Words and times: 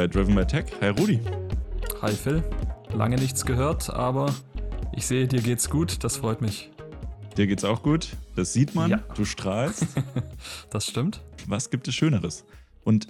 Bei 0.00 0.06
Driven 0.06 0.34
by 0.34 0.46
Tech. 0.46 0.64
Hi 0.80 0.88
Rudi. 0.88 1.20
Hi 2.00 2.10
Phil. 2.14 2.42
Lange 2.94 3.16
nichts 3.16 3.44
gehört, 3.44 3.90
aber 3.90 4.34
ich 4.96 5.04
sehe, 5.04 5.28
dir 5.28 5.42
geht's 5.42 5.68
gut. 5.68 6.02
Das 6.02 6.16
freut 6.16 6.40
mich. 6.40 6.70
Dir 7.36 7.46
geht's 7.46 7.64
auch 7.64 7.82
gut. 7.82 8.16
Das 8.34 8.54
sieht 8.54 8.74
man. 8.74 8.90
Ja. 8.92 8.96
Du 9.14 9.26
strahlst. 9.26 9.88
das 10.70 10.86
stimmt. 10.86 11.22
Was 11.46 11.68
gibt 11.68 11.86
es 11.86 11.94
Schöneres? 11.94 12.46
Und 12.82 13.08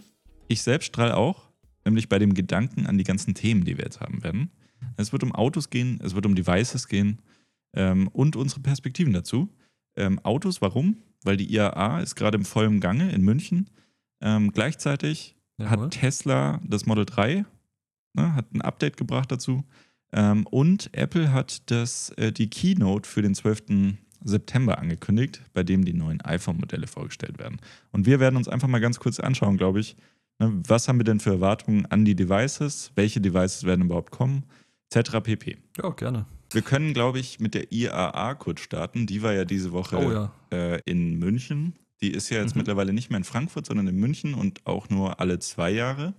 ich 0.48 0.62
selbst 0.62 0.86
strahle 0.86 1.16
auch, 1.16 1.48
nämlich 1.84 2.08
bei 2.08 2.18
dem 2.18 2.34
Gedanken 2.34 2.88
an 2.88 2.98
die 2.98 3.04
ganzen 3.04 3.34
Themen, 3.34 3.64
die 3.64 3.78
wir 3.78 3.84
jetzt 3.84 4.00
haben 4.00 4.24
werden. 4.24 4.50
Es 4.96 5.12
wird 5.12 5.22
um 5.22 5.32
Autos 5.32 5.70
gehen, 5.70 6.00
es 6.02 6.16
wird 6.16 6.26
um 6.26 6.34
Devices 6.34 6.88
gehen 6.88 7.22
ähm, 7.72 8.08
und 8.08 8.34
unsere 8.34 8.62
Perspektiven 8.62 9.12
dazu. 9.12 9.48
Ähm, 9.94 10.18
Autos, 10.24 10.60
warum? 10.60 10.96
Weil 11.22 11.36
die 11.36 11.54
IAA 11.54 12.00
ist 12.00 12.16
gerade 12.16 12.36
im 12.36 12.44
vollen 12.44 12.80
Gange 12.80 13.12
in 13.12 13.22
München. 13.22 13.70
Ähm, 14.20 14.50
gleichzeitig 14.50 15.36
Jawohl. 15.60 15.84
hat 15.86 15.90
Tesla 15.92 16.60
das 16.64 16.86
Model 16.86 17.04
3, 17.06 17.44
ne, 18.14 18.34
hat 18.34 18.52
ein 18.52 18.62
Update 18.62 18.96
gebracht 18.96 19.30
dazu. 19.32 19.64
Ähm, 20.12 20.46
und 20.46 20.90
Apple 20.92 21.32
hat 21.32 21.70
das, 21.70 22.10
äh, 22.16 22.32
die 22.32 22.50
Keynote 22.50 23.08
für 23.08 23.22
den 23.22 23.34
12. 23.34 23.96
September 24.22 24.78
angekündigt, 24.78 25.40
bei 25.54 25.62
dem 25.62 25.84
die 25.84 25.94
neuen 25.94 26.20
iPhone-Modelle 26.20 26.86
vorgestellt 26.86 27.38
werden. 27.38 27.58
Und 27.92 28.06
wir 28.06 28.20
werden 28.20 28.36
uns 28.36 28.48
einfach 28.48 28.68
mal 28.68 28.80
ganz 28.80 28.98
kurz 28.98 29.18
anschauen, 29.20 29.56
glaube 29.56 29.80
ich, 29.80 29.96
ne, 30.38 30.52
was 30.66 30.88
haben 30.88 30.98
wir 30.98 31.04
denn 31.04 31.20
für 31.20 31.30
Erwartungen 31.30 31.86
an 31.86 32.04
die 32.04 32.14
Devices, 32.16 32.92
welche 32.96 33.20
Devices 33.20 33.64
werden 33.64 33.86
überhaupt 33.86 34.10
kommen, 34.10 34.44
etc. 34.92 35.20
pp. 35.22 35.58
Ja, 35.82 35.90
gerne. 35.90 36.26
Wir 36.52 36.62
können, 36.62 36.92
glaube 36.92 37.20
ich, 37.20 37.38
mit 37.38 37.54
der 37.54 37.70
IAA 37.72 38.34
kurz 38.34 38.60
starten. 38.60 39.06
Die 39.06 39.22
war 39.22 39.32
ja 39.32 39.44
diese 39.44 39.70
Woche 39.70 39.96
Oh 39.96 40.10
ja. 40.10 40.32
äh, 40.50 40.80
in 40.84 41.16
München. 41.18 41.74
Die 42.02 42.10
ist 42.10 42.30
ja 42.30 42.40
jetzt 42.40 42.54
Mhm. 42.54 42.60
mittlerweile 42.60 42.92
nicht 42.92 43.10
mehr 43.10 43.18
in 43.18 43.24
Frankfurt, 43.24 43.66
sondern 43.66 43.86
in 43.88 43.96
München 43.96 44.34
und 44.34 44.66
auch 44.66 44.88
nur 44.88 45.20
alle 45.20 45.38
zwei 45.38 45.70
Jahre. 45.70 46.14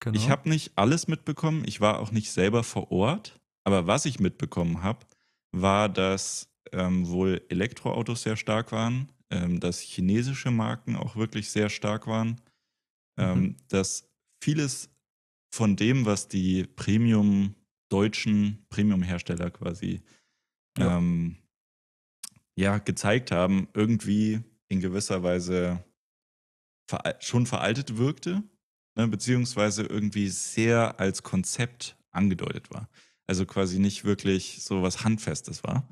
Genau. 0.00 0.16
Ich 0.16 0.28
habe 0.28 0.48
nicht 0.48 0.72
alles 0.76 1.08
mitbekommen. 1.08 1.62
Ich 1.66 1.80
war 1.80 2.00
auch 2.00 2.10
nicht 2.10 2.30
selber 2.30 2.62
vor 2.64 2.90
Ort. 2.90 3.40
Aber 3.64 3.86
was 3.86 4.04
ich 4.06 4.18
mitbekommen 4.20 4.82
habe, 4.82 5.06
war, 5.52 5.88
dass 5.88 6.48
ähm, 6.72 7.06
wohl 7.08 7.40
Elektroautos 7.48 8.22
sehr 8.22 8.36
stark 8.36 8.72
waren, 8.72 9.10
ähm, 9.30 9.60
dass 9.60 9.80
chinesische 9.80 10.50
Marken 10.50 10.96
auch 10.96 11.16
wirklich 11.16 11.50
sehr 11.50 11.68
stark 11.68 12.06
waren, 12.06 12.40
ähm, 13.18 13.40
Mhm. 13.40 13.56
dass 13.68 14.08
vieles 14.42 14.90
von 15.54 15.76
dem, 15.76 16.06
was 16.06 16.28
die 16.28 16.64
Premium 16.64 17.54
deutschen 17.90 18.64
Premium-Hersteller 18.70 19.50
quasi 19.50 20.00
Ja. 20.78 20.96
ähm, 20.98 21.36
ja, 22.56 22.78
gezeigt 22.78 23.30
haben, 23.30 23.68
irgendwie 23.74 24.40
in 24.72 24.80
gewisser 24.80 25.22
Weise 25.22 25.84
veral 26.88 27.16
schon 27.20 27.46
veraltet 27.46 27.98
wirkte, 27.98 28.42
ne, 28.96 29.06
beziehungsweise 29.08 29.82
irgendwie 29.84 30.28
sehr 30.28 30.98
als 30.98 31.22
Konzept 31.22 31.96
angedeutet 32.10 32.70
war. 32.70 32.88
Also 33.26 33.46
quasi 33.46 33.78
nicht 33.78 34.04
wirklich 34.04 34.62
so 34.62 34.82
was 34.82 35.04
Handfestes 35.04 35.62
war. 35.62 35.88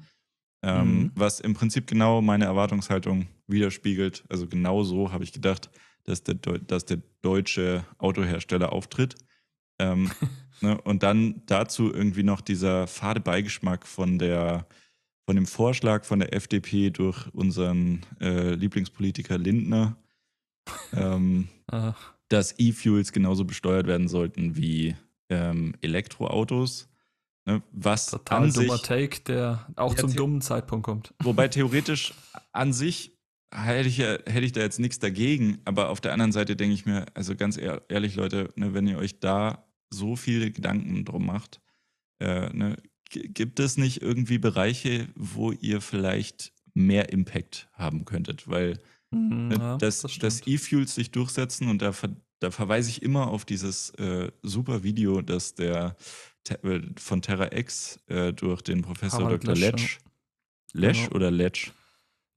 Ähm, 0.63 1.05
Mhm. 1.05 1.13
Was 1.15 1.41
im 1.41 1.55
Prinzip 1.55 1.87
genau 1.87 2.21
meine 2.21 2.45
Erwartungshaltung 2.45 3.29
widerspiegelt. 3.47 4.25
Also 4.29 4.47
genau 4.47 4.83
so 4.83 5.11
habe 5.13 5.25
ich 5.25 5.33
gedacht, 5.33 5.71
dass 6.05 6.23
der, 6.23 6.35
Deu- 6.37 6.59
dass 6.59 6.85
der 6.85 6.99
deutsche 7.23 7.85
Autohersteller 7.99 8.73
auftritt. 8.73 9.15
Ähm, 9.79 10.11
ne, 10.61 10.79
und 10.83 11.03
dann 11.03 11.43
dazu 11.47 11.93
irgendwie 11.93 12.23
noch 12.25 12.41
dieser 12.43 12.87
fade 12.87 13.21
Beigeschmack 13.21 13.87
von 13.87 14.19
der 14.19 14.67
von 15.31 15.37
dem 15.37 15.47
Vorschlag 15.47 16.05
von 16.05 16.19
der 16.19 16.35
FDP 16.35 16.91
durch 16.91 17.33
unseren 17.33 18.01
äh, 18.21 18.55
Lieblingspolitiker 18.55 19.39
Lindner, 19.39 19.97
ähm, 20.93 21.47
Äh, 21.71 21.93
dass 22.29 22.59
E-Fuels 22.59 23.13
genauso 23.13 23.45
besteuert 23.45 23.87
werden 23.87 24.09
sollten 24.09 24.57
wie 24.57 24.97
ähm, 25.29 25.77
Elektroautos. 25.83 26.89
Ne, 27.47 27.63
was 27.71 28.07
total 28.07 28.43
an 28.43 28.53
dummer 28.53 28.77
sich, 28.79 28.83
Take, 28.89 29.21
der 29.21 29.69
auch 29.77 29.95
zum 29.95 30.13
dummen 30.13 30.41
Zeitpunkt 30.41 30.85
kommt. 30.85 31.15
wobei 31.23 31.47
theoretisch 31.47 32.13
an 32.51 32.73
sich 32.73 33.17
hätte 33.55 33.89
ich, 33.89 33.99
ja, 33.99 34.19
hätte 34.27 34.41
ich 34.45 34.51
da 34.51 34.63
jetzt 34.63 34.81
nichts 34.81 34.99
dagegen, 34.99 35.61
aber 35.65 35.91
auf 35.91 36.01
der 36.01 36.13
anderen 36.13 36.33
Seite 36.33 36.57
denke 36.57 36.75
ich 36.75 36.87
mir, 36.87 37.07
also 37.15 37.37
ganz 37.37 37.57
ehr- 37.57 37.83
ehrlich, 37.89 38.17
Leute, 38.17 38.53
ne, 38.57 38.75
wenn 38.75 38.89
ihr 38.89 38.99
euch 38.99 39.21
da 39.21 39.65
so 39.91 40.17
viele 40.17 40.51
Gedanken 40.51 41.05
drum 41.05 41.25
macht, 41.25 41.61
äh, 42.19 42.53
ne, 42.53 42.77
gibt 43.11 43.61
es 43.61 43.77
nicht 43.77 44.03
irgendwie 44.03 44.39
Bereiche, 44.39 45.09
wo 45.15 45.53
ihr 45.53 45.81
vielleicht 45.81 46.53
mehr 46.75 47.13
Impact 47.13 47.69
haben 47.75 48.05
könntet? 48.05 48.49
Weil 48.49 48.79
Mhm, 49.13 49.49
Ne, 49.49 49.57
ja, 49.59 49.77
das 49.77 50.03
dass 50.03 50.13
stimmt. 50.39 50.47
E-Fuels 50.47 50.95
sich 50.95 51.11
durchsetzen 51.11 51.69
und 51.69 51.83
da, 51.83 51.91
ver, 51.93 52.15
da 52.39 52.53
verweise 52.53 52.91
ich 52.91 53.03
immer 53.03 53.27
auf 53.27 53.45
dieses 53.45 53.91
äh, 53.95 54.31
super 54.43 54.85
Video, 54.85 55.21
das 55.21 55.57
der 55.57 55.97
äh, 56.63 56.81
von 56.97 57.21
Terra 57.21 57.51
X 57.53 57.99
äh, 58.07 58.33
durch 58.33 58.63
den 58.63 58.83
Professor 58.83 59.25
Harald 59.25 59.43
Dr. 59.43 59.57
Lesch, 59.57 59.65
ja. 59.65 59.73
Letsch, 59.73 59.99
Lesch 60.75 60.99
Genau. 61.07 61.17
oder 61.17 61.31
Letsch 61.33 61.73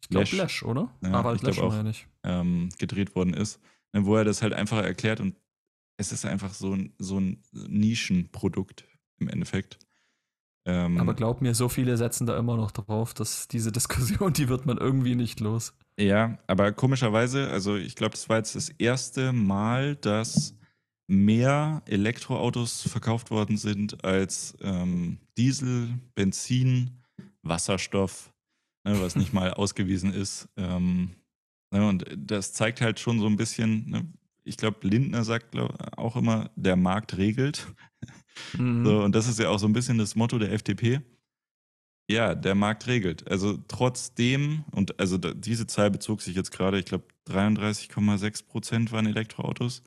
Ich 0.02 0.10
glaube 0.10 0.24
Lesch. 0.24 0.32
Lesch, 0.34 0.64
oder? 0.64 0.92
Ja, 1.04 1.12
Harald 1.12 1.44
ich 1.44 1.54
glaub 1.54 1.56
Lesch 1.56 1.64
auch. 1.64 1.86
ich. 1.86 2.08
ähm, 2.24 2.70
gedreht 2.80 3.14
worden 3.16 3.36
ist, 3.36 3.60
ne, 3.92 4.04
wo 4.08 4.16
er 4.16 4.24
das 4.24 4.42
halt 4.42 4.54
einfach 4.54 4.82
erklärt 4.84 5.20
und 5.20 5.36
es 5.98 6.12
ist 6.12 6.26
einfach 6.26 6.56
so 6.56 6.74
ein, 6.74 6.96
so 6.98 7.20
ein 7.20 7.44
Nischenprodukt 7.52 8.84
im 9.20 9.28
Endeffekt. 9.30 9.78
Ähm, 10.66 10.98
Aber 10.98 11.14
glaub 11.14 11.42
mir, 11.42 11.54
so 11.56 11.68
viele 11.68 11.98
setzen 11.98 12.26
da 12.26 12.38
immer 12.38 12.56
noch 12.56 12.72
drauf, 12.72 13.14
dass 13.14 13.48
diese 13.48 13.72
Diskussion, 13.74 14.34
die 14.34 14.50
wird 14.50 14.66
man 14.66 14.78
irgendwie 14.78 15.16
nicht 15.16 15.40
los. 15.40 15.74
Ja, 16.00 16.38
aber 16.48 16.72
komischerweise, 16.72 17.50
also 17.50 17.76
ich 17.76 17.96
glaube, 17.96 18.12
das 18.12 18.30
war 18.30 18.38
jetzt 18.38 18.56
das 18.56 18.70
erste 18.70 19.34
Mal, 19.34 19.96
dass 19.98 20.56
mehr 21.08 21.82
Elektroautos 21.86 22.84
verkauft 22.84 23.30
worden 23.30 23.58
sind 23.58 24.04
als 24.04 24.58
ähm, 24.62 25.20
Diesel, 25.38 25.90
Benzin, 26.16 26.92
Wasserstoff, 27.42 28.34
ne, 28.86 29.00
was 29.02 29.16
nicht 29.16 29.34
mal 29.34 29.54
ausgewiesen 29.54 30.14
ist. 30.14 30.48
Ähm, 30.56 31.12
ne, 31.72 31.88
und 31.88 32.06
das 32.18 32.54
zeigt 32.54 32.82
halt 32.82 33.00
schon 33.00 33.20
so 33.20 33.28
ein 33.28 33.36
bisschen, 33.36 33.90
ne, 33.90 34.14
ich 34.44 34.58
glaube, 34.58 34.88
Lindner 34.88 35.24
sagt 35.24 35.52
glaub, 35.52 35.76
auch 35.98 36.16
immer, 36.16 36.52
der 36.56 36.76
Markt 36.76 37.18
regelt. 37.18 37.68
Mhm. 38.58 38.86
So, 38.86 39.04
und 39.04 39.14
das 39.14 39.28
ist 39.28 39.40
ja 39.40 39.50
auch 39.50 39.60
so 39.60 39.68
ein 39.68 39.74
bisschen 39.74 39.98
das 39.98 40.16
Motto 40.16 40.40
der 40.40 40.52
FDP. 40.52 41.02
Ja, 42.10 42.36
der 42.36 42.56
Markt 42.56 42.88
regelt. 42.88 43.30
Also 43.30 43.58
trotzdem, 43.68 44.66
und 44.72 45.00
also 45.00 45.18
da, 45.18 45.34
diese 45.34 45.68
Zahl 45.68 45.90
bezog 45.90 46.22
sich 46.22 46.36
jetzt 46.36 46.52
gerade, 46.52 46.78
ich 46.80 46.86
glaube 46.86 47.06
33,6 47.30 48.46
Prozent 48.46 48.92
waren 48.92 49.06
Elektroautos, 49.06 49.84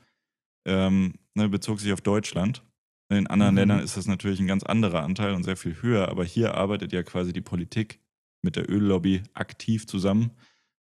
ähm, 0.67 1.15
ne, 1.35 1.49
bezog 1.49 1.81
sich 1.81 1.93
auf 1.93 2.01
Deutschland. 2.01 2.63
In 3.09 3.27
anderen 3.27 3.55
Mhm. 3.55 3.59
Ländern 3.59 3.81
ist 3.81 3.97
das 3.97 4.07
natürlich 4.07 4.41
ein 4.41 4.47
ganz 4.47 4.65
anderer 4.65 5.03
Anteil 5.03 5.35
und 5.35 5.45
sehr 5.45 5.57
viel 5.57 5.81
höher, 5.83 6.09
aber 6.09 6.25
hier 6.25 6.55
arbeitet 6.55 6.93
ja 6.93 7.03
quasi 7.03 7.33
die 7.33 7.43
Politik 7.43 8.01
mit 8.43 8.57
der 8.57 8.69
Öllobby 8.71 9.23
aktiv 9.35 9.87
zusammen 9.87 10.31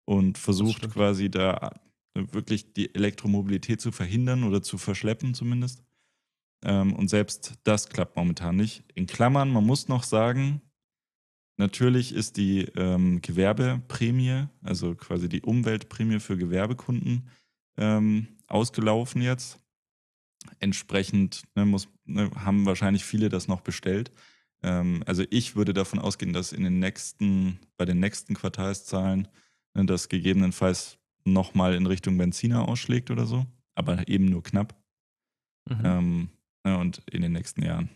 und 0.05 0.37
versucht 0.37 0.89
quasi 0.91 1.29
da 1.29 1.71
wirklich 2.15 2.73
die 2.73 2.93
Elektromobilität 2.95 3.81
zu 3.81 3.91
verhindern 3.91 4.43
oder 4.43 4.61
zu 4.61 4.77
verschleppen 4.77 5.33
zumindest. 5.33 5.83
Ähm, 6.63 6.93
und 6.93 7.09
selbst 7.09 7.55
das 7.63 7.89
klappt 7.89 8.15
momentan 8.15 8.55
nicht. 8.55 8.83
In 8.95 9.05
Klammern, 9.05 9.51
man 9.51 9.65
muss 9.65 9.87
noch 9.87 10.03
sagen, 10.03 10.61
natürlich 11.57 12.13
ist 12.13 12.37
die 12.37 12.61
ähm, 12.75 13.21
Gewerbeprämie, 13.21 14.47
also 14.63 14.95
quasi 14.95 15.29
die 15.29 15.41
Umweltprämie 15.41 16.19
für 16.19 16.37
Gewerbekunden, 16.37 17.29
ähm, 17.77 18.27
ausgelaufen 18.47 19.21
jetzt. 19.21 19.59
Entsprechend 20.59 21.43
ne, 21.55 21.65
muss, 21.65 21.89
ne, 22.05 22.31
haben 22.35 22.65
wahrscheinlich 22.65 23.03
viele 23.03 23.29
das 23.29 23.47
noch 23.47 23.61
bestellt. 23.61 24.11
Ähm, 24.63 25.03
also 25.05 25.23
ich 25.29 25.55
würde 25.55 25.73
davon 25.73 25.99
ausgehen, 25.99 26.33
dass 26.33 26.53
in 26.53 26.63
den 26.63 26.79
nächsten, 26.79 27.59
bei 27.77 27.85
den 27.85 27.99
nächsten 27.99 28.35
Quartalszahlen 28.35 29.27
ne, 29.73 29.85
das 29.85 30.07
gegebenenfalls 30.07 30.97
nochmal 31.25 31.73
in 31.75 31.85
Richtung 31.87 32.17
Benziner 32.17 32.67
ausschlägt 32.67 33.11
oder 33.11 33.25
so, 33.25 33.45
aber 33.75 34.07
eben 34.07 34.25
nur 34.25 34.43
knapp. 34.43 34.75
Mhm. 35.69 35.81
Ähm, 35.83 36.29
ne, 36.65 36.77
und 36.77 36.99
in 37.11 37.21
den 37.21 37.31
nächsten 37.33 37.63
Jahren. 37.63 37.89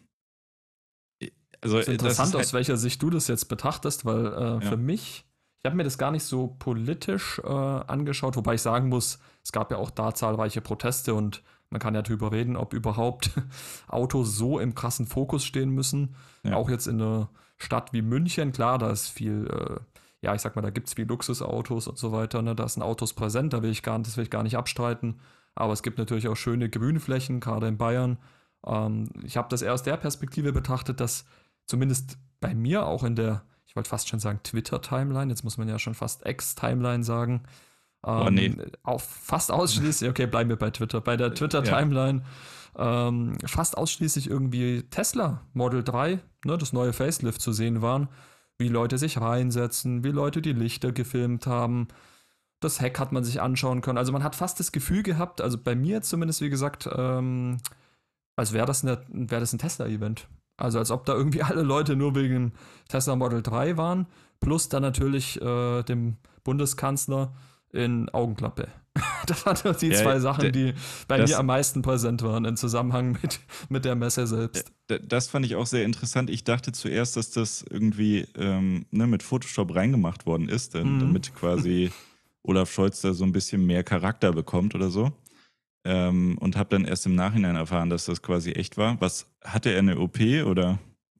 Also, 1.61 1.77
ist 1.77 1.87
das 1.87 1.93
interessant, 1.93 2.29
ist 2.29 2.35
aus 2.35 2.41
halt, 2.45 2.53
welcher 2.53 2.77
Sicht 2.77 3.01
du 3.01 3.09
das 3.09 3.27
jetzt 3.27 3.45
betrachtest, 3.45 4.05
weil 4.05 4.25
äh, 4.27 4.53
Ja. 4.53 4.61
für 4.61 4.77
mich, 4.77 5.25
ich 5.59 5.65
habe 5.65 5.75
mir 5.75 5.83
das 5.83 5.97
gar 5.97 6.11
nicht 6.11 6.23
so 6.23 6.55
politisch 6.59 7.39
äh, 7.43 7.47
angeschaut, 7.47 8.37
wobei 8.37 8.53
ich 8.55 8.61
sagen 8.61 8.87
muss, 8.87 9.19
es 9.43 9.51
gab 9.51 9.71
ja 9.71 9.77
auch 9.77 9.91
da 9.91 10.13
zahlreiche 10.13 10.61
Proteste 10.61 11.13
und 11.13 11.43
man 11.69 11.81
kann 11.81 11.93
ja 11.95 12.01
drüber 12.01 12.31
reden, 12.31 12.55
ob 12.55 12.73
überhaupt 12.73 13.31
Autos 13.87 14.37
so 14.37 14.57
im 14.59 14.73
krassen 14.73 15.05
Fokus 15.05 15.43
stehen 15.45 15.69
müssen. 15.69 16.15
Ja. 16.43 16.55
Auch 16.55 16.69
jetzt 16.69 16.87
in 16.87 17.01
einer 17.01 17.29
Stadt 17.57 17.91
wie 17.91 18.01
München, 18.01 18.53
klar, 18.53 18.77
da 18.77 18.89
ist 18.89 19.09
viel, 19.09 19.47
äh, 19.47 19.79
ja, 20.21 20.35
ich 20.35 20.41
sag 20.41 20.55
mal, 20.55 20.61
da 20.61 20.69
gibt 20.69 20.87
es 20.87 20.93
viel 20.93 21.07
Luxusautos 21.07 21.87
und 21.87 21.97
so 21.97 22.11
weiter, 22.11 22.41
ne? 22.41 22.55
da 22.55 22.67
sind 22.67 22.83
Autos 22.83 23.13
präsent, 23.13 23.53
da 23.53 23.63
will 23.63 23.71
ich 23.71 23.83
gar 23.83 23.97
nicht, 23.97 24.07
das 24.07 24.17
will 24.17 24.23
ich 24.23 24.29
gar 24.29 24.43
nicht 24.43 24.57
abstreiten. 24.57 25.19
Aber 25.55 25.73
es 25.73 25.83
gibt 25.83 25.97
natürlich 25.97 26.27
auch 26.27 26.35
schöne 26.35 26.69
Grünflächen, 26.69 27.39
gerade 27.39 27.67
in 27.67 27.77
Bayern. 27.77 28.17
Ähm, 28.65 29.09
ich 29.23 29.37
habe 29.37 29.47
das 29.49 29.61
eher 29.61 29.73
aus 29.73 29.83
der 29.83 29.97
Perspektive 29.97 30.51
betrachtet, 30.53 30.99
dass 30.99 31.25
zumindest 31.65 32.17
bei 32.39 32.53
mir 32.53 32.85
auch 32.85 33.03
in 33.03 33.15
der, 33.15 33.43
ich 33.65 33.75
wollte 33.75 33.89
fast 33.89 34.09
schon 34.09 34.19
sagen 34.19 34.39
Twitter-Timeline, 34.43 35.31
jetzt 35.31 35.43
muss 35.43 35.57
man 35.57 35.69
ja 35.69 35.79
schon 35.79 35.95
fast 35.95 36.25
X-Timeline 36.25 37.03
sagen, 37.03 37.43
Ähm, 38.05 38.33
nee. 38.33 38.55
Auf 38.83 39.03
fast 39.03 39.51
ausschließlich, 39.51 40.09
okay, 40.09 40.25
bleiben 40.25 40.49
wir 40.49 40.55
bei 40.55 40.69
Twitter. 40.69 41.01
Bei 41.01 41.17
der 41.17 41.33
Twitter-Timeline 41.33 42.23
ja. 42.77 43.07
ähm, 43.07 43.37
fast 43.45 43.77
ausschließlich 43.77 44.29
irgendwie 44.29 44.83
Tesla 44.83 45.41
Model 45.53 45.83
3, 45.83 46.19
ne, 46.45 46.57
das 46.57 46.71
neue 46.71 46.93
Facelift 46.93 47.41
zu 47.41 47.51
sehen 47.51 47.81
waren, 47.81 48.07
wie 48.59 48.67
Leute 48.67 48.97
sich 48.97 49.19
reinsetzen, 49.19 50.03
wie 50.03 50.11
Leute 50.11 50.41
die 50.41 50.53
Lichter 50.53 50.91
gefilmt 50.91 51.47
haben. 51.47 51.87
Das 52.59 52.81
Heck 52.81 52.99
hat 52.99 53.13
man 53.13 53.23
sich 53.23 53.41
anschauen 53.41 53.81
können. 53.81 53.97
Also 53.97 54.11
man 54.11 54.23
hat 54.23 54.35
fast 54.35 54.59
das 54.59 54.71
Gefühl 54.71 55.01
gehabt, 55.01 55.39
also 55.41 55.57
bei 55.57 55.75
mir 55.75 56.01
zumindest, 56.01 56.41
wie 56.41 56.49
gesagt, 56.49 56.89
ähm, 56.93 57.57
als 58.35 58.51
wäre 58.51 58.65
das, 58.65 58.83
wär 58.83 59.39
das 59.39 59.53
ein 59.53 59.59
Tesla-Event. 59.59 60.27
Also 60.57 60.77
als 60.77 60.91
ob 60.91 61.05
da 61.05 61.13
irgendwie 61.13 61.41
alle 61.43 61.63
Leute 61.63 61.95
nur 61.95 62.15
wegen 62.15 62.51
Tesla 62.89 63.15
Model 63.15 63.41
3 63.41 63.77
waren, 63.77 64.07
plus 64.41 64.67
dann 64.67 64.81
natürlich 64.81 65.41
äh, 65.41 65.83
dem 65.83 66.17
Bundeskanzler 66.43 67.33
in 67.71 68.09
Augenklappe. 68.09 68.67
das 69.27 69.45
waren 69.45 69.75
die 69.79 69.87
ja, 69.87 69.95
zwei 69.95 70.19
Sachen, 70.19 70.51
die 70.51 70.73
bei 71.07 71.23
mir 71.23 71.37
am 71.39 71.45
meisten 71.45 71.81
präsent 71.81 72.23
waren 72.23 72.45
im 72.45 72.55
Zusammenhang 72.55 73.17
mit, 73.21 73.39
mit 73.69 73.85
der 73.85 73.95
Messe 73.95 74.27
selbst. 74.27 74.71
Das 74.87 75.27
fand 75.27 75.45
ich 75.45 75.55
auch 75.55 75.67
sehr 75.67 75.85
interessant. 75.85 76.29
Ich 76.29 76.43
dachte 76.43 76.71
zuerst, 76.71 77.15
dass 77.15 77.31
das 77.31 77.63
irgendwie 77.69 78.27
ähm, 78.35 78.85
ne, 78.91 79.07
mit 79.07 79.23
Photoshop 79.23 79.75
reingemacht 79.75 80.25
worden 80.25 80.49
ist, 80.49 80.73
denn, 80.73 80.95
mhm. 80.95 80.99
damit 80.99 81.35
quasi 81.35 81.91
Olaf 82.43 82.71
Scholz 82.71 83.01
da 83.01 83.13
so 83.13 83.23
ein 83.23 83.31
bisschen 83.31 83.65
mehr 83.65 83.83
Charakter 83.83 84.33
bekommt 84.33 84.75
oder 84.75 84.89
so. 84.89 85.11
Ähm, 85.85 86.37
und 86.39 86.57
habe 86.57 86.69
dann 86.69 86.85
erst 86.85 87.05
im 87.05 87.15
Nachhinein 87.15 87.55
erfahren, 87.55 87.89
dass 87.89 88.05
das 88.05 88.21
quasi 88.21 88.51
echt 88.51 88.77
war. 88.77 88.99
Was 88.99 89.27
hatte 89.43 89.71
er 89.71 89.79
eine 89.79 89.99
OP 89.99 90.19
oder? 90.45 90.79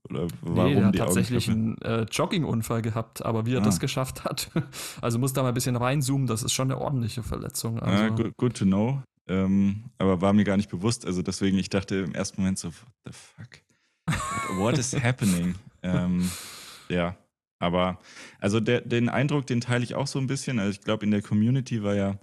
Oder 0.10 0.28
warum 0.42 0.74
nee, 0.74 0.80
er 0.80 0.88
hat 0.88 0.96
tatsächlich 0.96 1.50
einen 1.50 1.80
äh, 1.82 2.02
Joggingunfall 2.04 2.82
gehabt, 2.82 3.24
aber 3.24 3.46
wie 3.46 3.54
er 3.54 3.62
ah. 3.62 3.64
das 3.64 3.80
geschafft 3.80 4.24
hat, 4.24 4.50
also 5.02 5.20
muss 5.20 5.34
da 5.34 5.44
mal 5.44 5.50
ein 5.50 5.54
bisschen 5.54 5.76
reinzoomen, 5.76 6.28
das 6.28 6.44
ist 6.44 6.54
schon 6.54 6.72
eine 6.72 6.82
ordentliche 6.82 7.24
Verletzung. 7.24 7.80
Also. 7.80 8.04
Ah, 8.04 8.10
good, 8.10 8.38
good, 8.38 8.58
to 8.58 8.66
know. 8.66 9.02
Ähm, 9.28 9.86
aber 10.00 10.22
war 10.22 10.34
mir 10.34 10.44
gar 10.44 10.58
nicht 10.58 10.70
bewusst. 10.70 11.06
Also 11.06 11.22
deswegen, 11.22 11.58
ich 11.58 11.70
dachte 11.70 11.96
im 11.98 12.14
ersten 12.16 12.42
Moment 12.42 12.58
so, 12.58 12.70
what 12.70 12.76
the 13.06 13.12
fuck? 13.14 13.62
What, 14.08 14.58
what 14.58 14.78
is 14.78 14.94
happening? 14.96 15.56
ähm, 15.84 16.30
ja, 16.90 17.16
aber 17.60 18.00
also 18.40 18.60
der, 18.60 18.82
den 18.82 19.10
Eindruck, 19.10 19.46
den 19.46 19.62
teile 19.62 19.84
ich 19.84 19.94
auch 19.94 20.08
so 20.08 20.18
ein 20.18 20.28
bisschen. 20.28 20.60
Also 20.60 20.72
ich 20.72 20.82
glaube, 20.82 21.06
in 21.06 21.12
der 21.12 21.22
Community 21.22 21.84
war 21.84 21.94
ja 21.94 22.18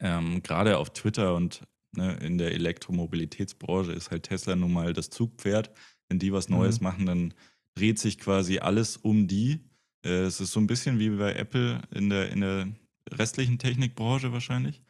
ähm, 0.00 0.42
gerade 0.42 0.78
auf 0.78 0.90
Twitter 0.90 1.34
und 1.34 1.62
ne, 1.92 2.16
in 2.22 2.38
der 2.38 2.52
Elektromobilitätsbranche 2.52 3.92
ist 3.92 4.10
halt 4.10 4.24
Tesla 4.24 4.56
nun 4.56 4.72
mal 4.72 4.92
das 4.92 5.10
Zugpferd. 5.10 5.70
Wenn 6.08 6.18
die 6.18 6.32
was 6.32 6.48
Neues 6.48 6.80
mhm. 6.80 6.84
machen, 6.84 7.06
dann 7.06 7.34
dreht 7.74 7.98
sich 7.98 8.18
quasi 8.18 8.58
alles 8.58 8.96
um 8.96 9.28
die. 9.28 9.60
Äh, 10.04 10.22
es 10.22 10.40
ist 10.40 10.52
so 10.52 10.60
ein 10.60 10.66
bisschen 10.66 10.98
wie 10.98 11.10
bei 11.10 11.34
Apple 11.34 11.82
in 11.90 12.10
der, 12.10 12.30
in 12.30 12.40
der 12.40 12.68
restlichen 13.10 13.58
Technikbranche 13.58 14.32
wahrscheinlich. 14.32 14.82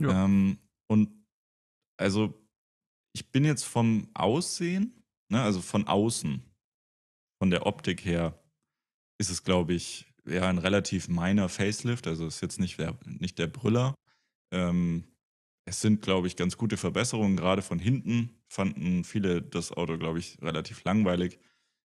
Ja. 0.00 0.24
Ähm, 0.24 0.58
und 0.88 1.10
also 1.96 2.34
ich 3.14 3.30
bin 3.30 3.44
jetzt 3.44 3.64
vom 3.64 4.08
Aussehen, 4.14 5.04
ne, 5.30 5.40
also 5.42 5.60
von 5.60 5.86
außen, 5.86 6.42
von 7.38 7.50
der 7.50 7.66
Optik 7.66 8.04
her, 8.04 8.38
ist 9.18 9.30
es, 9.30 9.44
glaube 9.44 9.74
ich, 9.74 10.06
ja 10.26 10.48
ein 10.48 10.58
relativ 10.58 11.08
minor 11.08 11.48
Facelift. 11.48 12.06
Also 12.06 12.26
ist 12.26 12.40
jetzt 12.40 12.58
nicht 12.58 12.78
der, 12.78 12.98
nicht 13.04 13.38
der 13.38 13.46
Brüller. 13.46 13.94
Ähm, 14.52 15.04
es 15.66 15.80
sind, 15.80 16.02
glaube 16.02 16.26
ich, 16.26 16.36
ganz 16.36 16.56
gute 16.56 16.76
Verbesserungen. 16.76 17.36
Gerade 17.36 17.62
von 17.62 17.78
hinten 17.78 18.30
fanden 18.54 19.04
viele 19.04 19.42
das 19.42 19.72
Auto, 19.72 19.98
glaube 19.98 20.20
ich, 20.20 20.38
relativ 20.40 20.84
langweilig. 20.84 21.38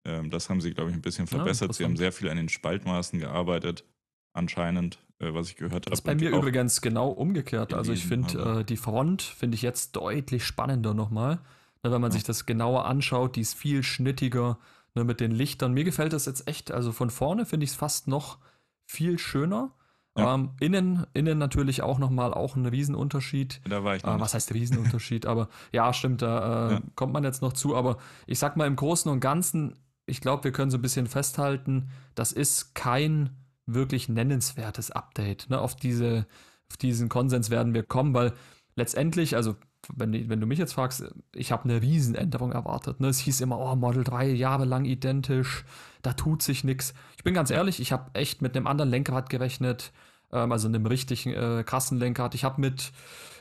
Ähm, 0.04 0.30
das 0.30 0.48
haben 0.48 0.60
sie, 0.60 0.72
glaube 0.72 0.90
ich, 0.90 0.96
ein 0.96 1.02
bisschen 1.02 1.26
verbessert. 1.26 1.70
Ja, 1.70 1.72
sie 1.74 1.84
haben 1.84 1.96
sehr 1.96 2.12
viel 2.12 2.28
an 2.28 2.36
den 2.36 2.48
Spaltmaßen 2.48 3.18
gearbeitet, 3.18 3.84
anscheinend, 4.32 4.98
äh, 5.18 5.34
was 5.34 5.48
ich 5.48 5.56
gehört 5.56 5.86
habe. 5.86 5.90
Das 5.90 5.98
ist 5.98 6.04
bei 6.04 6.14
mir 6.14 6.30
übrigens 6.30 6.80
genau 6.80 7.10
umgekehrt. 7.10 7.74
Also 7.74 7.92
ich 7.92 8.06
finde 8.06 8.60
äh, 8.60 8.64
die 8.64 8.76
Front 8.76 9.22
finde 9.22 9.56
ich 9.56 9.62
jetzt 9.62 9.96
deutlich 9.96 10.44
spannender 10.44 10.94
nochmal. 10.94 11.40
Ne, 11.82 11.90
wenn 11.90 12.00
man 12.00 12.10
ja. 12.10 12.14
sich 12.14 12.24
das 12.24 12.46
genauer 12.46 12.84
anschaut, 12.84 13.34
die 13.34 13.40
ist 13.40 13.54
viel 13.54 13.82
schnittiger 13.82 14.58
ne, 14.94 15.02
mit 15.02 15.18
den 15.18 15.32
Lichtern. 15.32 15.72
Mir 15.72 15.84
gefällt 15.84 16.12
das 16.12 16.26
jetzt 16.26 16.46
echt, 16.46 16.70
also 16.70 16.92
von 16.92 17.10
vorne 17.10 17.44
finde 17.44 17.64
ich 17.64 17.70
es 17.70 17.76
fast 17.76 18.06
noch 18.06 18.38
viel 18.86 19.18
schöner. 19.18 19.74
Ja. 20.16 20.34
Ähm, 20.34 20.50
innen, 20.60 21.06
innen 21.14 21.38
natürlich 21.38 21.82
auch 21.82 21.98
nochmal 21.98 22.34
auch 22.34 22.54
ein 22.54 22.66
Riesenunterschied. 22.66 23.62
Da 23.68 23.82
war 23.82 23.96
ich 23.96 24.02
noch 24.02 24.16
äh, 24.16 24.20
Was 24.20 24.34
heißt 24.34 24.52
Riesenunterschied? 24.52 25.24
aber 25.26 25.48
ja, 25.72 25.92
stimmt, 25.92 26.20
da 26.20 26.68
äh, 26.68 26.72
ja. 26.74 26.80
kommt 26.96 27.12
man 27.12 27.24
jetzt 27.24 27.40
noch 27.40 27.54
zu. 27.54 27.74
Aber 27.74 27.96
ich 28.26 28.38
sag 28.38 28.56
mal 28.56 28.66
im 28.66 28.76
Großen 28.76 29.10
und 29.10 29.20
Ganzen, 29.20 29.76
ich 30.04 30.20
glaube, 30.20 30.44
wir 30.44 30.52
können 30.52 30.70
so 30.70 30.78
ein 30.78 30.82
bisschen 30.82 31.06
festhalten, 31.06 31.88
das 32.14 32.32
ist 32.32 32.74
kein 32.74 33.30
wirklich 33.66 34.08
nennenswertes 34.08 34.90
Update. 34.90 35.48
Ne? 35.48 35.58
Auf, 35.58 35.76
diese, 35.76 36.26
auf 36.70 36.76
diesen 36.76 37.08
Konsens 37.08 37.48
werden 37.48 37.72
wir 37.72 37.82
kommen, 37.82 38.12
weil 38.12 38.32
letztendlich, 38.76 39.36
also 39.36 39.56
wenn, 39.94 40.28
wenn 40.28 40.40
du 40.40 40.46
mich 40.46 40.58
jetzt 40.58 40.74
fragst, 40.74 41.04
ich 41.34 41.52
habe 41.52 41.64
eine 41.64 41.80
Riesenänderung 41.80 42.52
erwartet. 42.52 43.00
Ne? 43.00 43.08
Es 43.08 43.18
hieß 43.18 43.40
immer, 43.40 43.58
oh, 43.58 43.74
Model 43.76 44.04
3 44.04 44.28
jahrelang 44.28 44.84
identisch, 44.84 45.64
da 46.02 46.12
tut 46.12 46.42
sich 46.42 46.64
nichts. 46.64 46.94
Ich 47.16 47.24
bin 47.24 47.34
ganz 47.34 47.50
ehrlich, 47.50 47.80
ich 47.80 47.92
habe 47.92 48.10
echt 48.14 48.42
mit 48.42 48.56
einem 48.56 48.66
anderen 48.66 48.90
Lenkrad 48.90 49.30
gerechnet, 49.30 49.92
ähm, 50.32 50.52
also 50.52 50.68
einem 50.68 50.86
richtigen 50.86 51.32
äh, 51.32 51.64
krassen 51.64 51.98
Lenkrad. 51.98 52.34
Ich 52.34 52.44
habe 52.44 52.60
mit 52.60 52.92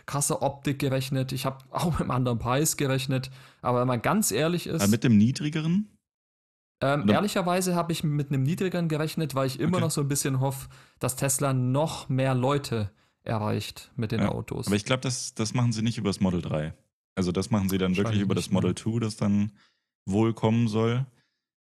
krasser 0.05 0.41
Optik 0.41 0.79
gerechnet, 0.79 1.31
ich 1.31 1.45
habe 1.45 1.57
auch 1.71 1.91
mit 1.91 2.01
einem 2.01 2.11
anderen 2.11 2.39
Preis 2.39 2.77
gerechnet. 2.77 3.31
Aber 3.61 3.81
wenn 3.81 3.87
man 3.87 4.01
ganz 4.01 4.31
ehrlich 4.31 4.67
ist. 4.67 4.81
Aber 4.81 4.91
mit 4.91 5.03
dem 5.03 5.17
niedrigeren? 5.17 5.89
Ähm, 6.83 7.07
ehrlicherweise 7.07 7.75
habe 7.75 7.91
ich 7.91 8.03
mit 8.03 8.29
einem 8.29 8.41
niedrigeren 8.41 8.89
gerechnet, 8.89 9.35
weil 9.35 9.45
ich 9.45 9.59
immer 9.59 9.77
okay. 9.77 9.85
noch 9.85 9.91
so 9.91 10.01
ein 10.01 10.07
bisschen 10.07 10.39
hoffe, 10.39 10.67
dass 10.97 11.15
Tesla 11.15 11.53
noch 11.53 12.09
mehr 12.09 12.33
Leute 12.33 12.89
erreicht 13.23 13.91
mit 13.95 14.11
den 14.11 14.21
ja, 14.21 14.29
Autos. 14.29 14.65
Aber 14.65 14.75
ich 14.75 14.85
glaube, 14.85 15.01
das, 15.01 15.35
das 15.35 15.53
machen 15.53 15.73
sie 15.73 15.83
nicht 15.83 15.99
über 15.99 16.09
das 16.09 16.19
Model 16.19 16.41
3. 16.41 16.73
Also 17.13 17.31
das 17.31 17.51
machen 17.51 17.69
sie 17.69 17.77
dann 17.77 17.95
wirklich 17.97 18.21
über 18.21 18.33
das 18.33 18.49
Model 18.49 18.73
2, 18.73 18.99
das 18.99 19.15
dann 19.15 19.51
wohl 20.07 20.33
kommen 20.33 20.67
soll. 20.67 21.05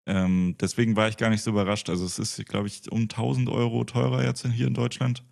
Ähm, 0.07 0.57
deswegen 0.61 0.97
war 0.97 1.09
ich 1.09 1.17
gar 1.17 1.31
nicht 1.31 1.43
so 1.43 1.51
überrascht. 1.51 1.91
Also 1.91 2.05
es 2.05 2.19
ist, 2.19 2.47
glaube 2.47 2.69
ich, 2.69 2.91
um 2.91 3.03
1000 3.03 3.49
Euro 3.49 3.85
teurer 3.85 4.25
jetzt 4.25 4.47
hier 4.47 4.69
in 4.69 4.75
Deutschland. 4.75 5.25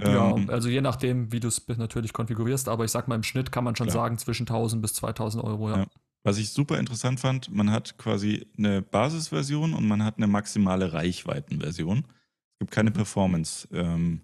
ja, 0.00 0.36
ähm, 0.36 0.48
also 0.48 0.68
je 0.68 0.80
nachdem, 0.80 1.32
wie 1.32 1.40
du 1.40 1.48
es 1.48 1.66
natürlich 1.66 2.12
konfigurierst, 2.12 2.68
aber 2.68 2.84
ich 2.84 2.92
sag 2.92 3.08
mal, 3.08 3.16
im 3.16 3.24
Schnitt 3.24 3.50
kann 3.50 3.64
man 3.64 3.74
schon 3.74 3.88
klar. 3.88 4.04
sagen, 4.04 4.18
zwischen 4.18 4.44
1000 4.44 4.80
bis 4.80 4.94
2000 4.94 5.42
Euro, 5.42 5.70
ja. 5.70 5.78
ja. 5.78 5.86
Was 6.24 6.38
ich 6.38 6.50
super 6.50 6.78
interessant 6.78 7.20
fand, 7.20 7.50
man 7.50 7.70
hat 7.70 7.96
quasi 7.96 8.46
eine 8.56 8.82
Basisversion 8.82 9.72
und 9.72 9.86
man 9.86 10.04
hat 10.04 10.16
eine 10.16 10.26
maximale 10.26 10.92
Reichweitenversion. 10.92 11.98
Es 11.98 12.58
gibt 12.60 12.70
keine 12.70 12.90
mhm. 12.90 12.94
Performance. 12.94 13.68
Ähm, 13.72 14.22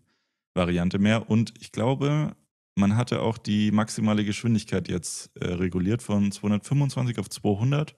mehr. 0.99 1.31
Und 1.31 1.55
ich 1.61 1.73
glaube, 1.73 2.37
man 2.77 2.97
hatte 2.97 3.23
auch 3.23 3.39
die 3.39 3.71
maximale 3.71 4.25
Geschwindigkeit 4.25 4.89
jetzt 4.89 5.35
äh, 5.37 5.47
reguliert 5.47 6.03
von 6.03 6.31
225 6.31 7.19
auf 7.19 7.29
200. 7.31 7.97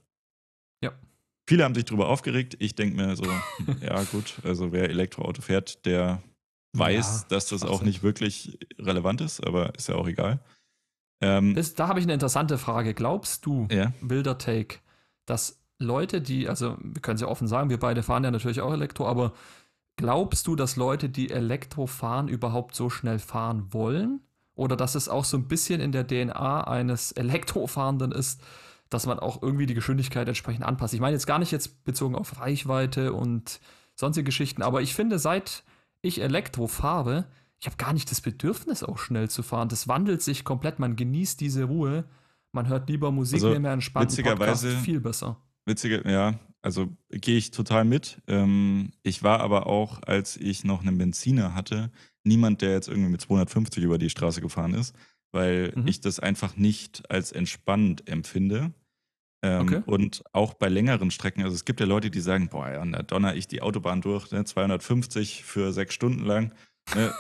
Viele 1.47 1.65
haben 1.65 1.75
sich 1.75 1.85
darüber 1.85 2.09
aufgeregt. 2.09 2.57
Ich 2.59 2.75
denke 2.75 2.97
mir 2.97 3.17
so, 3.17 3.25
ja 3.81 4.03
gut, 4.05 4.35
also 4.43 4.73
wer 4.73 4.91
Elektroauto 4.91 5.43
fährt, 5.43 5.85
der 5.87 6.23
weiß, 6.73 7.23
ja, 7.23 7.29
dass 7.29 7.47
das 7.47 7.63
auch 7.63 7.83
nicht 7.83 8.03
wirklich 8.03 8.59
relevant 8.79 9.21
ist, 9.21 9.47
aber 9.47 9.75
ist 9.75 9.89
ja 9.89 9.95
auch 9.95 10.09
egal. 10.09 10.41
Ähm, 11.23 11.55
das, 11.55 11.75
da 11.75 11.89
habe 11.89 12.01
ich 12.01 12.05
eine 12.05 12.15
interessante 12.15 12.59
Frage. 12.59 12.95
Glaubst 12.95 13.47
du, 13.47 13.69
ja? 13.71 13.93
wilder 14.01 14.39
Take, 14.39 14.79
dass 15.25 15.63
Leute, 15.79 16.21
die, 16.21 16.49
also 16.49 16.77
wir 16.83 17.01
können 17.01 17.17
es 17.17 17.23
ja 17.23 17.29
offen 17.29 17.49
sagen, 17.49 17.71
wir 17.71 17.79
beide 17.79 18.03
fahren 18.03 18.25
ja 18.25 18.31
natürlich 18.31 18.61
auch 18.61 18.73
Elektro, 18.73 19.07
aber 19.07 19.33
Glaubst 19.97 20.47
du, 20.47 20.57
dass 20.57 20.77
Leute, 20.77 21.09
die 21.09 21.31
Elektro 21.31 21.87
fahren, 21.87 22.29
überhaupt 22.29 22.75
so 22.75 22.91
schnell 22.91 23.19
fahren 23.19 23.73
wollen? 23.73 24.21
Oder 24.55 24.77
dass 24.77 24.95
es 24.95 25.09
auch 25.09 25.25
so 25.25 25.39
ein 25.39 25.49
bisschen 25.49 25.81
in 25.81 25.93
der 25.93 26.07
DNA 26.07 26.65
eines 26.65 27.13
Elektrofahrenden 27.13 28.13
ist, 28.13 28.43
dass 28.91 29.07
man 29.07 29.19
auch 29.19 29.43
irgendwie 29.43 29.67
die 29.67 29.75
Geschwindigkeit 29.75 30.29
entsprechend 30.29 30.65
anpasst? 30.65 30.95
Ich 30.95 31.01
meine 31.01 31.15
jetzt 31.15 31.27
gar 31.27 31.39
nicht 31.39 31.53
jetzt 31.53 31.85
bezogen 31.85 32.15
auf 32.15 32.41
Reichweite 32.41 33.13
und 33.13 33.61
sonstige 33.95 34.25
Geschichten, 34.25 34.63
aber 34.63 34.83
ich 34.83 34.95
finde, 34.95 35.19
seit 35.19 35.65
ich 36.03 36.21
Elektro 36.21 36.67
fahre, 36.67 37.27
ich 37.59 37.67
habe 37.67 37.77
gar 37.77 37.93
nicht 37.93 38.11
das 38.11 38.21
Bedürfnis, 38.21 38.83
auch 38.83 38.99
schnell 38.99 39.31
zu 39.31 39.43
fahren. 39.43 39.69
Das 39.69 39.89
wandelt 39.89 40.23
sich 40.23 40.45
komplett. 40.45 40.79
Man 40.79 40.97
genießt 40.97 41.41
diese 41.41 41.65
Ruhe. 41.65 42.05
Man 42.53 42.69
hört 42.69 42.89
lieber 42.89 43.11
Musik, 43.11 43.43
also, 43.43 43.59
mehr 43.59 43.73
entspannt. 43.73 44.11
Witzigerweise 44.11 44.69
Podcast, 44.69 44.85
viel 44.85 45.01
besser. 45.01 45.37
Witziger, 45.65 46.09
ja, 46.09 46.39
also 46.63 46.89
gehe 47.11 47.37
ich 47.37 47.51
total 47.51 47.85
mit. 47.85 48.21
Ähm, 48.27 48.93
ich 49.03 49.23
war 49.23 49.41
aber 49.41 49.67
auch, 49.67 50.03
als 50.03 50.37
ich 50.37 50.65
noch 50.65 50.83
einen 50.83 50.99
Benziner 50.99 51.55
hatte, 51.55 51.91
niemand, 52.25 52.63
der 52.63 52.73
jetzt 52.73 52.89
irgendwie 52.89 53.11
mit 53.11 53.21
250 53.21 53.83
über 53.83 53.99
die 53.99 54.11
Straße 54.11 54.41
gefahren 54.41 54.75
ist, 54.75 54.95
weil 55.33 55.73
mhm. 55.75 55.87
ich 55.87 56.01
das 56.01 56.21
einfach 56.21 56.57
nicht 56.57 57.11
als 57.11 57.33
entspannend 57.33 58.09
empfinde. 58.09 58.73
Ähm, 59.43 59.63
okay. 59.63 59.83
Und 59.87 60.25
auch 60.33 60.55
bei 60.55 60.69
längeren 60.69 61.11
Strecken, 61.11 61.43
also 61.43 61.55
es 61.55 61.65
gibt 61.65 61.81
ja 61.81 61.87
Leute, 61.87 62.11
die 62.11 62.21
sagen, 62.21 62.49
boah, 62.49 62.69
ja, 62.69 62.85
da 62.85 63.03
donner 63.03 63.35
ich 63.35 63.47
die 63.49 63.63
Autobahn 63.63 64.01
durch, 64.01 64.31
ne, 64.31 64.45
250 64.45 65.45
für 65.45 65.73
sechs 65.73 65.95
Stunden 65.95 66.25
lang. 66.25 66.53
Ne, 66.95 67.13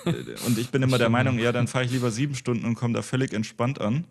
und 0.46 0.58
ich 0.58 0.70
bin 0.70 0.82
immer 0.82 0.98
der 0.98 1.10
Meinung, 1.10 1.38
ja, 1.38 1.52
dann 1.52 1.68
fahre 1.68 1.84
ich 1.84 1.90
lieber 1.90 2.10
sieben 2.10 2.34
Stunden 2.34 2.64
und 2.64 2.75
komme 2.75 2.94
da 2.94 3.02
völlig 3.02 3.32
entspannt 3.32 3.80
an 3.80 4.06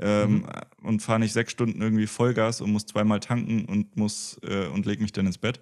ähm, 0.00 0.32
mhm. 0.32 0.46
und 0.82 1.00
fahre 1.00 1.20
nicht 1.20 1.32
sechs 1.32 1.52
Stunden 1.52 1.80
irgendwie 1.80 2.06
Vollgas 2.06 2.60
und 2.60 2.72
muss 2.72 2.86
zweimal 2.86 3.20
tanken 3.20 3.66
und 3.66 3.96
muss 3.96 4.38
äh, 4.42 4.66
und 4.68 4.86
leg 4.86 5.00
mich 5.00 5.12
dann 5.12 5.26
ins 5.26 5.38
Bett. 5.38 5.60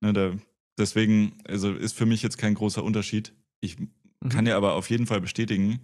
Ne, 0.00 0.12
da, 0.12 0.32
deswegen, 0.78 1.38
also 1.46 1.72
ist 1.72 1.96
für 1.96 2.06
mich 2.06 2.22
jetzt 2.22 2.38
kein 2.38 2.54
großer 2.54 2.84
Unterschied. 2.84 3.32
Ich 3.60 3.78
mhm. 3.78 3.88
kann 4.28 4.44
dir 4.44 4.56
aber 4.56 4.74
auf 4.74 4.90
jeden 4.90 5.06
Fall 5.06 5.20
bestätigen, 5.20 5.80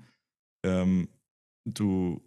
ähm, 0.65 1.09
du, 1.79 2.23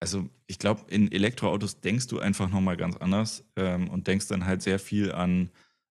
also 0.00 0.28
ich 0.46 0.58
glaube, 0.58 0.82
in 0.90 1.10
Elektroautos 1.10 1.80
denkst 1.80 2.06
du 2.08 2.18
einfach 2.18 2.48
nochmal 2.48 2.76
ganz 2.76 2.96
anders 2.96 3.44
ähm, 3.56 3.88
und 3.88 4.06
denkst 4.06 4.28
dann 4.28 4.46
halt 4.46 4.62
sehr 4.62 4.78
viel 4.78 5.12
an, 5.12 5.50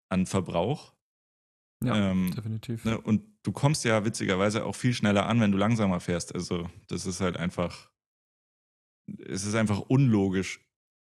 an 0.09 0.25
Verbrauch. 0.25 0.93
Ja, 1.83 2.11
ähm, 2.11 2.33
definitiv. 2.35 2.83
Ne, 2.85 2.99
und 2.99 3.23
du 3.43 3.51
kommst 3.51 3.85
ja 3.85 4.03
witzigerweise 4.03 4.65
auch 4.65 4.75
viel 4.75 4.93
schneller 4.93 5.27
an, 5.27 5.39
wenn 5.39 5.51
du 5.51 5.57
langsamer 5.57 5.99
fährst. 5.99 6.35
Also 6.35 6.69
das 6.87 7.05
ist 7.05 7.21
halt 7.21 7.37
einfach, 7.37 7.89
es 9.27 9.45
ist 9.45 9.55
einfach 9.55 9.79
unlogisch, 9.79 10.59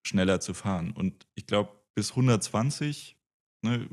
schneller 0.07 0.41
zu 0.41 0.55
fahren. 0.55 0.93
Und 0.93 1.27
ich 1.35 1.47
glaube, 1.47 1.79
bis 1.95 2.11
120 2.11 3.19
ne, 3.63 3.89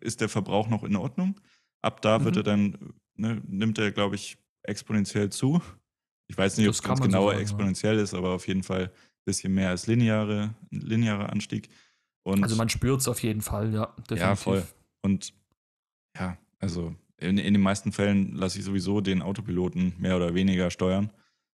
ist 0.00 0.20
der 0.20 0.28
Verbrauch 0.28 0.68
noch 0.68 0.84
in 0.84 0.96
Ordnung. 0.96 1.40
Ab 1.82 2.00
da 2.00 2.18
mhm. 2.18 2.24
wird 2.24 2.36
er 2.36 2.42
dann, 2.42 2.94
ne, 3.14 3.42
nimmt 3.46 3.78
er, 3.78 3.92
glaube 3.92 4.14
ich, 4.14 4.38
exponentiell 4.62 5.30
zu. 5.30 5.62
Ich 6.28 6.36
weiß 6.36 6.56
nicht, 6.58 6.66
ob 6.66 6.74
es 6.74 6.82
ganz 6.82 7.00
genauer 7.00 7.34
so 7.34 7.40
exponentiell 7.40 7.96
ja. 7.96 8.02
ist, 8.02 8.14
aber 8.14 8.30
auf 8.30 8.48
jeden 8.48 8.62
Fall 8.62 8.84
ein 8.84 9.24
bisschen 9.24 9.54
mehr 9.54 9.70
als 9.70 9.86
lineare, 9.86 10.54
linearer 10.70 11.30
Anstieg. 11.30 11.68
Und 12.24 12.42
also 12.42 12.56
man 12.56 12.68
spürt 12.68 13.00
es 13.00 13.08
auf 13.08 13.22
jeden 13.22 13.42
Fall, 13.42 13.72
ja. 13.72 13.86
Definitiv. 13.98 14.20
Ja, 14.20 14.36
voll. 14.36 14.66
Und 15.02 15.32
ja, 16.18 16.36
also 16.58 16.94
in, 17.18 17.38
in 17.38 17.54
den 17.54 17.62
meisten 17.62 17.92
Fällen 17.92 18.32
lasse 18.32 18.58
ich 18.58 18.64
sowieso 18.64 19.00
den 19.00 19.22
Autopiloten 19.22 19.94
mehr 19.98 20.16
oder 20.16 20.34
weniger 20.34 20.70
steuern. 20.70 21.12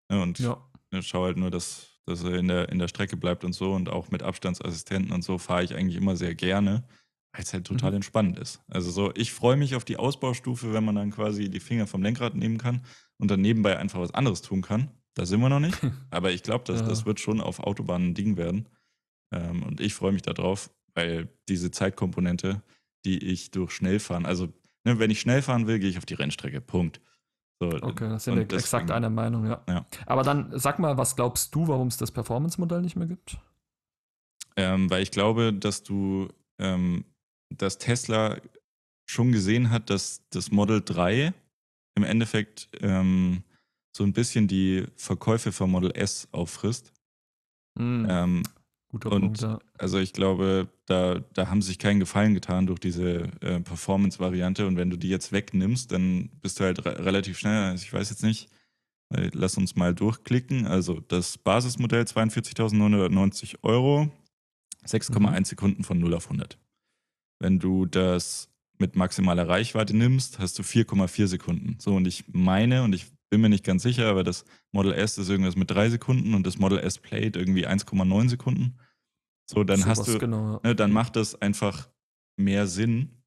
Ne, 0.08 0.22
und 0.22 0.38
ja. 0.38 0.56
ne, 0.90 1.02
schaue 1.02 1.26
halt 1.26 1.36
nur, 1.36 1.50
dass, 1.50 2.00
dass 2.06 2.24
er 2.24 2.34
in 2.36 2.48
der, 2.48 2.70
in 2.70 2.78
der 2.78 2.88
Strecke 2.88 3.18
bleibt 3.18 3.44
und 3.44 3.52
so. 3.52 3.72
Und 3.74 3.90
auch 3.90 4.10
mit 4.10 4.22
Abstandsassistenten 4.22 5.12
und 5.12 5.22
so 5.22 5.36
fahre 5.36 5.64
ich 5.64 5.74
eigentlich 5.74 5.96
immer 5.96 6.16
sehr 6.16 6.34
gerne, 6.34 6.84
weil 7.32 7.42
es 7.42 7.52
halt 7.52 7.66
total 7.66 7.90
mhm. 7.90 7.96
entspannt 7.96 8.38
ist. 8.38 8.62
Also 8.68 8.90
so, 8.90 9.12
ich 9.14 9.32
freue 9.32 9.56
mich 9.56 9.74
auf 9.74 9.84
die 9.84 9.98
Ausbaustufe, 9.98 10.72
wenn 10.72 10.84
man 10.84 10.94
dann 10.94 11.10
quasi 11.10 11.50
die 11.50 11.60
Finger 11.60 11.86
vom 11.86 12.02
Lenkrad 12.02 12.34
nehmen 12.34 12.56
kann 12.56 12.80
und 13.18 13.30
dann 13.30 13.40
nebenbei 13.40 13.78
einfach 13.78 14.00
was 14.00 14.14
anderes 14.14 14.42
tun 14.42 14.62
kann. 14.62 14.90
Da 15.14 15.26
sind 15.26 15.40
wir 15.40 15.48
noch 15.48 15.60
nicht. 15.60 15.78
Aber 16.10 16.30
ich 16.30 16.42
glaube, 16.42 16.72
ja. 16.72 16.80
das 16.80 17.06
wird 17.06 17.20
schon 17.20 17.40
auf 17.40 17.60
Autobahnen 17.60 18.10
ein 18.10 18.14
Ding 18.14 18.36
werden. 18.36 18.68
Ähm, 19.32 19.62
und 19.62 19.80
ich 19.80 19.94
freue 19.94 20.12
mich 20.12 20.22
darauf, 20.22 20.70
weil 20.94 21.28
diese 21.48 21.70
Zeitkomponente, 21.70 22.62
die 23.04 23.18
ich 23.18 23.50
durch 23.50 23.72
Schnellfahren, 23.72 24.26
also 24.26 24.46
ne, 24.84 24.98
wenn 24.98 25.10
ich 25.10 25.20
schnell 25.20 25.42
fahren 25.42 25.66
will, 25.66 25.78
gehe 25.78 25.90
ich 25.90 25.98
auf 25.98 26.06
die 26.06 26.14
Rennstrecke. 26.14 26.60
Punkt. 26.60 27.00
So, 27.60 27.68
okay, 27.68 28.08
das 28.08 28.24
sind 28.24 28.34
wir 28.34 28.44
deswegen, 28.44 28.58
exakt 28.58 28.90
einer 28.90 29.10
Meinung, 29.10 29.46
ja. 29.46 29.62
ja. 29.68 29.86
Aber 30.06 30.24
dann 30.24 30.50
sag 30.58 30.80
mal, 30.80 30.96
was 30.96 31.14
glaubst 31.14 31.54
du, 31.54 31.68
warum 31.68 31.86
es 31.88 31.96
das 31.96 32.10
Performance-Modell 32.10 32.82
nicht 32.82 32.96
mehr 32.96 33.06
gibt? 33.06 33.38
Ähm, 34.56 34.90
weil 34.90 35.02
ich 35.02 35.12
glaube, 35.12 35.52
dass 35.52 35.84
du, 35.84 36.28
ähm, 36.58 37.04
dass 37.50 37.78
Tesla 37.78 38.38
schon 39.06 39.30
gesehen 39.30 39.70
hat, 39.70 39.90
dass 39.90 40.22
das 40.30 40.50
Model 40.50 40.82
3 40.84 41.32
im 41.94 42.04
Endeffekt 42.04 42.68
ähm, 42.80 43.42
so 43.94 44.04
ein 44.04 44.12
bisschen 44.12 44.48
die 44.48 44.86
Verkäufe 44.96 45.52
von 45.52 45.70
Model 45.70 45.92
S 45.94 46.28
auffrisst. 46.32 46.92
Mm. 47.74 48.06
Ähm, 48.08 48.42
Guter 48.88 49.12
und 49.12 49.22
Punkt, 49.22 49.40
ja. 49.40 49.58
also 49.78 49.98
ich 49.98 50.12
glaube, 50.12 50.68
da, 50.84 51.20
da 51.32 51.48
haben 51.48 51.62
sie 51.62 51.68
sich 51.68 51.78
keinen 51.78 51.98
Gefallen 51.98 52.34
getan 52.34 52.66
durch 52.66 52.78
diese 52.78 53.22
äh, 53.40 53.58
Performance-Variante. 53.60 54.66
Und 54.66 54.76
wenn 54.76 54.90
du 54.90 54.98
die 54.98 55.08
jetzt 55.08 55.32
wegnimmst, 55.32 55.92
dann 55.92 56.28
bist 56.42 56.60
du 56.60 56.64
halt 56.64 56.84
re 56.84 57.02
relativ 57.02 57.38
schnell. 57.38 57.70
Also 57.70 57.84
ich 57.84 57.92
weiß 57.92 58.10
jetzt 58.10 58.22
nicht, 58.22 58.50
äh, 59.14 59.30
lass 59.32 59.56
uns 59.56 59.76
mal 59.76 59.94
durchklicken. 59.94 60.66
Also 60.66 61.00
das 61.00 61.38
Basismodell 61.38 62.02
42.990 62.02 63.62
Euro, 63.62 64.10
6,1 64.86 65.38
mhm. 65.38 65.44
Sekunden 65.44 65.84
von 65.84 65.98
0 65.98 66.12
auf 66.12 66.26
100. 66.26 66.58
Wenn 67.38 67.58
du 67.58 67.86
das 67.86 68.51
mit 68.82 68.96
maximaler 68.96 69.48
Reichweite 69.48 69.96
nimmst, 69.96 70.40
hast 70.40 70.58
du 70.58 70.62
4,4 70.62 71.28
Sekunden. 71.28 71.76
So, 71.78 71.94
und 71.94 72.06
ich 72.06 72.24
meine, 72.32 72.82
und 72.82 72.94
ich 72.94 73.06
bin 73.30 73.40
mir 73.40 73.48
nicht 73.48 73.64
ganz 73.64 73.82
sicher, 73.82 74.08
aber 74.08 74.24
das 74.24 74.44
Model 74.72 74.92
S 74.92 75.16
ist 75.16 75.30
irgendwas 75.30 75.56
mit 75.56 75.70
3 75.70 75.90
Sekunden 75.90 76.34
und 76.34 76.44
das 76.46 76.58
Model 76.58 76.80
S 76.80 76.98
Plate 76.98 77.38
irgendwie 77.38 77.66
1,9 77.66 78.28
Sekunden. 78.28 78.76
So, 79.48 79.64
dann 79.64 79.80
so 79.80 79.86
hast 79.86 80.08
du, 80.08 80.18
genau. 80.18 80.60
ne, 80.62 80.74
dann 80.74 80.92
macht 80.92 81.16
das 81.16 81.40
einfach 81.40 81.88
mehr 82.36 82.66
Sinn, 82.66 83.22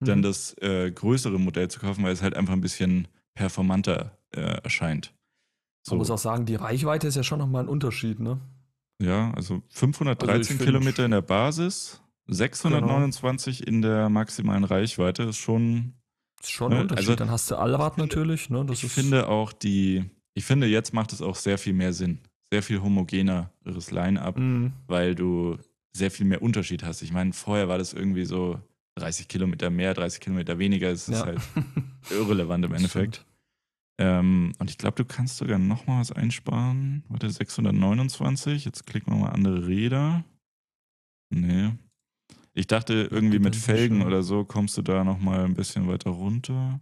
mhm. 0.00 0.06
dann 0.06 0.22
das 0.22 0.54
äh, 0.58 0.90
größere 0.90 1.38
Modell 1.38 1.68
zu 1.68 1.80
kaufen, 1.80 2.02
weil 2.04 2.12
es 2.12 2.22
halt 2.22 2.34
einfach 2.36 2.52
ein 2.52 2.60
bisschen 2.60 3.08
performanter 3.34 4.18
äh, 4.32 4.40
erscheint. 4.40 5.14
So. 5.86 5.94
Man 5.94 5.98
muss 5.98 6.10
auch 6.10 6.18
sagen, 6.18 6.44
die 6.44 6.56
Reichweite 6.56 7.06
ist 7.06 7.16
ja 7.16 7.22
schon 7.22 7.38
nochmal 7.38 7.64
ein 7.64 7.68
Unterschied, 7.68 8.20
ne? 8.20 8.40
Ja, 9.00 9.32
also 9.34 9.62
513 9.70 10.56
also 10.56 10.64
Kilometer 10.64 11.04
in 11.04 11.10
der 11.12 11.22
Basis, 11.22 12.02
629 12.32 13.58
genau. 13.58 13.68
in 13.68 13.82
der 13.82 14.08
maximalen 14.08 14.64
Reichweite 14.64 15.24
ist 15.24 15.38
schon. 15.38 15.94
Ist 16.40 16.50
schon 16.50 16.72
ein 16.72 16.76
ne, 16.76 16.82
Unterschied. 16.82 17.08
Also, 17.08 17.16
Dann 17.16 17.30
hast 17.30 17.50
du 17.50 17.56
Allrad 17.56 17.98
natürlich, 17.98 18.50
ne? 18.50 18.64
Das 18.64 18.82
ich 18.82 18.90
finde 18.90 19.28
auch 19.28 19.52
die, 19.52 20.04
ich 20.34 20.44
finde, 20.44 20.66
jetzt 20.66 20.92
macht 20.92 21.12
es 21.12 21.22
auch 21.22 21.36
sehr 21.36 21.58
viel 21.58 21.72
mehr 21.72 21.92
Sinn 21.92 22.18
sehr 22.52 22.62
viel 22.62 22.82
homogeneres 22.82 23.92
Line-up, 23.92 24.36
mhm. 24.36 24.74
weil 24.86 25.14
du 25.14 25.56
sehr 25.96 26.10
viel 26.10 26.26
mehr 26.26 26.42
Unterschied 26.42 26.82
hast. 26.82 27.00
Ich 27.00 27.10
meine, 27.10 27.32
vorher 27.32 27.66
war 27.66 27.78
das 27.78 27.94
irgendwie 27.94 28.26
so 28.26 28.60
30 28.96 29.26
Kilometer 29.26 29.70
mehr, 29.70 29.94
30 29.94 30.20
Kilometer 30.20 30.58
weniger. 30.58 30.90
Es 30.90 31.08
ist 31.08 31.20
ja. 31.20 31.24
halt 31.24 31.40
irrelevant 32.10 32.66
im 32.66 32.74
Endeffekt. 32.74 33.24
Ähm, 33.98 34.52
und 34.58 34.68
ich 34.68 34.76
glaube, 34.76 34.96
du 34.96 35.06
kannst 35.06 35.38
sogar 35.38 35.58
noch 35.58 35.86
mal 35.86 36.00
was 36.00 36.12
einsparen. 36.12 37.04
Warte, 37.08 37.30
629. 37.30 38.66
Jetzt 38.66 38.86
klicken 38.86 39.14
wir 39.14 39.18
mal 39.18 39.30
andere 39.30 39.66
Räder. 39.66 40.22
Nee. 41.30 41.70
Ich 42.54 42.66
dachte, 42.66 43.08
irgendwie 43.10 43.38
mit 43.38 43.56
Felgen 43.56 44.02
oder 44.02 44.22
so 44.22 44.44
kommst 44.44 44.76
du 44.76 44.82
da 44.82 45.04
noch 45.04 45.18
mal 45.18 45.44
ein 45.44 45.54
bisschen 45.54 45.88
weiter 45.88 46.10
runter. 46.10 46.80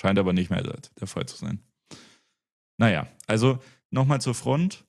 Scheint 0.00 0.18
aber 0.18 0.32
nicht 0.32 0.50
mehr 0.50 0.62
der 0.62 1.08
Fall 1.08 1.26
zu 1.26 1.36
sein. 1.36 1.60
Naja, 2.78 3.08
also 3.26 3.58
Nochmal 3.90 4.20
zur 4.20 4.34
Front. 4.34 4.84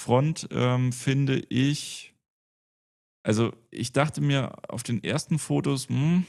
Front 0.00 0.48
ähm, 0.50 0.92
finde 0.92 1.38
ich, 1.38 2.14
also 3.22 3.52
ich 3.70 3.92
dachte 3.92 4.20
mir 4.20 4.52
auf 4.70 4.82
den 4.82 5.02
ersten 5.02 5.38
Fotos, 5.38 5.88
hm, 5.88 6.24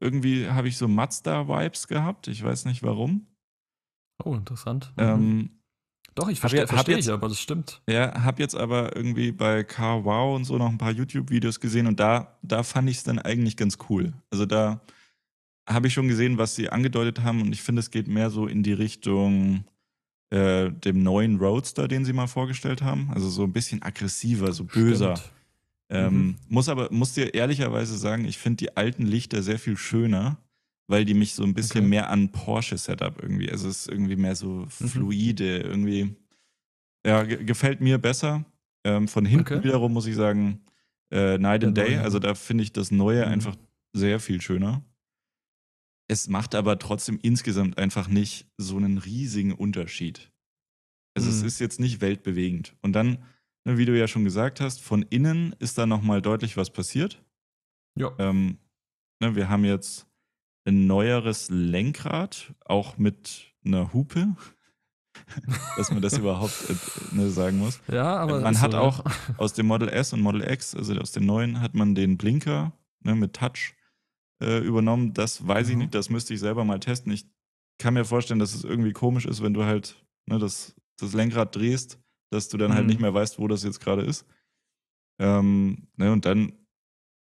irgendwie 0.00 0.48
habe 0.48 0.68
ich 0.68 0.76
so 0.76 0.88
Mazda-Vibes 0.88 1.88
gehabt. 1.88 2.28
Ich 2.28 2.42
weiß 2.42 2.64
nicht 2.64 2.82
warum. 2.82 3.26
Oh, 4.22 4.34
interessant. 4.34 4.92
Mhm. 4.96 5.02
Ähm, 5.02 5.63
Doch, 6.14 6.28
ich 6.28 6.38
verstehe 6.38 6.66
versteh 6.66 6.94
ich, 6.94 7.10
aber 7.10 7.28
das 7.28 7.40
stimmt. 7.40 7.80
Ja, 7.88 8.22
habe 8.22 8.40
jetzt 8.40 8.54
aber 8.54 8.94
irgendwie 8.94 9.32
bei 9.32 9.64
Car 9.64 10.04
Wow 10.04 10.36
und 10.36 10.44
so 10.44 10.56
noch 10.56 10.68
ein 10.68 10.78
paar 10.78 10.92
YouTube-Videos 10.92 11.58
gesehen 11.58 11.86
und 11.86 11.98
da, 11.98 12.36
da 12.42 12.62
fand 12.62 12.88
ich 12.88 12.98
es 12.98 13.04
dann 13.04 13.18
eigentlich 13.18 13.56
ganz 13.56 13.78
cool. 13.88 14.12
Also 14.30 14.46
da 14.46 14.80
habe 15.68 15.88
ich 15.88 15.94
schon 15.94 16.08
gesehen, 16.08 16.38
was 16.38 16.54
sie 16.54 16.68
angedeutet 16.68 17.22
haben 17.22 17.42
und 17.42 17.52
ich 17.52 17.62
finde, 17.62 17.80
es 17.80 17.90
geht 17.90 18.06
mehr 18.06 18.30
so 18.30 18.46
in 18.46 18.62
die 18.62 18.72
Richtung 18.72 19.64
äh, 20.30 20.70
dem 20.70 21.02
neuen 21.02 21.38
Roadster, 21.38 21.88
den 21.88 22.04
sie 22.04 22.12
mal 22.12 22.26
vorgestellt 22.26 22.82
haben. 22.82 23.10
Also 23.12 23.28
so 23.28 23.44
ein 23.44 23.52
bisschen 23.52 23.82
aggressiver, 23.82 24.52
so 24.52 24.64
böser. 24.64 25.14
Ähm, 25.88 26.14
mhm. 26.14 26.36
Muss 26.48 26.68
aber, 26.68 26.88
muss 26.90 27.12
dir 27.12 27.34
ehrlicherweise 27.34 27.96
sagen, 27.96 28.24
ich 28.24 28.38
finde 28.38 28.56
die 28.58 28.76
alten 28.76 29.04
Lichter 29.04 29.42
sehr 29.42 29.58
viel 29.58 29.76
schöner, 29.76 30.38
weil 30.86 31.04
die 31.04 31.14
mich 31.14 31.34
so 31.34 31.42
ein 31.44 31.54
bisschen 31.54 31.82
okay. 31.82 31.88
mehr 31.88 32.10
an 32.10 32.30
Porsche-Setup 32.30 33.22
irgendwie. 33.22 33.50
Also 33.50 33.68
es 33.68 33.80
ist 33.80 33.88
irgendwie 33.88 34.16
mehr 34.16 34.36
so 34.36 34.66
mhm. 34.80 34.88
fluide, 34.88 35.60
mhm. 35.60 35.70
irgendwie. 35.70 36.16
Ja, 37.06 37.22
gefällt 37.22 37.80
mir 37.80 37.98
besser. 37.98 38.44
Ähm, 38.86 39.08
von 39.08 39.24
hinten 39.24 39.54
okay. 39.54 39.64
wiederum 39.64 39.92
muss 39.92 40.06
ich 40.06 40.14
sagen, 40.14 40.60
äh, 41.10 41.38
Night 41.38 41.64
and 41.64 41.76
Day. 41.76 41.96
Also 41.96 42.18
da 42.18 42.34
finde 42.34 42.64
ich 42.64 42.72
das 42.72 42.90
Neue 42.90 43.24
mhm. 43.24 43.32
einfach 43.32 43.56
sehr 43.94 44.20
viel 44.20 44.40
schöner. 44.40 44.82
Es 46.06 46.28
macht 46.28 46.54
aber 46.54 46.78
trotzdem 46.78 47.18
insgesamt 47.22 47.78
einfach 47.78 48.08
nicht 48.08 48.46
so 48.58 48.76
einen 48.76 48.98
riesigen 48.98 49.52
Unterschied. 49.52 50.30
Also 51.16 51.30
mhm. 51.30 51.36
es 51.36 51.42
ist 51.42 51.60
jetzt 51.60 51.80
nicht 51.80 52.00
weltbewegend. 52.00 52.76
Und 52.82 52.92
dann, 52.92 53.24
ne, 53.64 53.78
wie 53.78 53.86
du 53.86 53.96
ja 53.98 54.06
schon 54.06 54.24
gesagt 54.24 54.60
hast, 54.60 54.82
von 54.82 55.02
innen 55.02 55.54
ist 55.60 55.78
da 55.78 55.86
nochmal 55.86 56.20
deutlich 56.20 56.56
was 56.58 56.70
passiert. 56.70 57.22
Ja. 57.98 58.12
Ähm, 58.18 58.58
ne, 59.20 59.34
wir 59.34 59.48
haben 59.48 59.64
jetzt 59.64 60.06
ein 60.64 60.86
neueres 60.86 61.48
Lenkrad, 61.50 62.54
auch 62.64 62.96
mit 62.96 63.54
einer 63.64 63.92
Hupe, 63.92 64.36
dass 65.76 65.90
man 65.90 66.02
das 66.02 66.18
überhaupt 66.18 66.70
äh, 66.70 67.14
ne, 67.14 67.30
sagen 67.30 67.58
muss. 67.58 67.80
Ja, 67.88 68.16
aber 68.16 68.40
man 68.40 68.60
hat 68.60 68.72
so, 68.72 68.78
auch 68.78 69.04
aus 69.36 69.52
dem 69.52 69.66
Model 69.66 69.88
S 69.88 70.12
und 70.12 70.20
Model 70.20 70.42
X, 70.42 70.74
also 70.74 70.94
aus 70.96 71.12
dem 71.12 71.26
neuen, 71.26 71.60
hat 71.60 71.74
man 71.74 71.94
den 71.94 72.16
Blinker 72.16 72.72
ne, 73.00 73.14
mit 73.14 73.34
Touch 73.34 73.74
äh, 74.42 74.58
übernommen. 74.58 75.12
Das 75.14 75.46
weiß 75.46 75.66
mhm. 75.66 75.72
ich 75.72 75.78
nicht, 75.78 75.94
das 75.94 76.10
müsste 76.10 76.34
ich 76.34 76.40
selber 76.40 76.64
mal 76.64 76.80
testen. 76.80 77.12
Ich 77.12 77.26
kann 77.78 77.94
mir 77.94 78.04
vorstellen, 78.04 78.40
dass 78.40 78.54
es 78.54 78.64
irgendwie 78.64 78.92
komisch 78.92 79.26
ist, 79.26 79.42
wenn 79.42 79.54
du 79.54 79.64
halt 79.64 80.04
ne, 80.26 80.38
das, 80.38 80.74
das 80.98 81.12
Lenkrad 81.12 81.54
drehst, 81.54 82.00
dass 82.30 82.48
du 82.48 82.56
dann 82.56 82.70
mhm. 82.70 82.74
halt 82.74 82.86
nicht 82.86 82.98
mhm. 82.98 83.02
mehr 83.02 83.14
weißt, 83.14 83.38
wo 83.38 83.48
das 83.48 83.62
jetzt 83.64 83.80
gerade 83.80 84.02
ist. 84.02 84.26
Ähm, 85.18 85.88
ne, 85.96 86.12
und 86.12 86.24
dann, 86.24 86.52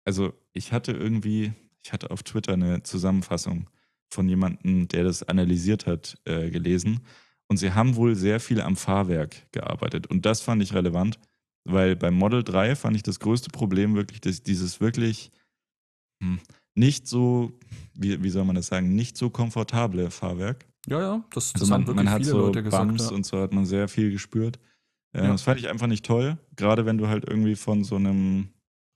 also 0.05 0.33
ich 0.53 0.71
hatte 0.71 0.91
irgendwie, 0.91 1.53
ich 1.83 1.91
hatte 1.93 2.11
auf 2.11 2.23
Twitter 2.23 2.53
eine 2.53 2.83
Zusammenfassung 2.83 3.69
von 4.11 4.29
jemandem, 4.29 4.87
der 4.87 5.03
das 5.03 5.23
analysiert 5.23 5.85
hat, 5.85 6.17
äh, 6.25 6.49
gelesen. 6.49 7.01
Und 7.47 7.57
sie 7.57 7.73
haben 7.73 7.95
wohl 7.95 8.15
sehr 8.15 8.39
viel 8.39 8.61
am 8.61 8.75
Fahrwerk 8.75 9.51
gearbeitet. 9.51 10.07
Und 10.07 10.25
das 10.25 10.41
fand 10.41 10.61
ich 10.63 10.73
relevant, 10.73 11.19
weil 11.65 11.95
beim 11.95 12.13
Model 12.15 12.43
3 12.43 12.75
fand 12.75 12.95
ich 12.95 13.03
das 13.03 13.19
größte 13.19 13.49
Problem 13.49 13.95
wirklich, 13.95 14.21
dass 14.21 14.43
dieses 14.43 14.79
wirklich, 14.81 15.31
hm, 16.21 16.39
nicht 16.75 17.07
so, 17.07 17.51
wie, 17.93 18.23
wie 18.23 18.29
soll 18.29 18.45
man 18.45 18.55
das 18.55 18.67
sagen, 18.67 18.95
nicht 18.95 19.17
so 19.17 19.29
komfortable 19.29 20.09
Fahrwerk. 20.09 20.65
Ja, 20.87 20.99
ja, 20.99 21.25
das, 21.31 21.53
das 21.53 21.61
Also 21.61 21.73
haben 21.73 21.81
man, 21.81 21.87
wirklich 21.87 22.05
man 22.05 22.13
hat 22.13 22.21
viele 22.21 22.31
so 22.31 22.37
Leute 22.39 22.63
gesagt. 22.63 22.87
Bumps 22.87 23.09
Ja. 23.09 23.15
und 23.15 23.25
so 23.25 23.39
hat 23.39 23.53
man 23.53 23.65
sehr 23.65 23.87
viel 23.87 24.11
gespürt. 24.11 24.59
Äh, 25.13 25.23
Ja. 25.23 25.31
Das 25.31 25.43
fand 25.43 25.59
ich 25.59 25.69
einfach 25.69 25.87
nicht 25.87 26.05
toll. 26.05 26.37
Gerade 26.55 26.85
wenn 26.85 26.97
du 26.97 27.07
halt 27.07 27.25
irgendwie 27.27 27.55
von 27.55 27.83
so 27.83 27.95
einem 27.95 28.49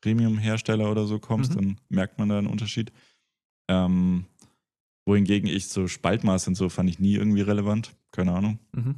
Premium-Hersteller 0.08 0.90
oder 0.90 1.06
so 1.06 1.20
kommst, 1.20 1.52
Mhm. 1.52 1.56
dann 1.56 1.78
merkt 1.90 2.18
man 2.18 2.30
da 2.30 2.38
einen 2.38 2.48
Unterschied. 2.48 2.92
Ähm, 3.70 4.26
wohingegen 5.06 5.50
ich 5.50 5.68
so 5.68 5.88
Spaltmaß 5.88 6.48
und 6.48 6.56
so 6.56 6.70
fand 6.70 6.90
ich 6.90 7.00
nie 7.00 7.16
irgendwie 7.16 7.42
relevant. 7.42 7.96
Keine 8.12 8.34
Ahnung. 8.34 8.60
Mhm. 8.74 8.96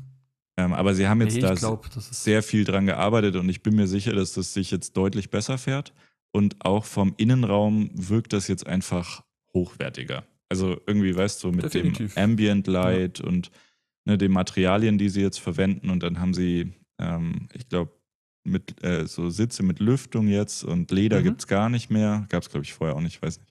Ähm, 0.57 0.73
aber 0.73 0.93
sie 0.93 1.07
haben 1.07 1.21
jetzt 1.21 1.35
Nee, 1.35 1.41
da 1.41 1.53
ist. 1.53 2.23
sehr 2.23 2.43
viel 2.43 2.63
dran 2.65 2.85
gearbeitet 2.85 3.35
und 3.35 3.49
ich 3.49 3.63
bin 3.63 3.75
mir 3.75 3.87
sicher, 3.87 4.13
dass 4.13 4.33
das 4.33 4.53
sich 4.53 4.71
jetzt 4.71 4.95
deutlich 4.97 5.29
besser 5.31 5.57
fährt. 5.57 5.93
Und 6.31 6.63
auch 6.63 6.85
vom 6.85 7.15
Innenraum 7.17 7.89
wirkt 7.93 8.33
das 8.33 8.47
jetzt 8.47 8.67
einfach 8.67 9.23
hochwertiger. 9.53 10.23
Also 10.49 10.79
irgendwie, 10.85 11.15
weißt 11.15 11.43
du, 11.43 11.51
mit 11.51 11.65
Definitiv. 11.65 12.13
dem 12.13 12.23
Ambient 12.23 12.67
Light 12.67 13.19
und 13.21 13.49
ne, 14.05 14.17
den 14.17 14.31
Materialien, 14.31 14.97
die 14.99 15.09
sie 15.09 15.21
jetzt 15.21 15.39
verwenden. 15.39 15.89
Und 15.89 16.03
dann 16.03 16.19
haben 16.19 16.33
sie, 16.35 16.73
ähm, 16.99 17.47
ich 17.53 17.67
glaube, 17.67 17.91
mit 18.43 18.83
äh, 18.83 19.05
so 19.07 19.29
Sitze 19.29 19.63
mit 19.63 19.79
Lüftung 19.79 20.27
jetzt 20.27 20.63
und 20.63 20.91
Leder 20.91 21.19
Mhm. 21.19 21.23
gibt 21.23 21.41
es 21.41 21.47
gar 21.47 21.69
nicht 21.69 21.89
mehr. 21.89 22.25
Gab 22.29 22.43
es, 22.43 22.49
glaube 22.49 22.63
ich, 22.65 22.73
vorher 22.73 22.95
auch 22.95 23.01
nicht, 23.01 23.21
weiß 23.21 23.39
nicht. 23.39 23.49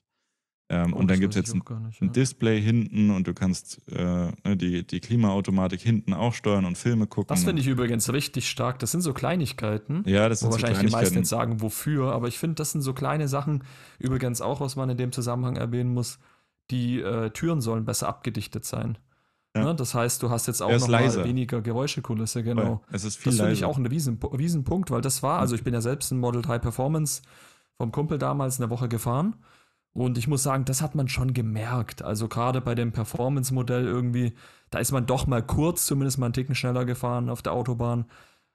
Ähm, 0.71 0.93
Oh, 0.93 0.97
und 0.97 1.09
dann 1.09 1.19
gibt 1.19 1.33
es 1.33 1.37
jetzt 1.37 1.53
ein 1.55 1.63
nicht, 1.87 1.99
ein 2.01 2.07
ja. 2.07 2.11
Display 2.13 2.61
hinten 2.61 3.09
und 3.09 3.25
du 3.27 3.33
kannst 3.33 3.81
äh, 3.91 4.31
ne, 4.43 4.55
die, 4.55 4.85
die 4.85 4.99
Klimaautomatik 4.99 5.81
hinten 5.81 6.13
auch 6.13 6.33
steuern 6.35 6.65
und 6.65 6.77
Filme 6.77 7.07
gucken. 7.07 7.27
Das 7.29 7.43
finde 7.43 7.61
ich 7.63 7.67
übrigens 7.67 8.11
richtig 8.13 8.47
stark. 8.47 8.77
Das 8.77 8.91
sind 8.91 9.01
so 9.01 9.13
Kleinigkeiten. 9.13 10.03
Ja, 10.05 10.29
das 10.29 10.43
Wo 10.43 10.51
sind 10.51 10.59
so 10.59 10.61
wahrscheinlich 10.61 10.91
die 10.91 10.95
meisten 10.95 11.15
jetzt 11.17 11.29
sagen, 11.29 11.61
wofür, 11.61 12.11
aber 12.13 12.27
ich 12.27 12.37
finde, 12.37 12.55
das 12.55 12.71
sind 12.71 12.81
so 12.81 12.93
kleine 12.93 13.27
Sachen, 13.27 13.63
übrigens 13.97 14.41
auch, 14.41 14.61
was 14.61 14.75
man 14.75 14.89
in 14.91 14.97
dem 14.97 15.11
Zusammenhang 15.11 15.55
erwähnen 15.55 15.91
muss, 15.91 16.19
die 16.69 16.99
äh, 16.99 17.31
Türen 17.31 17.61
sollen 17.61 17.85
besser 17.85 18.07
abgedichtet 18.07 18.63
sein. 18.63 18.99
Ja. 19.59 19.65
Ne? 19.65 19.75
Das 19.75 19.93
heißt, 19.93 20.21
du 20.23 20.29
hast 20.29 20.47
jetzt 20.47 20.61
auch 20.61 20.69
noch 20.81 20.87
mal 20.87 20.99
weniger 21.23 21.61
Geräuschekulisse, 21.61 22.43
genau. 22.43 22.81
Es 22.91 23.03
ist 23.03 23.17
viel 23.17 23.31
Das 23.31 23.37
finde 23.39 23.53
ich 23.53 23.65
auch 23.65 23.77
ein 23.77 23.85
Riesen, 23.85 24.19
Riesenpunkt, 24.21 24.91
weil 24.91 25.01
das 25.01 25.21
war, 25.23 25.39
also 25.39 25.55
ich 25.55 25.63
bin 25.63 25.73
ja 25.73 25.81
selbst 25.81 26.11
ein 26.11 26.19
Model 26.19 26.41
3 26.41 26.59
Performance 26.59 27.21
vom 27.77 27.91
Kumpel 27.91 28.17
damals 28.17 28.59
eine 28.59 28.69
Woche 28.69 28.89
gefahren 28.89 29.35
und 29.93 30.17
ich 30.17 30.27
muss 30.27 30.43
sagen, 30.43 30.65
das 30.65 30.81
hat 30.81 30.95
man 30.95 31.07
schon 31.07 31.33
gemerkt. 31.33 32.01
Also 32.03 32.27
gerade 32.27 32.61
bei 32.61 32.75
dem 32.75 32.91
Performance-Modell 32.91 33.85
irgendwie, 33.85 34.33
da 34.69 34.79
ist 34.79 34.91
man 34.91 35.05
doch 35.05 35.27
mal 35.27 35.41
kurz, 35.41 35.85
zumindest 35.85 36.17
mal 36.19 36.25
einen 36.27 36.33
Ticken 36.33 36.55
schneller 36.55 36.85
gefahren 36.85 37.29
auf 37.29 37.41
der 37.41 37.53
Autobahn. 37.53 38.05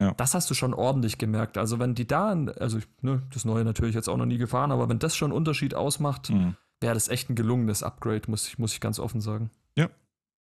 Ja. 0.01 0.13
Das 0.17 0.35
hast 0.35 0.51
du 0.51 0.55
schon 0.55 0.75
ordentlich 0.75 1.19
gemerkt. 1.19 1.57
Also 1.57 1.79
wenn 1.79 1.95
die 1.95 2.07
da, 2.07 2.33
also 2.61 2.79
ich- 2.79 2.89
ne, 3.01 3.23
das 3.33 3.45
Neue 3.45 3.65
natürlich 3.65 3.95
jetzt 3.95 4.09
auch 4.09 4.17
noch 4.17 4.27
nie 4.27 4.39
gefahren, 4.39 4.73
aber 4.73 4.89
wenn 4.89 4.99
das 4.99 5.17
schon 5.17 5.31
einen 5.31 5.37
Unterschied 5.39 5.75
ausmacht, 5.75 6.31
Mhm. 6.31 6.57
wäre 6.81 6.95
das 6.95 7.09
echt 7.09 7.31
ein 7.31 7.37
gelungenes 7.37 7.83
Upgrade, 7.83 8.23
muss 8.29 8.47
ich, 8.49 8.59
muss 8.59 8.73
ich 8.73 8.81
ganz 8.81 8.99
offen 8.99 9.21
sagen. 9.21 9.51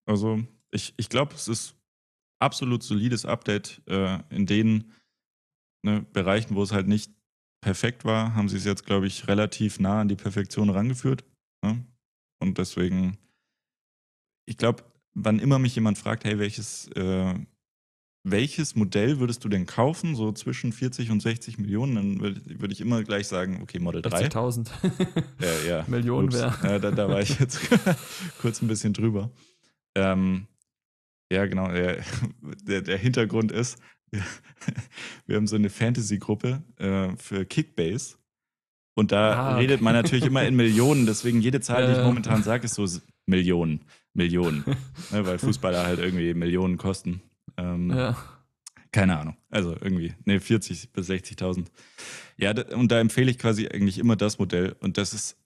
Also 0.06 0.42
ich, 0.70 0.94
ich 0.96 1.08
glaube, 1.08 1.34
es 1.34 1.48
ist 1.48 1.76
absolut 2.40 2.82
solides 2.82 3.24
Update. 3.24 3.82
Äh, 3.86 4.20
in 4.30 4.46
den 4.46 4.92
ne, 5.82 6.04
Bereichen, 6.12 6.54
wo 6.54 6.62
es 6.62 6.72
halt 6.72 6.88
nicht 6.88 7.12
perfekt 7.60 8.04
war, 8.04 8.34
haben 8.34 8.48
sie 8.48 8.58
es 8.58 8.64
jetzt, 8.64 8.84
glaube 8.84 9.06
ich, 9.06 9.28
relativ 9.28 9.80
nah 9.80 10.02
an 10.02 10.08
die 10.08 10.16
Perfektion 10.16 10.68
rangeführt. 10.68 11.24
Ne? 11.64 11.84
Und 12.40 12.58
deswegen, 12.58 13.16
ich 14.46 14.58
glaube, 14.58 14.84
wann 15.14 15.38
immer 15.38 15.58
mich 15.58 15.74
jemand 15.74 15.96
fragt, 15.96 16.24
hey, 16.24 16.38
welches, 16.38 16.88
äh, 16.88 17.34
welches 18.26 18.74
Modell 18.74 19.18
würdest 19.18 19.44
du 19.44 19.48
denn 19.48 19.64
kaufen, 19.64 20.14
so 20.14 20.32
zwischen 20.32 20.72
40 20.72 21.10
und 21.10 21.20
60 21.20 21.58
Millionen, 21.58 21.94
dann 21.94 22.20
würde 22.20 22.60
würd 22.60 22.72
ich 22.72 22.80
immer 22.80 23.02
gleich 23.02 23.28
sagen, 23.28 23.60
okay, 23.62 23.78
Model 23.78 24.02
3. 24.02 24.28
60.000 24.28 24.68
Äh, 25.40 25.68
ja. 25.68 25.84
Millionen 25.88 26.32
wäre. 26.32 26.54
Ja, 26.62 26.78
da, 26.78 26.90
da 26.90 27.08
war 27.08 27.20
ich 27.20 27.38
jetzt 27.38 27.60
kurz 28.40 28.60
ein 28.60 28.68
bisschen 28.68 28.92
drüber. 28.92 29.30
Ähm, 29.94 30.46
ja, 31.32 31.46
genau. 31.46 31.68
Der, 31.68 32.02
der, 32.66 32.82
der 32.82 32.98
Hintergrund 32.98 33.52
ist, 33.52 33.78
wir, 35.26 35.36
haben 35.36 35.46
so 35.46 35.56
eine 35.56 35.70
Fantasy-Gruppe 35.70 36.62
äh, 36.78 37.16
für 37.16 37.44
Kickbase. 37.44 38.16
Und 38.96 39.10
da 39.10 39.32
Ah, 39.34 39.56
redet 39.56 39.80
man 39.80 39.94
natürlich 39.94 40.24
immer 40.24 40.44
in 40.44 40.54
Millionen. 40.54 41.04
Deswegen 41.06 41.40
jede 41.40 41.60
Zahl, 41.60 41.86
die 41.86 41.92
ich 41.98 42.04
momentan 42.04 42.44
sage, 42.44 42.64
ist 42.64 42.74
so 42.74 42.86
Millionen. 43.26 43.80
Millionen. 44.12 44.64
ne, 45.10 45.26
weil 45.26 45.38
Fußballer 45.38 45.84
halt 45.84 45.98
irgendwie 45.98 46.32
Millionen 46.34 46.76
kosten. 46.76 47.20
Ähm, 47.56 47.90
Ja. 47.90 48.16
keine 48.92 49.18
Ahnung. 49.18 49.36
Also 49.50 49.72
irgendwie, 49.80 50.14
ne, 50.24 50.38
40 50.38 50.92
bis 50.92 51.10
60.000. 51.10 51.66
Ja, 52.36 52.52
und 52.76 52.92
da 52.92 53.00
empfehle 53.00 53.32
ich 53.32 53.38
quasi 53.38 53.66
eigentlich 53.66 53.98
immer 53.98 54.14
das 54.14 54.38
Modell. 54.38 54.76
Und 54.78 54.96
das 54.96 55.12
ist, 55.12 55.36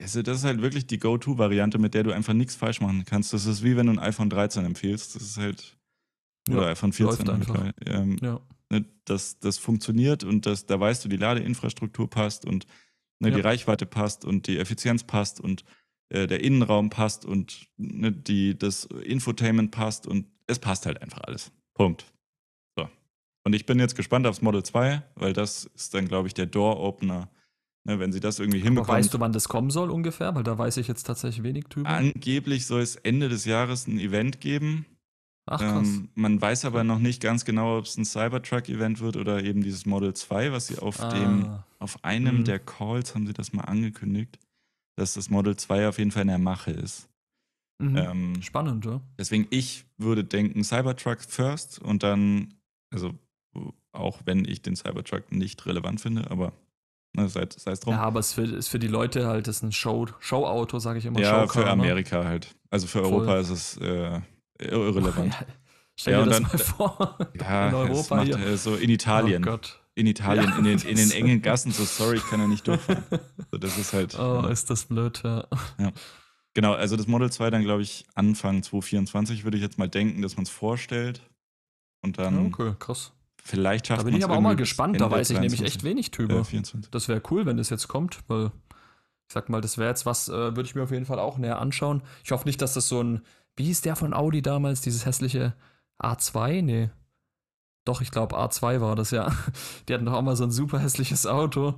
also 0.00 0.22
das 0.22 0.38
ist 0.38 0.44
halt 0.44 0.62
wirklich 0.62 0.86
die 0.86 0.98
Go-To-Variante, 0.98 1.78
mit 1.78 1.94
der 1.94 2.02
du 2.04 2.12
einfach 2.12 2.32
nichts 2.32 2.54
falsch 2.54 2.80
machen 2.80 3.04
kannst. 3.04 3.32
Das 3.32 3.46
ist 3.46 3.62
wie 3.62 3.76
wenn 3.76 3.86
du 3.86 3.92
ein 3.92 3.98
iPhone 3.98 4.30
13 4.30 4.64
empfiehlst. 4.64 5.14
Das 5.14 5.22
ist 5.22 5.36
halt, 5.36 5.76
oder 6.48 6.62
Ja, 6.62 6.68
iPhone 6.68 6.92
14. 6.92 7.26
läuft. 7.26 7.50
Ähm, 7.86 8.16
ja. 8.22 8.40
ne, 8.70 8.84
das, 9.04 9.38
das 9.40 9.58
funktioniert 9.58 10.24
und 10.24 10.46
das, 10.46 10.66
da 10.66 10.78
weißt 10.80 11.04
du, 11.04 11.08
die 11.08 11.16
Ladeinfrastruktur 11.16 12.08
passt 12.08 12.44
und 12.46 12.66
ne, 13.20 13.30
die 13.30 13.38
Ja. 13.38 13.44
Reichweite 13.44 13.86
passt 13.86 14.24
und 14.24 14.46
die 14.46 14.58
Effizienz 14.58 15.04
passt 15.04 15.40
und 15.40 15.64
äh, 16.08 16.26
der 16.26 16.42
Innenraum 16.42 16.90
passt 16.90 17.24
und 17.24 17.68
ne, 17.76 18.10
die, 18.12 18.58
das 18.58 18.86
Infotainment 18.86 19.70
passt 19.70 20.06
und 20.06 20.26
es 20.46 20.58
passt 20.58 20.86
halt 20.86 21.02
einfach 21.02 21.20
alles. 21.22 21.52
Punkt. 21.74 22.04
So. 22.76 22.88
Und 23.44 23.54
ich 23.54 23.66
bin 23.66 23.78
jetzt 23.78 23.94
gespannt 23.96 24.26
aufs 24.26 24.42
Model 24.42 24.62
2, 24.62 25.02
weil 25.14 25.32
das 25.32 25.66
ist 25.74 25.94
dann, 25.94 26.08
glaube 26.08 26.26
ich, 26.28 26.34
der 26.34 26.46
Door-Opener. 26.46 27.30
Ne, 27.86 27.98
wenn 27.98 28.12
sie 28.12 28.20
das 28.20 28.38
irgendwie 28.38 28.58
Aber 28.58 28.64
hinbekommen. 28.66 28.98
weißt 28.98 29.14
du, 29.14 29.20
wann 29.20 29.32
das 29.32 29.48
kommen 29.48 29.70
soll 29.70 29.90
ungefähr? 29.90 30.34
Weil 30.34 30.42
da 30.42 30.58
weiß 30.58 30.76
ich 30.76 30.86
jetzt 30.86 31.04
tatsächlich 31.04 31.42
wenig 31.42 31.64
drüber. 31.68 31.88
Angeblich 31.88 32.66
soll 32.66 32.82
es 32.82 32.96
Ende 32.96 33.28
des 33.30 33.46
Jahres 33.46 33.86
ein 33.86 33.98
Event 33.98 34.40
geben. 34.40 34.84
Ach 35.46 35.58
krass. 35.58 35.88
Ähm, 35.88 36.10
man 36.14 36.40
weiß 36.40 36.66
aber 36.66 36.84
noch 36.84 36.98
nicht 36.98 37.22
ganz 37.22 37.44
genau, 37.46 37.78
ob 37.78 37.86
es 37.86 37.96
ein 37.96 38.04
Cybertruck-Event 38.04 39.00
wird 39.00 39.16
oder 39.16 39.42
eben 39.42 39.62
dieses 39.62 39.86
Model 39.86 40.12
2, 40.14 40.52
was 40.52 40.66
sie 40.66 40.78
auf 40.78 40.98
dem, 40.98 41.46
Ah, 41.46 41.64
auf 41.78 42.04
einem 42.04 42.40
Mhm. 42.40 42.44
der 42.44 42.58
Calls 42.58 43.14
haben 43.14 43.26
sie 43.26 43.32
das 43.32 43.52
mal 43.54 43.62
angekündigt, 43.64 44.38
dass 44.96 45.14
das 45.14 45.30
Model 45.30 45.56
2 45.56 45.88
auf 45.88 45.98
jeden 45.98 46.10
Fall 46.10 46.22
in 46.22 46.28
der 46.28 46.38
Mache 46.38 46.72
ist. 46.72 47.08
mhm. 47.82 47.96
Ähm, 47.96 48.42
Spannend, 48.42 48.84
ja. 48.84 49.00
deswegen, 49.18 49.46
ich 49.48 49.86
würde 49.96 50.22
denken, 50.22 50.62
Cybertruck 50.64 51.22
first 51.22 51.78
und 51.80 52.02
dann, 52.02 52.52
also 52.92 53.14
auch 53.92 54.20
wenn 54.26 54.44
ich 54.44 54.60
den 54.60 54.76
Cybertruck 54.76 55.32
nicht 55.32 55.64
relevant 55.64 56.00
finde, 56.02 56.30
aber 56.30 56.52
ne, 57.12 57.28
sei, 57.28 57.46
sei 57.56 57.72
es 57.72 57.80
drum. 57.80 57.94
Ja, 57.94 58.00
aber 58.02 58.20
es 58.20 58.32
für, 58.32 58.42
ist 58.42 58.68
für 58.68 58.78
die 58.78 58.88
Leute 58.88 59.26
halt 59.26 59.46
das 59.48 59.56
ist 59.56 59.62
ein 59.62 59.72
Show, 59.72 60.06
Show-Auto, 60.20 60.78
sage 60.78 60.98
ich 60.98 61.06
immer. 61.06 61.20
Ja, 61.20 61.46
für? 61.46 61.68
Amerika 61.68 62.24
halt. 62.24 62.54
Also 62.70 62.86
für 62.86 63.00
Voll. 63.02 63.12
Europa 63.12 63.38
ist 63.38 63.50
es 63.50 63.76
äh, 63.78 64.20
irrelevant. 64.58 65.34
Ja, 66.00 66.02
stell 66.02 66.12
Ja, 66.14 66.22
dir 66.24 66.30
das 66.30 66.34
dann- 66.40 66.42
mal 66.44 66.58
vor. 66.58 67.18
Ja, 67.40 67.68
in 67.68 67.74
Europa 67.74 68.14
macht, 68.16 68.26
hier. 68.28 68.38
äh, 68.38 68.56
so 68.56 68.74
in 68.76 68.88
Italien. 68.88 69.44
Oh 69.44 69.50
Gott. 69.50 69.80
in 69.94 70.06
Italien, 70.06 70.48
Ja, 70.48 70.56
in, 70.56 70.64
den, 70.64 70.78
in 70.78 70.96
den 70.96 71.10
engen 71.10 71.42
Gassen, 71.42 71.72
so 71.72 71.84
sorry, 71.84 72.16
ich 72.16 72.24
kann 72.26 72.40
ja 72.40 72.46
nicht 72.46 72.66
durchfahren. 72.66 73.04
So, 73.52 73.58
das 73.58 73.76
ist 73.76 73.92
halt. 73.92 74.18
Oh, 74.18 74.46
ist 74.46 74.70
das 74.70 74.84
blöd, 74.86 75.20
ja. 75.24 75.44
genau, 76.54 76.72
also 76.72 76.96
das 76.96 77.06
Model 77.08 77.30
2 77.30 77.50
dann, 77.50 77.62
glaube 77.64 77.82
ich, 77.82 78.06
Anfang 78.14 78.62
2024 78.62 79.44
würde 79.44 79.56
ich 79.58 79.62
jetzt 79.62 79.76
mal 79.76 79.88
denken, 79.88 80.22
dass 80.22 80.36
man 80.36 80.44
es 80.44 80.50
vorstellt. 80.50 81.20
Und 82.02 82.16
dann 82.18 82.46
okay, 82.46 82.72
krass. 82.78 83.12
Vielleicht 83.50 83.88
schafft 83.88 84.00
Da 84.00 84.04
bin 84.04 84.16
ich 84.16 84.24
aber 84.24 84.36
auch 84.36 84.40
mal 84.40 84.56
gespannt. 84.56 85.00
Da 85.00 85.10
weiß 85.10 85.30
ich 85.30 85.38
nämlich 85.38 85.60
23, 85.60 85.66
echt 85.66 85.84
wenig 85.84 86.10
drüber. 86.10 86.36
Äh, 86.40 86.44
24. 86.44 86.90
Das 86.90 87.08
wäre 87.08 87.20
cool, 87.30 87.46
wenn 87.46 87.56
das 87.56 87.70
jetzt 87.70 87.88
kommt, 87.88 88.20
weil 88.28 88.46
ich 88.46 89.34
sag 89.34 89.48
mal, 89.48 89.60
das 89.60 89.78
wäre 89.78 89.88
jetzt 89.88 90.06
was, 90.06 90.28
äh, 90.28 90.32
würde 90.32 90.62
ich 90.62 90.74
mir 90.74 90.82
auf 90.82 90.90
jeden 90.90 91.06
Fall 91.06 91.18
auch 91.18 91.38
näher 91.38 91.58
anschauen. 91.58 92.02
Ich 92.24 92.32
hoffe 92.32 92.48
nicht, 92.48 92.60
dass 92.62 92.74
das 92.74 92.88
so 92.88 93.02
ein, 93.02 93.22
wie 93.56 93.64
hieß 93.64 93.82
der 93.82 93.94
von 93.96 94.14
Audi 94.14 94.42
damals, 94.42 94.80
dieses 94.80 95.06
hässliche 95.06 95.54
A2? 96.02 96.62
Nee. 96.62 96.90
Doch, 97.84 98.00
ich 98.00 98.10
glaube 98.10 98.36
A2 98.36 98.80
war 98.80 98.96
das, 98.96 99.10
ja. 99.10 99.30
Die 99.88 99.94
hatten 99.94 100.06
doch 100.06 100.14
auch 100.14 100.22
mal 100.22 100.36
so 100.36 100.44
ein 100.44 100.50
super 100.50 100.78
hässliches 100.78 101.26
Auto. 101.26 101.74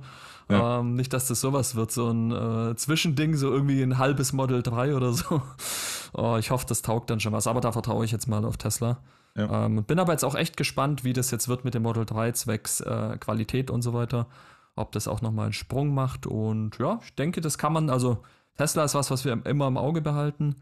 Ja. 0.49 0.79
Ähm, 0.79 0.95
nicht, 0.95 1.13
dass 1.13 1.27
das 1.27 1.41
sowas 1.41 1.75
wird, 1.75 1.91
so 1.91 2.09
ein 2.09 2.31
äh, 2.31 2.75
Zwischending, 2.75 3.35
so 3.35 3.51
irgendwie 3.51 3.81
ein 3.81 3.97
halbes 3.97 4.33
Model 4.33 4.63
3 4.63 4.95
oder 4.95 5.13
so. 5.13 5.41
Oh, 6.15 6.37
ich 6.37 6.51
hoffe, 6.51 6.67
das 6.67 6.83
taugt 6.83 7.09
dann 7.09 7.19
schon 7.19 7.33
was, 7.33 7.47
aber 7.47 7.59
da 7.59 7.71
vertraue 7.71 8.05
ich 8.05 8.11
jetzt 8.11 8.27
mal 8.27 8.45
auf 8.45 8.57
Tesla. 8.57 8.99
Ja. 9.35 9.65
Ähm, 9.65 9.83
bin 9.83 9.99
aber 9.99 10.11
jetzt 10.11 10.23
auch 10.23 10.35
echt 10.35 10.57
gespannt, 10.57 11.03
wie 11.03 11.13
das 11.13 11.31
jetzt 11.31 11.47
wird 11.47 11.65
mit 11.65 11.73
dem 11.73 11.83
Model 11.83 12.05
3 12.05 12.31
zwecks 12.33 12.81
äh, 12.81 13.17
Qualität 13.19 13.71
und 13.71 13.81
so 13.81 13.93
weiter. 13.93 14.27
Ob 14.75 14.91
das 14.91 15.07
auch 15.07 15.21
nochmal 15.21 15.45
einen 15.45 15.53
Sprung 15.53 15.93
macht. 15.93 16.25
Und 16.27 16.77
ja, 16.79 16.99
ich 17.03 17.15
denke, 17.15 17.41
das 17.41 17.57
kann 17.57 17.73
man, 17.73 17.89
also 17.89 18.23
Tesla 18.57 18.83
ist 18.83 18.95
was, 18.95 19.11
was 19.11 19.25
wir 19.25 19.45
immer 19.45 19.67
im 19.67 19.77
Auge 19.77 20.01
behalten. 20.01 20.55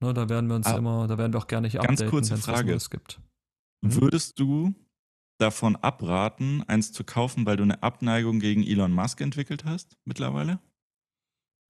Ne, 0.00 0.12
da 0.12 0.28
werden 0.28 0.48
wir 0.48 0.56
uns 0.56 0.66
Ah, 0.66 0.76
immer, 0.76 1.06
da 1.06 1.16
werden 1.18 1.32
wir 1.32 1.38
auch 1.38 1.46
gerne 1.46 1.68
hier 1.68 1.80
ganz 1.80 2.00
updaten, 2.00 2.10
kurze 2.10 2.30
wenn's 2.32 2.48
was 2.48 2.54
Frage. 2.56 2.70
Neues 2.70 2.90
gibt. 2.90 3.20
Mhm. 3.80 4.00
Würdest 4.00 4.38
du 4.38 4.74
davon 5.38 5.76
abraten, 5.76 6.62
eins 6.66 6.92
zu 6.92 7.04
kaufen, 7.04 7.46
weil 7.46 7.56
du 7.56 7.62
eine 7.62 7.82
Abneigung 7.82 8.38
gegen 8.38 8.62
Elon 8.62 8.92
Musk 8.92 9.20
entwickelt 9.20 9.64
hast 9.64 9.96
mittlerweile? 10.04 10.58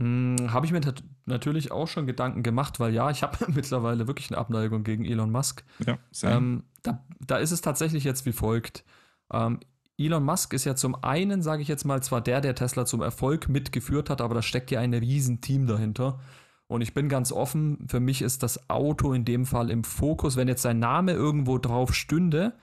Hm, 0.00 0.36
habe 0.52 0.66
ich 0.66 0.72
mir 0.72 0.80
natürlich 1.26 1.70
auch 1.70 1.86
schon 1.86 2.06
Gedanken 2.06 2.42
gemacht, 2.42 2.80
weil 2.80 2.92
ja, 2.92 3.10
ich 3.10 3.22
habe 3.22 3.38
mittlerweile 3.52 4.06
wirklich 4.06 4.30
eine 4.30 4.38
Abneigung 4.38 4.84
gegen 4.84 5.04
Elon 5.04 5.30
Musk. 5.30 5.64
Ja. 5.86 5.98
Ähm, 6.22 6.64
da, 6.82 7.04
da 7.20 7.36
ist 7.36 7.52
es 7.52 7.60
tatsächlich 7.60 8.04
jetzt 8.04 8.26
wie 8.26 8.32
folgt. 8.32 8.84
Ähm, 9.32 9.60
Elon 9.96 10.24
Musk 10.24 10.52
ist 10.52 10.64
ja 10.64 10.74
zum 10.74 10.96
einen, 11.04 11.42
sage 11.42 11.62
ich 11.62 11.68
jetzt 11.68 11.84
mal, 11.84 12.02
zwar 12.02 12.20
der, 12.20 12.40
der 12.40 12.56
Tesla 12.56 12.84
zum 12.84 13.00
Erfolg 13.00 13.48
mitgeführt 13.48 14.10
hat, 14.10 14.20
aber 14.20 14.34
da 14.34 14.42
steckt 14.42 14.72
ja 14.72 14.80
ein 14.80 14.92
Riesenteam 14.92 15.66
dahinter. 15.66 16.18
Und 16.66 16.80
ich 16.80 16.94
bin 16.94 17.08
ganz 17.08 17.30
offen, 17.30 17.86
für 17.88 18.00
mich 18.00 18.22
ist 18.22 18.42
das 18.42 18.68
Auto 18.68 19.12
in 19.12 19.24
dem 19.24 19.46
Fall 19.46 19.70
im 19.70 19.84
Fokus. 19.84 20.36
Wenn 20.36 20.48
jetzt 20.48 20.62
sein 20.62 20.80
Name 20.80 21.12
irgendwo 21.12 21.58
drauf 21.58 21.94
stünde, 21.94 22.54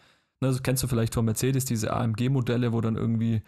ne, 0.42 0.50
das 0.50 0.64
kennst 0.64 0.84
du 0.84 0.88
vielleicht 0.88 1.14
von 1.14 1.24
Mercedes, 1.24 1.66
diese 1.66 1.94
AMG-Modelle, 1.94 2.74
wo 2.74 2.82
dann 2.82 2.98
irgendwie 2.98 3.42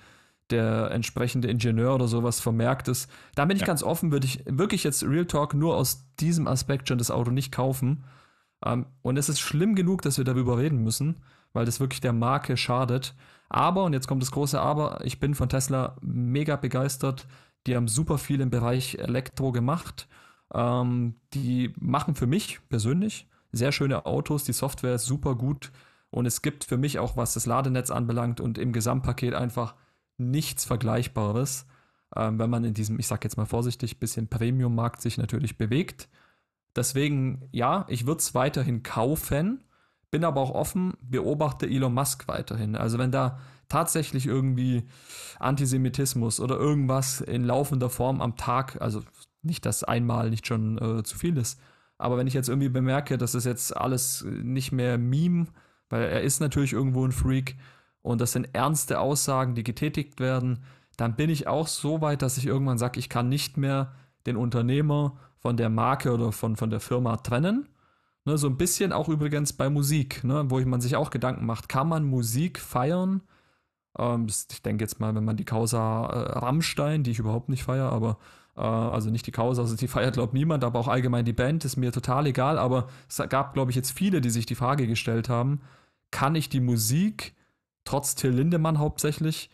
der 0.49 0.91
entsprechende 0.91 1.47
Ingenieur 1.47 1.95
oder 1.95 2.07
sowas 2.07 2.39
vermerkt 2.39 2.87
ist. 2.87 3.09
Da 3.35 3.45
bin 3.45 3.55
ich 3.55 3.61
ja. 3.61 3.67
ganz 3.67 3.83
offen, 3.83 4.11
würde 4.11 4.27
ich 4.27 4.43
wirklich 4.45 4.83
jetzt 4.83 5.03
Real 5.03 5.25
Talk 5.25 5.53
nur 5.53 5.75
aus 5.75 6.05
diesem 6.19 6.47
Aspekt 6.47 6.87
schon 6.87 6.97
das 6.97 7.11
Auto 7.11 7.31
nicht 7.31 7.51
kaufen. 7.51 8.03
Ähm, 8.65 8.85
und 9.01 9.17
es 9.17 9.29
ist 9.29 9.39
schlimm 9.39 9.75
genug, 9.75 10.01
dass 10.01 10.17
wir 10.17 10.25
darüber 10.25 10.57
reden 10.57 10.83
müssen, 10.83 11.23
weil 11.53 11.65
das 11.65 11.79
wirklich 11.79 12.01
der 12.01 12.13
Marke 12.13 12.57
schadet. 12.57 13.15
Aber, 13.49 13.83
und 13.83 13.93
jetzt 13.93 14.07
kommt 14.07 14.21
das 14.21 14.31
große 14.31 14.59
Aber, 14.59 15.01
ich 15.03 15.19
bin 15.19 15.35
von 15.35 15.49
Tesla 15.49 15.95
mega 16.01 16.55
begeistert. 16.55 17.27
Die 17.67 17.75
haben 17.75 17.87
super 17.87 18.17
viel 18.17 18.41
im 18.41 18.49
Bereich 18.49 18.95
Elektro 18.95 19.51
gemacht. 19.51 20.07
Ähm, 20.53 21.15
die 21.33 21.73
machen 21.79 22.15
für 22.15 22.27
mich 22.27 22.59
persönlich 22.69 23.27
sehr 23.51 23.71
schöne 23.71 24.05
Autos. 24.05 24.43
Die 24.43 24.53
Software 24.53 24.95
ist 24.95 25.05
super 25.05 25.35
gut. 25.35 25.71
Und 26.09 26.25
es 26.25 26.41
gibt 26.41 26.63
für 26.63 26.77
mich 26.77 26.99
auch, 26.99 27.17
was 27.17 27.33
das 27.33 27.45
Ladenetz 27.45 27.89
anbelangt 27.89 28.39
und 28.41 28.57
im 28.57 28.73
Gesamtpaket 28.73 29.33
einfach 29.33 29.75
nichts 30.17 30.65
Vergleichbares, 30.65 31.65
ähm, 32.15 32.39
wenn 32.39 32.49
man 32.49 32.63
in 32.63 32.73
diesem, 32.73 32.99
ich 32.99 33.07
sag 33.07 33.23
jetzt 33.23 33.37
mal 33.37 33.45
vorsichtig, 33.45 33.99
bisschen 33.99 34.27
Premium-Markt 34.27 35.01
sich 35.01 35.17
natürlich 35.17 35.57
bewegt. 35.57 36.09
Deswegen, 36.75 37.47
ja, 37.51 37.85
ich 37.87 38.05
würde 38.05 38.19
es 38.19 38.33
weiterhin 38.33 38.83
kaufen, 38.83 39.63
bin 40.11 40.23
aber 40.23 40.41
auch 40.41 40.51
offen, 40.51 40.93
beobachte 41.01 41.67
Elon 41.67 41.93
Musk 41.93 42.27
weiterhin. 42.27 42.75
Also 42.75 42.97
wenn 42.97 43.11
da 43.11 43.39
tatsächlich 43.67 44.27
irgendwie 44.27 44.83
Antisemitismus 45.39 46.39
oder 46.39 46.57
irgendwas 46.57 47.21
in 47.21 47.43
laufender 47.43 47.89
Form 47.89 48.21
am 48.21 48.35
Tag, 48.35 48.79
also 48.81 49.01
nicht, 49.41 49.65
dass 49.65 49.83
einmal 49.83 50.29
nicht 50.29 50.47
schon 50.47 50.77
äh, 50.77 51.03
zu 51.03 51.17
viel 51.17 51.37
ist, 51.37 51.59
aber 51.97 52.17
wenn 52.17 52.27
ich 52.27 52.33
jetzt 52.33 52.49
irgendwie 52.49 52.69
bemerke, 52.69 53.17
dass 53.17 53.33
es 53.33 53.45
jetzt 53.45 53.75
alles 53.75 54.25
nicht 54.25 54.71
mehr 54.71 54.97
Meme, 54.97 55.47
weil 55.89 56.03
er 56.03 56.21
ist 56.21 56.39
natürlich 56.39 56.73
irgendwo 56.73 57.05
ein 57.05 57.11
Freak 57.11 57.55
und 58.03 58.21
das 58.21 58.33
sind 58.33 58.49
ernste 58.53 58.99
Aussagen, 58.99 59.55
die 59.55 59.63
getätigt 59.63 60.19
werden, 60.19 60.59
dann 60.97 61.15
bin 61.15 61.31
ich 61.31 61.47
auch 61.47 61.67
so 61.67 62.01
weit, 62.01 62.21
dass 62.21 62.37
ich 62.37 62.45
irgendwann 62.45 62.77
sage, 62.77 62.99
ich 62.99 63.09
kann 63.09 63.29
nicht 63.29 63.57
mehr 63.57 63.93
den 64.27 64.37
Unternehmer 64.37 65.17
von 65.39 65.57
der 65.57 65.69
Marke 65.69 66.13
oder 66.13 66.31
von, 66.31 66.55
von 66.55 66.69
der 66.69 66.79
Firma 66.79 67.17
trennen. 67.17 67.67
Ne, 68.25 68.37
so 68.37 68.47
ein 68.47 68.57
bisschen 68.57 68.93
auch 68.93 69.09
übrigens 69.09 69.51
bei 69.51 69.69
Musik, 69.69 70.23
ne, 70.23 70.45
wo 70.49 70.59
man 70.61 70.79
sich 70.79 70.95
auch 70.95 71.09
Gedanken 71.09 71.45
macht, 71.45 71.67
kann 71.67 71.89
man 71.89 72.05
Musik 72.05 72.59
feiern? 72.59 73.21
Ähm, 73.97 74.27
ich 74.29 74.61
denke 74.61 74.83
jetzt 74.83 74.99
mal, 74.99 75.15
wenn 75.15 75.25
man 75.25 75.35
die 75.35 75.45
Causa 75.45 76.05
äh, 76.05 76.39
Rammstein, 76.39 77.03
die 77.03 77.11
ich 77.11 77.19
überhaupt 77.19 77.49
nicht 77.49 77.63
feiere, 77.63 77.91
aber 77.91 78.17
äh, 78.55 78.61
also 78.61 79.09
nicht 79.09 79.27
die 79.27 79.31
Causa, 79.31 79.63
also 79.63 79.75
die 79.75 79.87
feiert 79.89 80.13
glaube 80.13 80.37
niemand, 80.37 80.63
aber 80.63 80.79
auch 80.79 80.87
allgemein 80.87 81.25
die 81.25 81.33
Band 81.33 81.65
ist 81.65 81.75
mir 81.75 81.91
total 81.91 82.27
egal. 82.27 82.57
Aber 82.57 82.87
es 83.09 83.21
gab, 83.29 83.53
glaube 83.53 83.71
ich, 83.71 83.75
jetzt 83.75 83.91
viele, 83.91 84.21
die 84.21 84.29
sich 84.29 84.45
die 84.45 84.55
Frage 84.55 84.87
gestellt 84.87 85.27
haben, 85.27 85.61
kann 86.11 86.35
ich 86.35 86.49
die 86.49 86.61
Musik 86.61 87.33
trotz 87.85 88.15
Till 88.15 88.31
Lindemann 88.31 88.79
hauptsächlich 88.79 89.49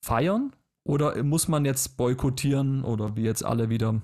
feiern? 0.00 0.52
Oder 0.84 1.22
muss 1.24 1.48
man 1.48 1.64
jetzt 1.64 1.96
boykottieren 1.96 2.84
oder 2.84 3.16
wie 3.16 3.24
jetzt 3.24 3.44
alle 3.44 3.68
wieder 3.70 4.00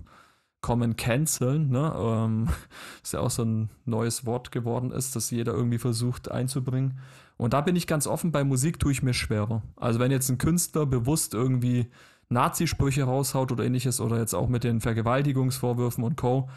Common 0.63 0.97
Canceln, 0.97 1.71
ne? 1.71 1.93
Ähm, 1.97 2.49
ist 3.03 3.13
ja 3.13 3.21
auch 3.21 3.31
so 3.31 3.45
ein 3.45 3.71
neues 3.85 4.27
Wort 4.27 4.53
geworden 4.53 4.91
ist, 4.91 5.15
das 5.15 5.31
jeder 5.31 5.53
irgendwie 5.53 5.79
versucht 5.79 6.31
einzubringen. 6.31 6.99
Und 7.37 7.53
da 7.53 7.61
bin 7.61 7.77
ich 7.77 7.87
ganz 7.87 8.07
offen, 8.07 8.33
bei 8.33 8.45
Musik 8.45 8.79
tue 8.79 8.93
ich 8.93 9.03
mir 9.03 9.15
schwerer. 9.15 9.63
Also 9.77 9.99
wenn 9.99 10.13
jetzt 10.13 10.29
ein 10.29 10.39
Künstler 10.39 10.87
bewusst 10.87 11.35
irgendwie 11.35 11.91
Nazisprüche 12.29 13.05
raushaut 13.05 13.53
oder 13.53 13.65
ähnliches 13.65 14.01
oder 14.01 14.19
jetzt 14.19 14.35
auch 14.35 14.49
mit 14.49 14.65
den 14.65 14.81
Vergewaltigungsvorwürfen 14.81 16.05
und 16.05 16.17
Co., 16.17 16.49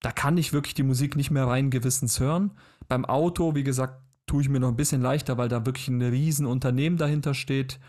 da 0.00 0.12
kann 0.12 0.38
ich 0.38 0.52
wirklich 0.52 0.74
die 0.74 0.84
Musik 0.84 1.16
nicht 1.16 1.30
mehr 1.30 1.46
rein 1.46 1.70
gewissens 1.70 2.20
hören. 2.20 2.52
Beim 2.86 3.04
Auto, 3.04 3.54
wie 3.54 3.64
gesagt, 3.64 4.00
tue 4.28 4.42
ich 4.42 4.48
mir 4.48 4.60
noch 4.60 4.68
ein 4.68 4.76
bisschen 4.76 5.02
leichter, 5.02 5.36
weil 5.38 5.48
da 5.48 5.66
wirklich 5.66 5.88
ein 5.88 6.00
Riesenunternehmen 6.00 6.98
dahinter 6.98 7.34
steht 7.34 7.80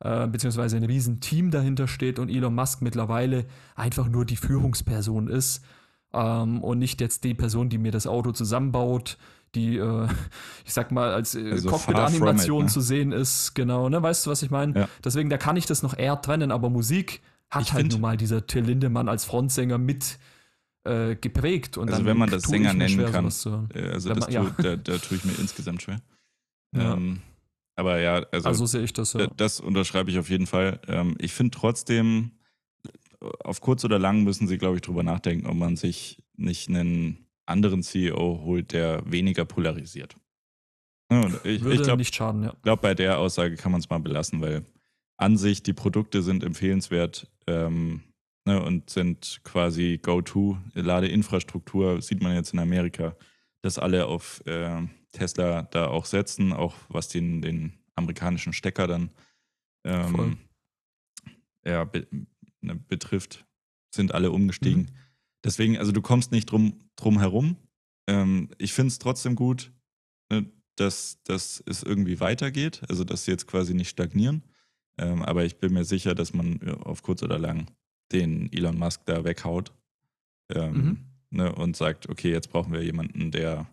äh, 0.00 0.26
beziehungsweise 0.26 0.76
ein 0.76 0.84
Riesenteam 0.84 1.50
dahinter 1.50 1.88
steht 1.88 2.18
und 2.18 2.28
Elon 2.28 2.54
Musk 2.54 2.82
mittlerweile 2.82 3.46
einfach 3.74 4.08
nur 4.08 4.26
die 4.26 4.36
Führungsperson 4.36 5.28
ist 5.28 5.64
ähm, 6.12 6.62
und 6.62 6.78
nicht 6.78 7.00
jetzt 7.00 7.24
die 7.24 7.32
Person, 7.32 7.70
die 7.70 7.78
mir 7.78 7.92
das 7.92 8.06
Auto 8.06 8.32
zusammenbaut, 8.32 9.16
die, 9.54 9.78
äh, 9.78 10.06
ich 10.66 10.74
sag 10.74 10.92
mal, 10.92 11.14
als 11.14 11.34
äh, 11.34 11.50
also 11.50 11.70
Cockpit-Animation 11.70 12.64
ne? 12.64 12.70
zu 12.70 12.82
sehen 12.82 13.12
ist, 13.12 13.54
genau, 13.54 13.88
ne? 13.88 14.02
Weißt 14.02 14.26
du, 14.26 14.30
was 14.30 14.42
ich 14.42 14.50
meine? 14.50 14.80
Ja. 14.80 14.88
Deswegen, 15.02 15.30
da 15.30 15.38
kann 15.38 15.56
ich 15.56 15.64
das 15.64 15.82
noch 15.82 15.96
eher 15.96 16.20
trennen, 16.20 16.50
aber 16.50 16.68
Musik 16.68 17.22
hat 17.48 17.62
ich 17.62 17.72
halt 17.72 17.92
nun 17.92 18.00
mal 18.02 18.18
dieser 18.18 18.46
Till 18.46 18.64
Lindemann 18.64 19.08
als 19.08 19.24
Frontsänger 19.24 19.78
mit 19.78 20.18
äh, 20.86 21.16
geprägt. 21.16 21.76
Und 21.76 21.90
also 21.90 22.04
wenn 22.04 22.16
man 22.16 22.30
das 22.30 22.44
Sänger 22.44 22.72
nennen 22.72 22.94
schwer, 22.94 23.10
kann, 23.10 23.24
äh, 23.24 23.88
also 23.88 24.08
das 24.08 24.20
man, 24.20 24.32
ja. 24.32 24.44
tue, 24.44 24.54
da, 24.62 24.76
da, 24.76 24.98
tue 24.98 25.16
ich 25.16 25.24
mir 25.24 25.32
insgesamt 25.38 25.82
schwer. 25.82 26.00
Ja. 26.74 26.94
Ähm, 26.94 27.20
aber 27.76 28.00
ja, 28.00 28.24
also, 28.32 28.48
also 28.48 28.66
sehe 28.66 28.82
ich 28.82 28.92
das. 28.92 29.12
Ja. 29.12 29.26
Das 29.36 29.60
unterschreibe 29.60 30.10
ich 30.10 30.18
auf 30.18 30.30
jeden 30.30 30.46
Fall. 30.46 30.80
Ähm, 30.88 31.16
ich 31.18 31.32
finde 31.32 31.56
trotzdem, 31.56 32.32
auf 33.20 33.60
kurz 33.60 33.84
oder 33.84 33.98
lang 33.98 34.24
müssen 34.24 34.48
sie, 34.48 34.58
glaube 34.58 34.76
ich, 34.76 34.82
drüber 34.82 35.02
nachdenken, 35.02 35.46
ob 35.46 35.56
man 35.56 35.76
sich 35.76 36.22
nicht 36.36 36.68
einen 36.68 37.26
anderen 37.46 37.82
CEO 37.82 38.40
holt, 38.44 38.72
der 38.72 39.02
weniger 39.10 39.44
polarisiert. 39.44 40.16
ich, 41.44 41.62
Würde 41.62 41.74
ich 41.74 41.82
glaub, 41.82 41.98
nicht 41.98 42.14
schaden, 42.14 42.44
ja. 42.44 42.52
Ich 42.54 42.62
glaube, 42.62 42.82
bei 42.82 42.94
der 42.94 43.18
Aussage 43.18 43.56
kann 43.56 43.72
man 43.72 43.80
es 43.80 43.88
mal 43.88 43.98
belassen, 43.98 44.40
weil 44.40 44.64
an 45.16 45.36
sich 45.36 45.62
die 45.62 45.72
Produkte 45.72 46.22
sind 46.22 46.44
empfehlenswert 46.44 47.30
ähm, 47.46 48.02
ne, 48.46 48.62
und 48.62 48.88
sind 48.88 49.40
quasi 49.44 49.98
Go-To. 50.00 50.58
Ladeinfrastruktur 50.74 52.00
sieht 52.00 52.22
man 52.22 52.34
jetzt 52.34 52.54
in 52.54 52.58
Amerika, 52.58 53.16
dass 53.60 53.78
alle 53.78 54.06
auf 54.06 54.44
äh, 54.46 54.86
Tesla 55.12 55.62
da 55.62 55.88
auch 55.88 56.06
setzen, 56.06 56.52
auch 56.52 56.74
was 56.88 57.08
den, 57.08 57.42
den 57.42 57.72
amerikanischen 57.94 58.52
Stecker 58.52 58.86
dann 58.86 59.10
ähm, 59.84 60.38
ja, 61.64 61.84
be, 61.84 62.06
ne, 62.60 62.76
betrifft, 62.76 63.44
sind 63.94 64.12
alle 64.12 64.30
umgestiegen. 64.30 64.82
Mhm. 64.82 64.96
Deswegen, 65.44 65.78
also 65.78 65.92
du 65.92 66.02
kommst 66.02 66.32
nicht 66.32 66.46
drum, 66.46 66.90
drum 66.96 67.18
herum. 67.18 67.56
Ähm, 68.08 68.50
ich 68.58 68.72
finde 68.72 68.88
es 68.88 68.98
trotzdem 68.98 69.34
gut, 69.34 69.72
ne, 70.30 70.50
dass, 70.76 71.22
dass 71.24 71.62
es 71.66 71.82
irgendwie 71.82 72.20
weitergeht, 72.20 72.82
also 72.88 73.04
dass 73.04 73.24
sie 73.24 73.32
jetzt 73.32 73.46
quasi 73.46 73.74
nicht 73.74 73.88
stagnieren. 73.88 74.44
Ähm, 74.98 75.22
aber 75.22 75.44
ich 75.44 75.58
bin 75.58 75.72
mir 75.72 75.84
sicher, 75.84 76.14
dass 76.14 76.32
man 76.32 76.60
auf 76.84 77.02
kurz 77.02 77.22
oder 77.22 77.38
lang 77.38 77.66
den 78.12 78.52
Elon 78.52 78.78
Musk 78.78 79.02
da 79.06 79.24
weghaut 79.24 79.72
ähm, 80.52 80.72
mhm. 80.72 80.98
ne, 81.30 81.54
und 81.54 81.76
sagt, 81.76 82.08
okay, 82.08 82.30
jetzt 82.30 82.50
brauchen 82.50 82.72
wir 82.72 82.82
jemanden, 82.82 83.30
der 83.30 83.66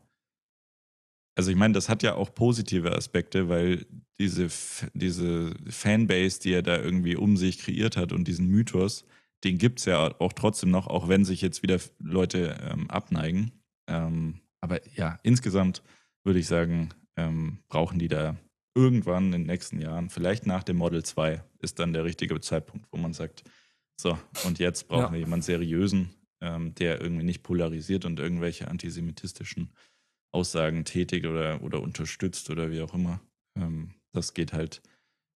also 1.36 1.50
ich 1.50 1.58
meine, 1.58 1.74
das 1.74 1.89
hat 1.89 2.04
ja 2.04 2.15
auch 2.15 2.34
positive 2.34 2.96
Aspekte, 2.96 3.50
weil 3.50 3.86
diese, 4.19 4.50
diese 4.93 5.54
Fanbase, 5.67 6.39
die 6.39 6.54
er 6.54 6.62
da 6.62 6.78
irgendwie 6.78 7.15
um 7.15 7.38
sich 7.38 7.58
kreiert 7.58 7.98
hat 7.98 8.12
und 8.12 8.28
diesen 8.28 8.48
Mythos, 8.48 9.06
den 9.43 9.58
gibt 9.58 9.80
es 9.80 9.86
ja 9.86 10.13
auch 10.19 10.34
trotzdem 10.34 10.69
noch, 10.69 10.88
auch 10.88 11.10
wenn 11.10 11.26
sich 11.26 11.41
jetzt 11.41 11.63
wieder 11.63 11.80
Leute 12.00 12.56
ähm, 12.69 12.89
abneigen. 12.89 13.52
Ähm, 13.88 14.41
aber 14.62 14.80
ja, 14.96 15.19
insgesamt 15.24 15.82
würde 16.24 16.39
ich 16.39 16.48
sagen, 16.48 16.89
ähm, 17.17 17.60
brauchen 17.67 18.00
die 18.00 18.08
da 18.08 18.38
irgendwann 18.76 19.26
in 19.26 19.32
den 19.32 19.46
nächsten 19.46 19.82
Jahren, 19.82 20.10
vielleicht 20.10 20.46
nach 20.46 20.63
dem 20.63 20.78
Model 20.78 21.04
2, 21.04 21.43
ist 21.60 21.80
dann 21.80 21.93
der 21.93 22.06
richtige 22.06 22.39
Zeitpunkt, 22.41 22.88
wo 22.91 22.98
man 22.98 23.13
sagt, 23.13 23.43
so, 23.99 24.17
und 24.45 24.60
jetzt 24.60 24.88
brauchen 24.88 25.06
ja. 25.06 25.12
wir 25.12 25.19
jemanden 25.19 25.43
seriösen, 25.43 26.10
ähm, 26.41 26.75
der 26.75 27.01
irgendwie 27.01 27.23
nicht 27.23 27.43
polarisiert 27.43 28.06
und 28.06 28.19
irgendwelche 28.19 28.67
antisemitistischen 28.67 29.71
Aussagen 30.32 30.84
tätigt 30.84 31.25
oder, 31.25 31.62
oder 31.62 31.82
unterstützt 31.82 32.49
oder 32.49 32.71
wie 32.71 32.82
auch 32.82 32.93
immer. 32.93 33.19
Ähm, 33.58 33.93
das 34.13 34.34
geht 34.34 34.53
halt 34.53 34.82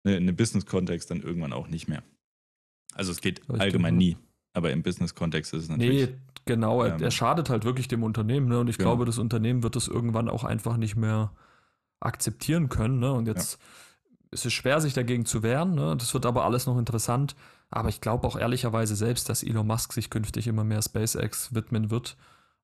ne, 0.03 0.17
in 0.17 0.23
einem 0.23 0.35
Business-Kontext 0.35 1.11
dann 1.11 1.21
irgendwann 1.21 1.53
auch 1.53 1.67
nicht 1.67 1.87
mehr. 1.87 2.03
Also 2.93 3.11
es 3.11 3.21
geht 3.21 3.41
Richtig, 3.41 3.61
allgemein 3.61 3.93
ja. 3.95 4.07
nie, 4.07 4.17
aber 4.53 4.71
im 4.71 4.81
Business-Kontext 4.81 5.53
ist 5.53 5.63
es 5.63 5.69
natürlich. 5.69 6.09
Nee, 6.09 6.15
genau, 6.45 6.83
er, 6.83 6.95
ähm, 6.95 7.03
er 7.03 7.11
schadet 7.11 7.49
halt 7.49 7.63
wirklich 7.63 7.87
dem 7.87 8.03
Unternehmen 8.03 8.47
ne? 8.47 8.59
und 8.59 8.69
ich 8.69 8.77
genau. 8.77 8.89
glaube, 8.89 9.05
das 9.05 9.19
Unternehmen 9.19 9.61
wird 9.61 9.75
das 9.75 9.87
irgendwann 9.87 10.29
auch 10.29 10.43
einfach 10.43 10.77
nicht 10.77 10.95
mehr 10.95 11.31
akzeptieren 11.99 12.69
können. 12.69 12.99
Ne? 12.99 13.11
Und 13.11 13.27
jetzt 13.27 13.53
ja. 13.53 13.59
Ist 14.31 14.45
es 14.45 14.53
schwer, 14.53 14.81
sich 14.81 14.93
dagegen 14.93 15.25
zu 15.25 15.43
wehren. 15.43 15.75
Ne? 15.75 15.95
Das 15.97 16.13
wird 16.13 16.25
aber 16.25 16.45
alles 16.45 16.65
noch 16.65 16.77
interessant. 16.77 17.35
Aber 17.69 17.89
ich 17.89 18.01
glaube 18.01 18.25
auch 18.27 18.37
ehrlicherweise 18.37 18.95
selbst, 18.95 19.29
dass 19.29 19.43
Elon 19.43 19.67
Musk 19.67 19.93
sich 19.93 20.09
künftig 20.09 20.47
immer 20.47 20.63
mehr 20.63 20.81
SpaceX 20.81 21.53
widmen 21.53 21.91
wird. 21.91 22.17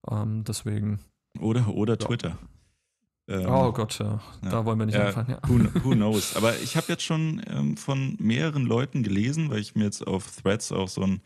Ähm, 0.09 0.43
deswegen 0.45 0.99
oder, 1.39 1.67
oder 1.67 1.97
Twitter. 1.97 2.37
Ähm, 3.27 3.45
oh 3.47 3.71
Gott, 3.71 3.99
ja. 3.99 4.21
ja. 4.43 4.49
Da 4.49 4.65
wollen 4.65 4.79
wir 4.79 4.85
nicht 4.85 4.95
ja, 4.95 5.07
anfangen. 5.07 5.31
Ja. 5.31 5.39
Who, 5.47 5.83
who, 5.83 5.91
knows? 5.95 6.35
Aber 6.35 6.57
ich 6.59 6.75
habe 6.75 6.87
jetzt 6.89 7.03
schon 7.03 7.41
ähm, 7.47 7.77
von 7.77 8.15
mehreren 8.19 8.65
Leuten 8.65 9.03
gelesen, 9.03 9.49
weil 9.49 9.59
ich 9.59 9.75
mir 9.75 9.85
jetzt 9.85 10.05
auf 10.05 10.35
Threads 10.41 10.71
auch 10.71 10.89
so 10.89 11.01
ein, 11.01 11.21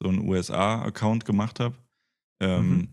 so 0.00 0.08
USA-Account 0.08 1.24
gemacht 1.24 1.60
habe. 1.60 1.76
Ähm, 2.40 2.68
mhm. 2.68 2.88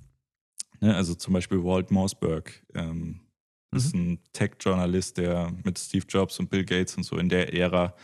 ne, 0.81 0.95
also 0.95 1.15
zum 1.15 1.33
Beispiel 1.33 1.63
Walt 1.63 1.91
Mossberg, 1.91 2.63
ähm, 2.75 3.21
mhm. 3.73 3.77
ist 3.77 3.93
ein 3.93 4.19
Tech-Journalist, 4.33 5.17
der 5.17 5.53
mit 5.63 5.77
Steve 5.77 6.05
Jobs 6.07 6.39
und 6.39 6.49
Bill 6.49 6.65
Gates 6.65 6.95
und 6.97 7.03
so 7.03 7.17
in 7.17 7.29
der 7.29 7.53
Ära 7.53 7.95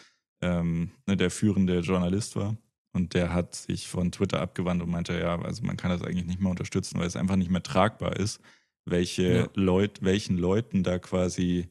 ähm, 0.41 0.91
ne, 1.05 1.17
der 1.17 1.31
führende 1.31 1.79
Journalist 1.79 2.35
war. 2.35 2.57
Und 2.91 3.13
der 3.13 3.33
hat 3.33 3.55
sich 3.55 3.87
von 3.87 4.11
Twitter 4.11 4.41
abgewandt 4.41 4.81
und 4.81 4.89
meinte, 4.89 5.17
ja, 5.19 5.39
also 5.41 5.63
man 5.63 5.77
kann 5.77 5.91
das 5.91 6.01
eigentlich 6.01 6.25
nicht 6.25 6.39
mehr 6.39 6.49
unterstützen, 6.49 6.99
weil 6.99 7.07
es 7.07 7.15
einfach 7.15 7.35
nicht 7.35 7.51
mehr 7.51 7.63
tragbar 7.63 8.15
ist, 8.17 8.41
welche 8.85 9.23
ja. 9.23 9.49
Leut, 9.53 10.01
welchen 10.01 10.37
Leuten 10.37 10.83
da 10.83 10.97
quasi 10.97 11.69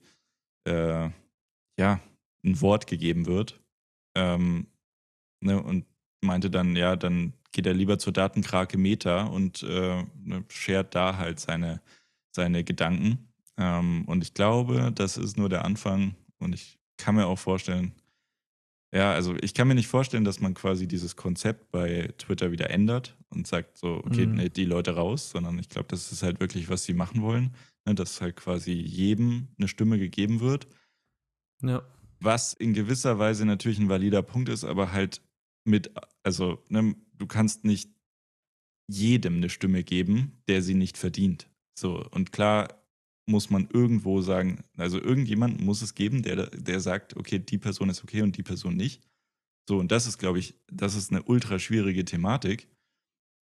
äh, 0.64 1.10
ja, 1.78 2.00
ein 2.44 2.60
Wort 2.60 2.86
gegeben 2.86 3.26
wird. 3.26 3.60
Ähm, 4.14 4.68
ne, 5.40 5.60
und 5.62 5.86
meinte 6.20 6.50
dann, 6.50 6.76
ja, 6.76 6.96
dann 6.96 7.32
geht 7.52 7.66
er 7.66 7.74
lieber 7.74 7.98
zur 7.98 8.12
Datenkrake 8.12 8.78
Meta 8.78 9.24
und 9.24 9.62
äh, 9.62 10.04
ne, 10.22 10.44
shared 10.48 10.94
da 10.94 11.16
halt 11.16 11.40
seine, 11.40 11.80
seine 12.30 12.64
Gedanken. 12.64 13.28
Ähm, 13.58 14.04
und 14.06 14.22
ich 14.22 14.34
glaube, 14.34 14.92
das 14.94 15.16
ist 15.16 15.36
nur 15.36 15.48
der 15.48 15.64
Anfang. 15.64 16.14
Und 16.38 16.54
ich 16.54 16.78
kann 16.96 17.16
mir 17.16 17.26
auch 17.26 17.38
vorstellen, 17.38 17.92
ja, 18.94 19.12
also 19.12 19.36
ich 19.42 19.52
kann 19.52 19.68
mir 19.68 19.74
nicht 19.74 19.88
vorstellen, 19.88 20.24
dass 20.24 20.40
man 20.40 20.54
quasi 20.54 20.86
dieses 20.88 21.16
Konzept 21.16 21.70
bei 21.70 22.10
Twitter 22.16 22.52
wieder 22.52 22.70
ändert 22.70 23.18
und 23.28 23.46
sagt 23.46 23.76
so, 23.76 23.96
okay, 24.04 24.26
mhm. 24.26 24.36
nee, 24.36 24.48
die 24.48 24.64
Leute 24.64 24.94
raus, 24.94 25.30
sondern 25.30 25.58
ich 25.58 25.68
glaube, 25.68 25.88
das 25.88 26.10
ist 26.10 26.22
halt 26.22 26.40
wirklich, 26.40 26.70
was 26.70 26.84
sie 26.84 26.94
machen 26.94 27.20
wollen, 27.20 27.54
ne, 27.84 27.94
dass 27.94 28.20
halt 28.22 28.36
quasi 28.36 28.72
jedem 28.72 29.48
eine 29.58 29.68
Stimme 29.68 29.98
gegeben 29.98 30.40
wird. 30.40 30.68
Ja. 31.62 31.82
Was 32.20 32.54
in 32.54 32.72
gewisser 32.72 33.18
Weise 33.18 33.44
natürlich 33.44 33.78
ein 33.78 33.90
valider 33.90 34.22
Punkt 34.22 34.48
ist, 34.48 34.64
aber 34.64 34.92
halt 34.92 35.20
mit, 35.64 35.92
also, 36.22 36.64
ne, 36.68 36.96
du 37.12 37.26
kannst 37.26 37.64
nicht 37.64 37.90
jedem 38.90 39.36
eine 39.36 39.50
Stimme 39.50 39.84
geben, 39.84 40.40
der 40.48 40.62
sie 40.62 40.74
nicht 40.74 40.96
verdient. 40.96 41.50
So, 41.78 42.06
und 42.10 42.32
klar 42.32 42.68
muss 43.28 43.50
man 43.50 43.68
irgendwo 43.72 44.20
sagen, 44.20 44.64
also 44.76 45.00
irgendjemand 45.00 45.60
muss 45.60 45.82
es 45.82 45.94
geben, 45.94 46.22
der, 46.22 46.46
der 46.48 46.80
sagt, 46.80 47.16
okay, 47.16 47.38
die 47.38 47.58
Person 47.58 47.90
ist 47.90 48.02
okay 48.02 48.22
und 48.22 48.36
die 48.36 48.42
Person 48.42 48.76
nicht. 48.76 49.02
So, 49.68 49.78
und 49.78 49.92
das 49.92 50.06
ist, 50.06 50.18
glaube 50.18 50.38
ich, 50.38 50.54
das 50.72 50.94
ist 50.94 51.12
eine 51.12 51.22
ultra 51.22 51.58
schwierige 51.58 52.04
Thematik. 52.04 52.68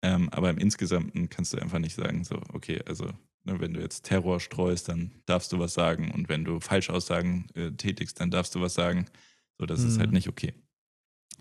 Ähm, 0.05 0.29
aber 0.31 0.51
im 0.51 0.59
Insgesamten 0.59 1.29
kannst 1.29 1.53
du 1.53 1.59
einfach 1.59 1.79
nicht 1.79 1.95
sagen, 1.95 2.25
so, 2.25 2.41
okay, 2.53 2.81
also 2.87 3.07
ne, 3.45 3.61
wenn 3.61 3.75
du 3.75 3.81
jetzt 3.81 4.05
Terror 4.05 4.41
streust, 4.41 4.89
dann 4.89 5.13
darfst 5.27 5.53
du 5.53 5.59
was 5.59 5.75
sagen. 5.75 6.11
Und 6.13 6.29
wenn 6.29 6.45
du 6.45 6.61
Falschaussagen 6.61 7.49
äh, 7.55 7.73
tätigst, 7.73 8.21
dann 8.21 8.31
darfst 8.31 8.55
du 8.55 8.61
was 8.61 8.75
sagen. 8.75 9.07
So, 9.59 9.67
das 9.67 9.81
mhm. 9.81 9.89
ist 9.89 9.99
halt 9.99 10.11
mhm. 10.11 10.15
nicht 10.15 10.29
okay. 10.29 10.55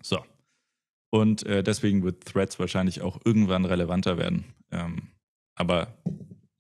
So. 0.02 0.24
Und 1.12 1.44
äh, 1.46 1.64
deswegen 1.64 2.04
wird 2.04 2.26
Threads 2.26 2.58
wahrscheinlich 2.60 3.02
auch 3.02 3.20
irgendwann 3.26 3.66
relevanter 3.66 4.18
werden. 4.18 4.46
Ähm, 4.72 5.10
aber 5.56 5.98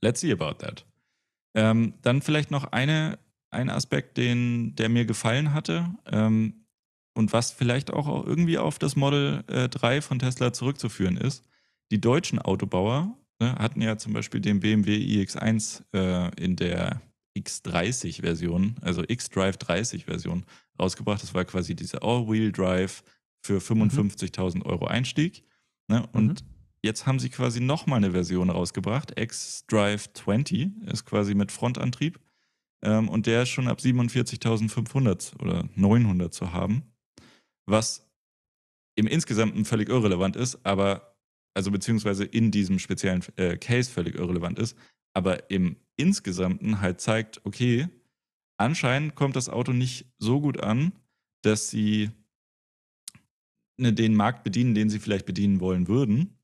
let's 0.01 0.19
see 0.19 0.31
about 0.31 0.55
that. 0.59 0.85
Ähm, 1.55 1.93
dann 2.01 2.21
vielleicht 2.21 2.51
noch 2.51 2.65
eine, 2.71 3.19
ein 3.51 3.69
Aspekt, 3.69 4.17
den, 4.17 4.75
der 4.75 4.89
mir 4.89 5.05
gefallen 5.05 5.53
hatte 5.53 5.93
ähm, 6.11 6.65
und 7.13 7.33
was 7.33 7.51
vielleicht 7.51 7.91
auch 7.91 8.25
irgendwie 8.25 8.57
auf 8.57 8.79
das 8.79 8.95
Model 8.95 9.43
äh, 9.47 9.67
3 9.67 10.01
von 10.01 10.19
Tesla 10.19 10.53
zurückzuführen 10.53 11.17
ist. 11.17 11.43
Die 11.91 11.99
deutschen 11.99 12.39
Autobauer 12.39 13.17
ne, 13.41 13.55
hatten 13.55 13.81
ja 13.81 13.97
zum 13.97 14.13
Beispiel 14.13 14.39
den 14.39 14.61
BMW 14.61 14.95
iX1 14.95 15.83
äh, 15.93 16.31
in 16.41 16.55
der 16.55 17.01
X30-Version, 17.37 18.75
also 18.81 19.03
X-Drive 19.07 19.57
30-Version 19.57 20.45
rausgebracht. 20.79 21.21
Das 21.21 21.33
war 21.33 21.45
quasi 21.45 21.75
diese 21.75 22.01
All-Wheel-Drive 22.01 23.03
für 23.41 23.59
55.000 23.59 24.57
mhm. 24.57 24.61
Euro 24.63 24.85
Einstieg. 24.87 25.43
Ne? 25.87 26.07
Und 26.13 26.41
mhm. 26.41 26.47
Jetzt 26.83 27.05
haben 27.05 27.19
sie 27.19 27.29
quasi 27.29 27.59
nochmal 27.59 27.97
eine 27.97 28.11
Version 28.11 28.49
rausgebracht. 28.49 29.19
X-Drive 29.19 30.13
20 30.13 30.69
ist 30.87 31.05
quasi 31.05 31.35
mit 31.35 31.51
Frontantrieb. 31.51 32.19
Ähm, 32.83 33.07
und 33.07 33.27
der 33.27 33.43
ist 33.43 33.49
schon 33.49 33.67
ab 33.67 33.79
47.500 33.79 35.39
oder 35.39 35.69
900 35.75 36.33
zu 36.33 36.53
haben. 36.53 36.83
Was 37.67 38.09
im 38.95 39.07
Insgesamten 39.07 39.65
völlig 39.65 39.89
irrelevant 39.89 40.35
ist, 40.35 40.65
aber, 40.65 41.15
also 41.53 41.71
beziehungsweise 41.71 42.25
in 42.25 42.51
diesem 42.51 42.79
speziellen 42.79 43.23
äh, 43.35 43.57
Case 43.57 43.89
völlig 43.89 44.15
irrelevant 44.15 44.57
ist, 44.57 44.75
aber 45.13 45.49
im 45.51 45.77
Insgesamten 45.97 46.81
halt 46.81 46.99
zeigt, 46.99 47.45
okay, 47.45 47.87
anscheinend 48.57 49.15
kommt 49.15 49.35
das 49.35 49.49
Auto 49.49 49.71
nicht 49.71 50.07
so 50.17 50.41
gut 50.41 50.59
an, 50.59 50.93
dass 51.43 51.69
sie 51.69 52.09
ne, 53.77 53.93
den 53.93 54.15
Markt 54.15 54.43
bedienen, 54.43 54.73
den 54.73 54.89
sie 54.89 54.99
vielleicht 54.99 55.25
bedienen 55.25 55.59
wollen 55.59 55.87
würden. 55.87 56.37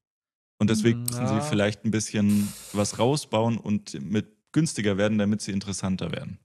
Und 0.59 0.69
deswegen 0.69 1.03
müssen 1.03 1.23
ja. 1.23 1.41
sie 1.41 1.49
vielleicht 1.49 1.85
ein 1.85 1.91
bisschen 1.91 2.51
was 2.73 2.97
rausbauen 2.97 3.57
und 3.57 4.01
mit 4.01 4.35
günstiger 4.51 4.97
werden, 4.97 5.17
damit 5.17 5.41
sie 5.41 5.51
interessanter 5.51 6.11
werden. 6.11 6.39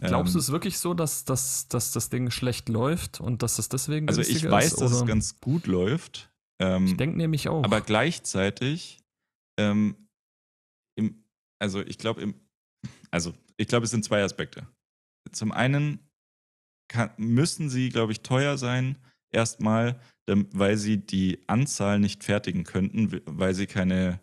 Glaubst 0.00 0.30
ähm, 0.30 0.34
du 0.34 0.38
es 0.38 0.52
wirklich 0.52 0.78
so, 0.78 0.94
dass, 0.94 1.24
dass, 1.24 1.68
dass 1.68 1.92
das 1.92 2.08
Ding 2.08 2.30
schlecht 2.30 2.68
läuft 2.68 3.20
und 3.20 3.42
dass 3.42 3.58
es 3.58 3.68
deswegen 3.68 4.08
Also 4.08 4.22
ich 4.22 4.48
weiß, 4.48 4.72
ist, 4.72 4.80
dass 4.80 4.92
es 4.92 5.06
ganz 5.06 5.40
gut 5.40 5.66
läuft. 5.66 6.32
Ähm, 6.60 6.86
ich 6.86 6.96
denke 6.96 7.16
nämlich 7.16 7.48
auch. 7.48 7.62
Aber 7.64 7.80
gleichzeitig, 7.80 9.02
ähm, 9.58 10.08
im, 10.96 11.24
also 11.58 11.80
ich 11.80 11.98
glaube, 11.98 12.34
also 13.10 13.34
ich 13.56 13.68
glaube, 13.68 13.84
es 13.84 13.90
sind 13.90 14.04
zwei 14.04 14.22
Aspekte. 14.22 14.66
Zum 15.30 15.52
einen 15.52 16.00
kann, 16.88 17.10
müssen 17.16 17.68
sie, 17.68 17.90
glaube 17.90 18.12
ich, 18.12 18.22
teuer 18.22 18.58
sein, 18.58 18.98
erstmal, 19.32 19.98
weil 20.26 20.76
sie 20.76 20.98
die 20.98 21.40
Anzahl 21.46 21.98
nicht 21.98 22.24
fertigen 22.24 22.64
könnten, 22.64 23.20
weil 23.26 23.54
sie 23.54 23.66
keine, 23.66 24.20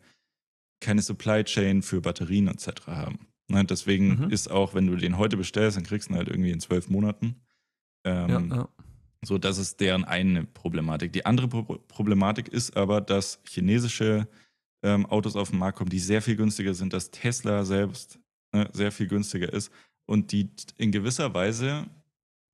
keine 0.82 1.02
Supply 1.02 1.44
Chain 1.44 1.82
für 1.82 2.02
Batterien 2.02 2.48
etc. 2.48 2.88
haben. 2.88 3.28
Ne, 3.50 3.66
deswegen 3.66 4.26
mhm. 4.26 4.30
ist 4.30 4.50
auch, 4.50 4.74
wenn 4.74 4.88
du 4.88 4.96
den 4.96 5.18
heute 5.18 5.36
bestellst, 5.36 5.76
dann 5.76 5.84
kriegst 5.84 6.10
du 6.10 6.14
ihn 6.14 6.18
halt 6.18 6.28
irgendwie 6.28 6.52
in 6.52 6.60
zwölf 6.60 6.90
Monaten. 6.90 7.36
Ähm, 8.06 8.30
ja, 8.30 8.58
ja. 8.58 8.70
So, 9.26 9.38
das 9.38 9.58
ist 9.58 9.82
deren 9.82 10.06
eine 10.06 10.46
Problematik. 10.46 11.12
Die 11.12 11.26
andere 11.26 11.48
Pro 11.50 11.64
Problematik 11.64 12.48
ist 12.48 12.78
aber, 12.78 13.02
dass 13.02 13.42
chinesische 13.46 14.28
ähm, 14.84 15.06
Autos 15.08 15.36
auf 15.36 15.50
den 15.50 15.60
Markt 15.60 15.78
kommen, 15.78 15.90
die 15.90 16.00
sehr 16.00 16.22
viel 16.22 16.36
günstiger 16.36 16.74
sind, 16.74 16.94
dass 16.94 17.12
Tesla 17.12 17.66
selbst 17.66 18.20
ne, 18.54 18.70
sehr 18.72 18.92
viel 18.92 19.08
günstiger 19.08 19.52
ist 19.52 19.72
und 20.06 20.32
die 20.32 20.50
in 20.78 20.92
gewisser 20.92 21.34
Weise 21.34 21.88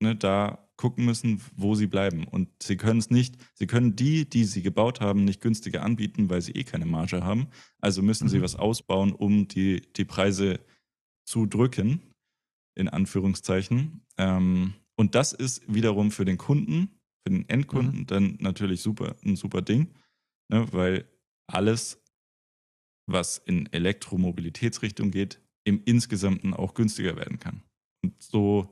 ne, 0.02 0.16
da 0.16 0.65
gucken 0.78 1.06
müssen, 1.06 1.42
wo 1.56 1.76
sie 1.76 1.88
bleiben. 1.88 2.26
Und 2.26 2.50
sie 2.62 2.78
können 2.78 3.00
es 3.00 3.10
nicht, 3.10 3.38
sie 3.54 3.68
können 3.68 3.96
die, 3.96 4.30
die 4.30 4.44
sie 4.44 4.62
gebaut 4.62 5.00
haben, 5.02 5.24
nicht 5.24 5.42
günstiger 5.42 5.84
anbieten, 5.84 6.30
weil 6.30 6.42
sie 6.42 6.52
eh 6.52 6.64
keine 6.64 6.86
Marge 6.86 7.24
haben. 7.24 7.48
Also 7.80 8.02
müssen 8.02 8.26
mhm. 8.26 8.30
sie 8.30 8.42
was 8.42 8.56
ausbauen, 8.56 9.14
um 9.14 9.48
die, 9.48 9.82
die 9.96 10.06
Preise 10.06 10.60
zu 11.26 11.46
drücken, 11.46 12.02
in 12.76 12.90
Anführungszeichen. 12.90 14.06
Ähm, 14.18 14.74
und 14.98 15.16
das 15.16 15.34
ist 15.34 15.62
wiederum 15.74 16.12
für 16.12 16.26
den 16.26 16.38
Kunden, 16.38 16.90
für 17.26 17.32
den 17.32 17.48
Endkunden 17.50 18.02
mhm. 18.02 18.08
dann 18.08 18.38
natürlich 18.40 18.82
super, 18.82 19.16
ein 19.24 19.36
super 19.36 19.62
Ding, 19.62 19.94
ne, 20.50 20.68
weil 20.72 21.10
alles, 21.48 22.02
was 23.08 23.38
in 23.38 23.72
Elektromobilitätsrichtung 23.72 25.12
geht, 25.12 25.42
im 25.64 25.82
Insgesamten 25.86 26.54
auch 26.54 26.74
günstiger 26.74 27.16
werden 27.16 27.40
kann. 27.40 27.64
Und 28.04 28.22
so 28.22 28.70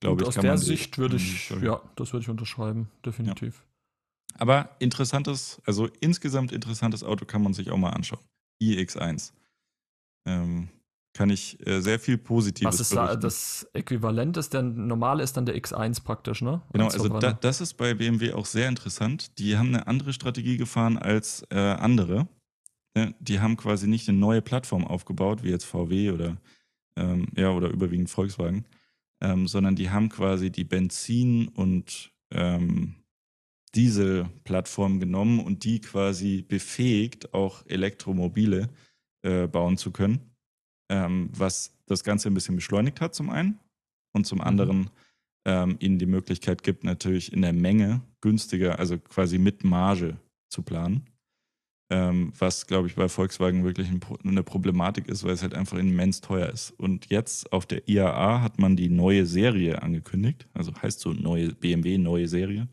glaube 0.00 0.22
ich. 0.22 0.28
Aus 0.28 0.34
der 0.34 0.58
Sicht 0.58 0.98
würde 0.98 1.16
ich, 1.16 1.50
ja, 1.62 1.80
das 1.96 2.12
würde 2.12 2.22
ich 2.22 2.28
unterschreiben, 2.28 2.88
definitiv. 3.04 3.58
Ja. 3.58 4.40
Aber 4.40 4.70
interessantes, 4.78 5.60
also 5.64 5.88
insgesamt 6.00 6.52
interessantes 6.52 7.04
Auto 7.04 7.24
kann 7.24 7.42
man 7.42 7.54
sich 7.54 7.70
auch 7.70 7.76
mal 7.76 7.90
anschauen. 7.90 8.22
iX1. 8.60 9.32
Ähm, 10.26 10.68
kann 11.14 11.30
ich 11.30 11.64
äh, 11.66 11.80
sehr 11.80 12.00
viel 12.00 12.18
Positives 12.18 12.74
Was 12.74 12.80
ist 12.80 12.96
da, 12.96 13.14
das 13.14 13.68
Äquivalent 13.72 14.36
ist, 14.36 14.52
der 14.52 14.62
normale 14.62 15.22
ist 15.22 15.36
dann 15.36 15.46
der 15.46 15.56
X1 15.56 16.02
praktisch, 16.02 16.42
ne? 16.42 16.60
Genau, 16.72 16.86
also 16.86 17.08
da, 17.08 17.32
das 17.32 17.60
ist 17.60 17.74
bei 17.74 17.94
BMW 17.94 18.32
auch 18.32 18.46
sehr 18.46 18.68
interessant. 18.68 19.38
Die 19.38 19.56
haben 19.56 19.68
eine 19.68 19.86
andere 19.86 20.12
Strategie 20.12 20.56
gefahren 20.56 20.98
als 20.98 21.46
äh, 21.50 21.58
andere. 21.58 22.26
Die 23.18 23.40
haben 23.40 23.56
quasi 23.56 23.88
nicht 23.88 24.08
eine 24.08 24.18
neue 24.18 24.42
Plattform 24.42 24.84
aufgebaut, 24.84 25.42
wie 25.42 25.50
jetzt 25.50 25.64
VW 25.64 26.10
oder, 26.10 26.36
ähm, 26.96 27.26
ja, 27.36 27.50
oder 27.50 27.68
überwiegend 27.68 28.10
Volkswagen, 28.10 28.64
ähm, 29.24 29.48
sondern 29.48 29.74
die 29.74 29.88
haben 29.88 30.10
quasi 30.10 30.50
die 30.50 30.64
Benzin- 30.64 31.48
und 31.48 32.12
ähm, 32.30 32.96
Dieselplattform 33.74 35.00
genommen 35.00 35.40
und 35.40 35.64
die 35.64 35.80
quasi 35.80 36.42
befähigt, 36.42 37.32
auch 37.32 37.64
Elektromobile 37.66 38.68
äh, 39.22 39.46
bauen 39.48 39.78
zu 39.78 39.92
können, 39.92 40.20
ähm, 40.90 41.30
was 41.32 41.74
das 41.86 42.04
Ganze 42.04 42.28
ein 42.28 42.34
bisschen 42.34 42.54
beschleunigt 42.54 43.00
hat 43.00 43.14
zum 43.14 43.30
einen 43.30 43.58
und 44.12 44.26
zum 44.26 44.38
mhm. 44.38 44.44
anderen 44.44 44.90
ähm, 45.46 45.76
ihnen 45.80 45.98
die 45.98 46.06
Möglichkeit 46.06 46.62
gibt, 46.62 46.84
natürlich 46.84 47.32
in 47.32 47.40
der 47.40 47.54
Menge 47.54 48.02
günstiger, 48.20 48.78
also 48.78 48.98
quasi 48.98 49.38
mit 49.38 49.64
Marge 49.64 50.18
zu 50.50 50.62
planen 50.62 51.06
ähm, 51.94 52.32
was, 52.36 52.66
glaube 52.66 52.88
ich, 52.88 52.96
bei 52.96 53.08
Volkswagen 53.08 53.62
wirklich 53.62 53.88
ein, 53.88 54.00
eine 54.24 54.42
Problematik 54.42 55.06
ist, 55.06 55.22
weil 55.22 55.30
es 55.30 55.42
halt 55.42 55.54
einfach 55.54 55.78
immens 55.78 56.20
teuer 56.20 56.48
ist. 56.48 56.72
Und 56.72 57.08
jetzt 57.08 57.52
auf 57.52 57.66
der 57.66 57.88
IAA 57.88 58.40
hat 58.40 58.58
man 58.58 58.74
die 58.74 58.88
neue 58.88 59.26
Serie 59.26 59.80
angekündigt, 59.80 60.48
also 60.54 60.74
heißt 60.74 60.98
so 60.98 61.12
neue 61.12 61.54
BMW, 61.54 61.98
neue 61.98 62.26
Serie. 62.26 62.66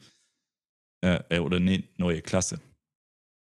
Äh, 1.06 1.20
äh, 1.30 1.38
oder 1.38 1.60
nee, 1.60 1.84
neue 1.98 2.24
Klasse. 2.24 2.60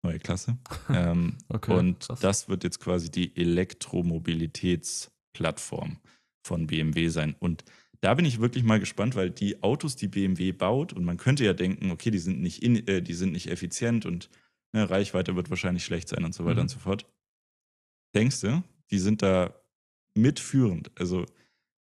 Neue 0.02 0.18
Klasse. 0.18 0.58
ähm, 0.88 1.36
okay, 1.48 1.74
und 1.74 2.00
krass. 2.00 2.18
das 2.18 2.48
wird 2.48 2.64
jetzt 2.64 2.80
quasi 2.80 3.08
die 3.08 3.36
Elektromobilitätsplattform. 3.36 5.98
von 6.44 6.66
BMW 6.66 7.08
sein. 7.08 7.36
Und 7.38 7.64
da 8.00 8.14
bin 8.14 8.24
ich 8.24 8.40
wirklich 8.40 8.64
mal 8.64 8.80
gespannt, 8.80 9.14
weil 9.16 9.30
die 9.30 9.62
Autos, 9.62 9.94
die 9.96 10.08
BMW 10.08 10.50
baut, 10.52 10.92
und 10.92 11.04
man 11.04 11.18
könnte 11.18 11.44
ja 11.44 11.52
denken, 11.52 11.92
okay, 11.92 12.10
die 12.10 12.18
sind 12.18 12.40
nicht, 12.40 12.64
in, 12.64 12.84
äh, 12.88 13.02
die 13.02 13.14
sind 13.14 13.32
nicht 13.32 13.48
effizient 13.48 14.06
und 14.06 14.28
ne, 14.72 14.88
Reichweite 14.88 15.36
wird 15.36 15.50
wahrscheinlich 15.50 15.84
schlecht 15.84 16.08
sein 16.08 16.24
und 16.24 16.34
so 16.34 16.44
weiter 16.44 16.56
Mhm. 16.56 16.62
und 16.62 16.68
so 16.68 16.78
fort. 16.78 17.06
Denkst 18.14 18.40
du, 18.40 18.62
die 18.90 18.98
sind 18.98 19.22
da 19.22 19.54
mitführend? 20.14 20.90
Also 20.98 21.26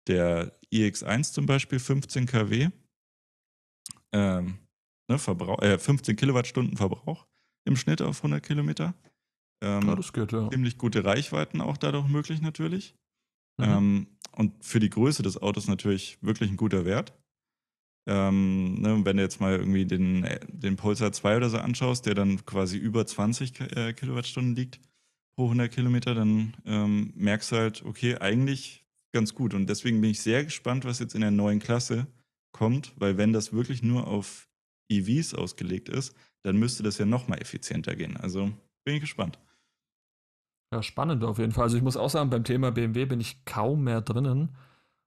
der 0.07 0.57
iX1 0.73 1.33
zum 1.33 1.45
Beispiel, 1.45 1.79
15 1.79 2.25
kW, 2.25 2.69
ähm, 4.13 4.57
ne, 5.09 5.17
Verbrauch, 5.19 5.61
äh, 5.61 5.77
15 5.77 6.15
Kilowattstunden 6.15 6.77
Verbrauch 6.77 7.27
im 7.65 7.75
Schnitt 7.75 8.01
auf 8.01 8.23
100 8.23 8.43
Kilometer. 8.43 8.93
Ähm, 9.63 9.87
Ja, 9.87 9.95
das 9.95 10.13
geht, 10.13 10.31
ja. 10.31 10.49
ziemlich 10.49 10.77
gute 10.77 11.03
Reichweiten 11.03 11.61
auch 11.61 11.77
dadurch 11.77 12.07
möglich 12.07 12.41
natürlich. 12.41 12.95
Mhm. 13.59 13.63
Ähm, 13.65 14.07
und 14.33 14.63
für 14.63 14.79
die 14.79 14.89
Größe 14.89 15.23
des 15.23 15.41
Autos 15.41 15.67
natürlich 15.67 16.17
wirklich 16.21 16.49
ein 16.51 16.57
guter 16.57 16.85
Wert. 16.85 17.13
Ähm, 18.07 18.81
ne, 18.81 19.01
wenn 19.03 19.17
du 19.17 19.23
jetzt 19.23 19.41
mal 19.41 19.57
irgendwie 19.57 19.85
den, 19.85 20.25
den 20.47 20.77
Pulsar 20.77 21.11
2 21.11 21.37
oder 21.37 21.49
so 21.49 21.57
anschaust, 21.57 22.05
der 22.05 22.15
dann 22.15 22.45
quasi 22.45 22.77
über 22.77 23.05
20 23.05 23.53
Ki- 23.53 23.65
äh, 23.65 23.93
Kilowattstunden 23.93 24.55
liegt 24.55 24.79
pro 25.35 25.45
100 25.49 25.71
Kilometer, 25.71 26.15
dann 26.15 26.53
ähm, 26.65 27.11
merkst 27.15 27.51
du 27.51 27.57
halt, 27.57 27.83
okay, 27.85 28.17
eigentlich 28.17 28.85
ganz 29.13 29.35
gut. 29.35 29.53
Und 29.53 29.67
deswegen 29.69 30.01
bin 30.01 30.11
ich 30.11 30.21
sehr 30.21 30.43
gespannt, 30.45 30.85
was 30.85 30.99
jetzt 30.99 31.15
in 31.15 31.21
der 31.21 31.31
neuen 31.31 31.59
Klasse 31.59 32.07
kommt, 32.53 32.93
weil 32.97 33.17
wenn 33.17 33.33
das 33.33 33.53
wirklich 33.53 33.83
nur 33.83 34.07
auf 34.07 34.47
EVs 34.89 35.33
ausgelegt 35.33 35.89
ist, 35.89 36.15
dann 36.43 36.57
müsste 36.57 36.81
das 36.83 36.97
ja 36.97 37.05
noch 37.05 37.27
mal 37.27 37.37
effizienter 37.41 37.95
gehen. 37.95 38.15
Also 38.17 38.51
bin 38.85 38.95
ich 38.95 39.01
gespannt. 39.01 39.37
Ja, 40.73 40.83
spannend 40.83 41.23
auf 41.23 41.39
jeden 41.39 41.51
Fall. 41.51 41.63
Also 41.63 41.77
ich 41.77 41.83
muss 41.83 41.97
auch 41.97 42.09
sagen, 42.09 42.29
beim 42.29 42.43
Thema 42.43 42.71
BMW 42.71 43.05
bin 43.05 43.19
ich 43.21 43.45
kaum 43.45 43.83
mehr 43.83 44.01
drinnen. 44.01 44.55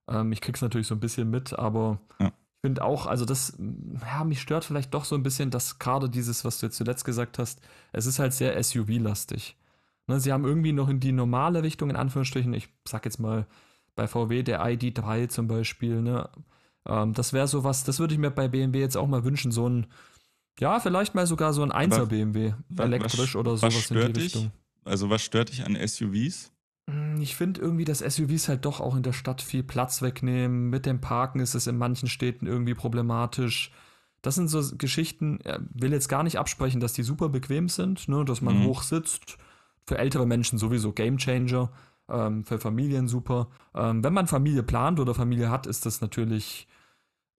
Ähm, 0.09 0.31
ich 0.31 0.41
krieg's 0.41 0.61
natürlich 0.61 0.87
so 0.87 0.95
ein 0.95 0.99
bisschen 0.99 1.29
mit, 1.29 1.53
aber 1.53 1.99
Ja. 2.19 2.31
Ich 2.63 2.67
finde 2.67 2.83
auch, 2.83 3.07
also 3.07 3.25
das, 3.25 3.57
ja, 4.05 4.23
mich 4.23 4.39
stört 4.39 4.65
vielleicht 4.65 4.93
doch 4.93 5.03
so 5.03 5.15
ein 5.15 5.23
bisschen, 5.23 5.49
dass 5.49 5.79
gerade 5.79 6.07
dieses, 6.11 6.45
was 6.45 6.59
du 6.59 6.67
jetzt 6.67 6.75
zuletzt 6.77 7.03
gesagt 7.05 7.39
hast, 7.39 7.59
es 7.91 8.05
ist 8.05 8.19
halt 8.19 8.33
sehr 8.35 8.55
SUV-lastig. 8.63 9.57
Ne, 10.05 10.19
sie 10.19 10.31
haben 10.31 10.45
irgendwie 10.45 10.71
noch 10.71 10.87
in 10.87 10.99
die 10.99 11.11
normale 11.11 11.63
Richtung, 11.63 11.89
in 11.89 11.95
Anführungsstrichen, 11.95 12.53
ich 12.53 12.69
sag 12.87 13.03
jetzt 13.05 13.19
mal 13.19 13.47
bei 13.95 14.07
VW 14.07 14.43
der 14.43 14.61
ID3 14.63 15.27
zum 15.27 15.47
Beispiel, 15.47 16.03
ne, 16.03 16.29
ähm, 16.85 17.13
das 17.13 17.33
wäre 17.33 17.47
sowas, 17.47 17.83
das 17.83 17.97
würde 17.97 18.13
ich 18.13 18.19
mir 18.19 18.29
bei 18.29 18.47
BMW 18.47 18.79
jetzt 18.79 18.95
auch 18.95 19.07
mal 19.07 19.23
wünschen, 19.23 19.51
so 19.51 19.67
ein, 19.67 19.87
ja, 20.59 20.79
vielleicht 20.79 21.15
mal 21.15 21.25
sogar 21.25 21.53
so 21.53 21.63
ein 21.63 21.71
1er 21.71 22.05
BMW, 22.05 22.53
elektrisch 22.77 23.33
was- 23.33 23.35
oder 23.35 23.53
was 23.53 23.61
sowas 23.61 23.89
in 23.89 23.95
die 23.97 24.01
stört 24.03 24.17
dich? 24.17 24.23
Richtung. 24.25 24.51
Also 24.83 25.09
was 25.09 25.23
stört 25.23 25.49
dich 25.49 25.65
an 25.65 25.75
SUVs? 25.75 26.51
Mm, 26.91 27.21
Ich 27.21 27.35
finde 27.35 27.61
irgendwie, 27.61 27.85
dass 27.85 27.99
SUVs 27.99 28.47
halt 28.47 28.65
doch 28.65 28.79
auch 28.79 28.95
in 28.95 29.03
der 29.03 29.13
Stadt 29.13 29.41
viel 29.41 29.63
Platz 29.63 30.01
wegnehmen. 30.01 30.69
Mit 30.69 30.85
dem 30.85 31.01
Parken 31.01 31.39
ist 31.39 31.55
es 31.55 31.67
in 31.67 31.77
manchen 31.77 32.09
Städten 32.09 32.47
irgendwie 32.47 32.73
problematisch. 32.73 33.71
Das 34.21 34.35
sind 34.35 34.49
so 34.49 34.61
Geschichten, 34.77 35.39
will 35.73 35.91
jetzt 35.93 36.07
gar 36.07 36.23
nicht 36.23 36.37
absprechen, 36.37 36.79
dass 36.79 36.93
die 36.93 37.03
super 37.03 37.29
bequem 37.29 37.69
sind, 37.69 38.07
ne, 38.07 38.23
dass 38.25 38.41
man 38.41 38.59
Mhm. 38.59 38.65
hoch 38.65 38.83
sitzt. 38.83 39.37
Für 39.87 39.97
ältere 39.97 40.27
Menschen 40.27 40.59
sowieso 40.59 40.91
Gamechanger, 40.93 41.71
ähm, 42.07 42.43
für 42.45 42.59
Familien 42.59 43.07
super. 43.07 43.47
Ähm, 43.73 44.03
wenn 44.03 44.13
man 44.13 44.27
Familie 44.27 44.61
plant 44.61 44.99
oder 44.99 45.15
Familie 45.15 45.49
hat, 45.49 45.65
ist 45.65 45.87
das 45.87 46.01
natürlich 46.01 46.67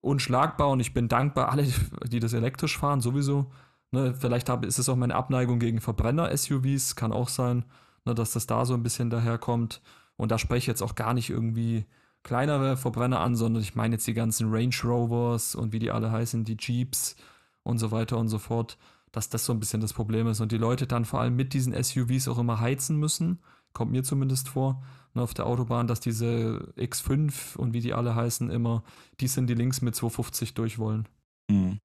unschlagbar 0.00 0.70
und 0.70 0.80
ich 0.80 0.92
bin 0.92 1.06
dankbar, 1.08 1.50
alle, 1.50 1.66
die 2.08 2.18
das 2.20 2.32
elektrisch 2.32 2.76
fahren, 2.78 3.00
sowieso. 3.00 3.50
Ne, 3.92 4.14
vielleicht 4.14 4.48
hab, 4.48 4.64
ist 4.64 4.78
es 4.78 4.88
auch 4.88 4.96
meine 4.96 5.14
Abneigung 5.14 5.58
gegen 5.60 5.80
Verbrenner-SUVs, 5.80 6.96
kann 6.96 7.12
auch 7.12 7.28
sein, 7.28 7.64
ne, 8.04 8.14
dass 8.14 8.32
das 8.32 8.46
da 8.46 8.64
so 8.64 8.74
ein 8.74 8.82
bisschen 8.82 9.10
daherkommt. 9.10 9.80
Und 10.16 10.30
da 10.30 10.38
spreche 10.38 10.58
ich 10.58 10.66
jetzt 10.66 10.82
auch 10.82 10.94
gar 10.94 11.14
nicht 11.14 11.30
irgendwie 11.30 11.86
kleinere 12.22 12.76
Verbrenner 12.76 13.20
an, 13.20 13.34
sondern 13.34 13.62
ich 13.62 13.74
meine 13.74 13.96
jetzt 13.96 14.06
die 14.06 14.14
ganzen 14.14 14.52
Range 14.52 14.74
Rovers 14.84 15.54
und 15.54 15.72
wie 15.72 15.78
die 15.78 15.90
alle 15.90 16.12
heißen, 16.12 16.44
die 16.44 16.56
Jeeps 16.58 17.16
und 17.62 17.78
so 17.78 17.90
weiter 17.90 18.18
und 18.18 18.28
so 18.28 18.38
fort, 18.38 18.78
dass 19.10 19.28
das 19.28 19.44
so 19.44 19.52
ein 19.52 19.60
bisschen 19.60 19.80
das 19.80 19.92
Problem 19.92 20.26
ist 20.26 20.40
und 20.40 20.52
die 20.52 20.58
Leute 20.58 20.86
dann 20.86 21.04
vor 21.04 21.20
allem 21.20 21.36
mit 21.36 21.52
diesen 21.52 21.74
SUVs 21.80 22.28
auch 22.28 22.38
immer 22.38 22.60
heizen 22.60 22.96
müssen, 22.96 23.40
kommt 23.72 23.92
mir 23.92 24.02
zumindest 24.02 24.48
vor, 24.48 24.82
ne, 25.14 25.22
auf 25.22 25.34
der 25.34 25.46
Autobahn, 25.46 25.86
dass 25.86 26.00
diese 26.00 26.72
X5 26.76 27.56
und 27.56 27.72
wie 27.74 27.80
die 27.80 27.92
alle 27.92 28.14
heißen 28.14 28.50
immer, 28.50 28.84
die 29.20 29.28
sind 29.28 29.48
die 29.48 29.54
links 29.54 29.82
mit 29.82 29.94
250 29.94 30.54
durch 30.54 30.78
wollen. 30.78 31.08
Mhm. 31.48 31.78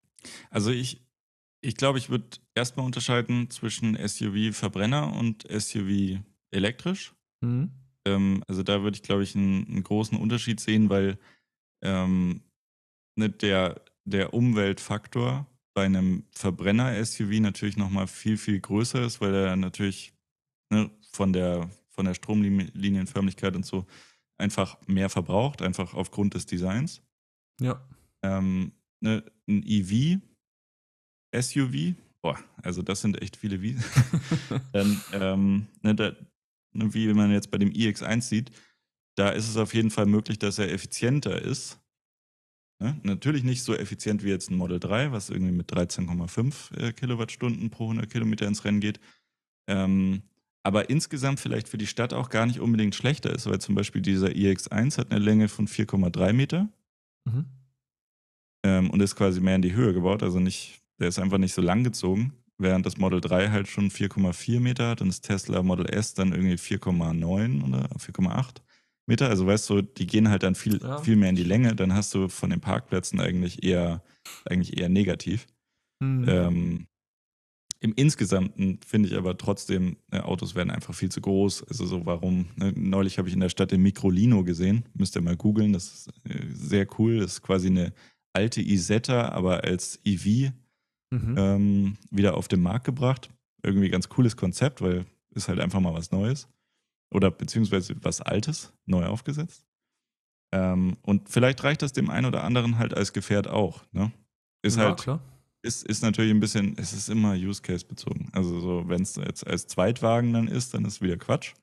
Also 0.51 0.71
ich, 0.71 1.06
ich 1.61 1.75
glaube, 1.75 1.97
ich 1.97 2.09
würde 2.09 2.37
erstmal 2.55 2.85
unterscheiden 2.85 3.49
zwischen 3.49 3.95
SUV 3.95 4.55
Verbrenner 4.55 5.13
und 5.13 5.45
SUV 5.49 6.19
elektrisch. 6.51 7.13
Mhm. 7.41 7.71
Ähm, 8.05 8.43
also 8.47 8.63
da 8.63 8.81
würde 8.83 8.95
ich, 8.95 9.03
glaube 9.03 9.23
ich, 9.23 9.35
einen, 9.35 9.67
einen 9.67 9.83
großen 9.83 10.17
Unterschied 10.17 10.59
sehen, 10.59 10.89
weil 10.89 11.17
ähm, 11.83 12.41
ne, 13.15 13.29
der, 13.29 13.81
der 14.05 14.33
Umweltfaktor 14.33 15.47
bei 15.73 15.85
einem 15.85 16.23
Verbrenner-SUV 16.31 17.39
natürlich 17.39 17.77
nochmal 17.77 18.07
viel, 18.07 18.37
viel 18.37 18.59
größer 18.59 19.03
ist, 19.03 19.21
weil 19.21 19.33
er 19.33 19.55
natürlich 19.55 20.13
ne, 20.71 20.89
von 21.11 21.33
der, 21.33 21.69
von 21.89 22.05
der 22.05 22.13
Stromlinienförmigkeit 22.13 23.55
und 23.55 23.65
so 23.65 23.85
einfach 24.39 24.77
mehr 24.87 25.09
verbraucht, 25.09 25.61
einfach 25.61 25.93
aufgrund 25.93 26.33
des 26.33 26.45
Designs. 26.45 27.01
Ja. 27.59 27.81
Ähm, 28.23 28.71
ne, 29.01 29.23
ein 29.47 29.63
EV, 29.63 30.19
SUV, 31.31 31.95
boah, 32.21 32.37
also 32.63 32.81
das 32.81 33.01
sind 33.01 33.21
echt 33.21 33.37
viele 33.37 33.59
Vs. 33.59 33.85
Dann, 34.73 35.01
ähm, 35.13 35.67
ne, 35.81 35.95
da, 35.95 36.13
ne, 36.73 36.93
wie 36.93 37.13
man 37.13 37.31
jetzt 37.31 37.51
bei 37.51 37.57
dem 37.57 37.69
iX1 37.71 38.21
sieht, 38.21 38.51
da 39.15 39.29
ist 39.29 39.49
es 39.49 39.57
auf 39.57 39.73
jeden 39.73 39.89
Fall 39.89 40.05
möglich, 40.05 40.37
dass 40.39 40.59
er 40.59 40.71
effizienter 40.71 41.41
ist. 41.41 41.79
Ne? 42.79 42.99
Natürlich 43.01 43.43
nicht 43.43 43.63
so 43.63 43.75
effizient 43.75 44.23
wie 44.23 44.29
jetzt 44.29 44.51
ein 44.51 44.57
Model 44.57 44.79
3, 44.79 45.11
was 45.11 45.31
irgendwie 45.31 45.51
mit 45.53 45.71
13,5 45.73 46.77
äh, 46.77 46.93
Kilowattstunden 46.93 47.71
pro 47.71 47.85
100 47.85 48.09
Kilometer 48.11 48.47
ins 48.47 48.63
Rennen 48.63 48.79
geht. 48.79 48.99
Ähm, 49.67 50.21
aber 50.63 50.89
insgesamt 50.89 51.39
vielleicht 51.39 51.67
für 51.69 51.77
die 51.79 51.87
Stadt 51.87 52.13
auch 52.13 52.29
gar 52.29 52.45
nicht 52.45 52.59
unbedingt 52.59 52.93
schlechter 52.93 53.33
ist, 53.33 53.47
weil 53.49 53.59
zum 53.59 53.73
Beispiel 53.73 54.01
dieser 54.01 54.27
iX1 54.27 54.97
hat 54.97 55.11
eine 55.11 55.23
Länge 55.23 55.47
von 55.47 55.67
4,3 55.67 56.33
Meter 56.33 56.69
Mhm. 57.25 57.45
ähm, 58.63 58.89
und 58.91 59.01
ist 59.01 59.15
quasi 59.15 59.41
mehr 59.41 59.55
in 59.55 59.61
die 59.61 59.73
Höhe 59.73 59.93
gebaut. 59.93 60.23
Also 60.23 60.39
nicht, 60.39 60.81
der 60.99 61.07
ist 61.09 61.19
einfach 61.19 61.37
nicht 61.37 61.53
so 61.53 61.61
lang 61.61 61.83
gezogen, 61.83 62.33
während 62.57 62.85
das 62.85 62.97
Model 62.97 63.21
3 63.21 63.49
halt 63.49 63.67
schon 63.67 63.89
4,4 63.89 64.59
Meter 64.59 64.89
hat 64.89 65.01
und 65.01 65.07
das 65.09 65.21
Tesla 65.21 65.61
Model 65.63 65.85
S 65.87 66.13
dann 66.13 66.31
irgendwie 66.31 66.55
4,9 66.57 67.63
oder 67.63 67.87
4,8 67.97 68.61
Meter. 69.07 69.29
Also 69.29 69.45
weißt 69.47 69.69
du, 69.69 69.81
die 69.81 70.07
gehen 70.07 70.29
halt 70.29 70.43
dann 70.43 70.55
viel, 70.55 70.81
Ja. 70.81 70.97
viel 70.99 71.15
mehr 71.15 71.29
in 71.29 71.35
die 71.35 71.43
Länge. 71.43 71.75
Dann 71.75 71.93
hast 71.93 72.13
du 72.13 72.27
von 72.27 72.49
den 72.49 72.59
Parkplätzen 72.59 73.19
eigentlich 73.19 73.63
eher, 73.63 74.03
eigentlich 74.45 74.77
eher 74.79 74.89
negativ. 74.89 75.47
Mhm. 75.99 76.25
Ähm, 76.27 76.87
Im 77.79 77.93
Insgesamten 77.93 78.79
finde 78.85 79.07
ich 79.09 79.15
aber 79.15 79.37
trotzdem, 79.37 79.97
äh, 80.11 80.19
Autos 80.19 80.55
werden 80.55 80.71
einfach 80.71 80.95
viel 80.95 81.09
zu 81.09 81.21
groß. 81.21 81.63
Also 81.67 81.85
so 81.85 82.05
warum? 82.07 82.47
Ne? 82.55 82.73
Neulich 82.75 83.19
habe 83.19 83.27
ich 83.27 83.35
in 83.35 83.39
der 83.39 83.49
Stadt 83.49 83.71
den 83.71 83.83
Microlino 83.83 84.43
gesehen. 84.43 84.83
Müsst 84.95 85.15
ihr 85.15 85.21
mal 85.21 85.37
googeln. 85.37 85.73
Das 85.73 85.93
ist 85.93 86.07
äh, 86.27 86.43
sehr 86.51 86.87
cool. 86.97 87.19
Das 87.19 87.33
ist 87.33 87.43
quasi 87.43 87.67
eine 87.67 87.93
alte 88.33 88.61
Isetta, 88.61 89.29
aber 89.29 89.63
als 89.63 89.99
EV 90.03 90.51
Mhm. 91.09 91.35
ähm, 91.37 91.97
wieder 92.11 92.35
auf 92.35 92.47
den 92.47 92.61
Markt 92.61 92.85
gebracht. 92.85 93.29
Irgendwie 93.63 93.89
ganz 93.89 94.09
cooles 94.09 94.35
Konzept, 94.35 94.81
weil 94.81 95.05
ist 95.31 95.47
halt 95.47 95.59
einfach 95.59 95.79
mal 95.79 95.93
was 95.93 96.11
Neues. 96.11 96.47
Oder 97.13 97.31
beziehungsweise 97.31 97.95
was 98.01 98.21
Altes, 98.21 98.73
neu 98.85 99.05
aufgesetzt. 99.05 99.65
Ähm, 100.51 100.97
und 101.01 101.29
vielleicht 101.29 101.63
reicht 101.63 101.81
das 101.81 101.93
dem 101.93 102.09
einen 102.09 102.25
oder 102.25 102.43
anderen 102.43 102.77
halt 102.77 102.93
als 102.93 103.13
Gefährt 103.13 103.47
auch. 103.47 103.83
Ne? 103.91 104.11
Ist 104.61 104.77
ja, 104.77 104.85
halt 104.85 104.99
klar. 104.99 105.21
ist, 105.61 105.85
ist 105.85 106.01
natürlich 106.01 106.31
ein 106.31 106.39
bisschen, 106.39 106.77
es 106.77 106.93
ist 106.93 107.09
immer 107.09 107.33
Use 107.33 107.61
Case 107.61 107.85
bezogen. 107.85 108.29
Also 108.33 108.59
so, 108.59 108.89
wenn 108.89 109.01
es 109.01 109.15
jetzt 109.15 109.45
als 109.45 109.67
Zweitwagen 109.67 110.33
dann 110.33 110.47
ist, 110.47 110.73
dann 110.73 110.85
ist 110.85 111.01
wieder 111.01 111.17
Quatsch. 111.17 111.53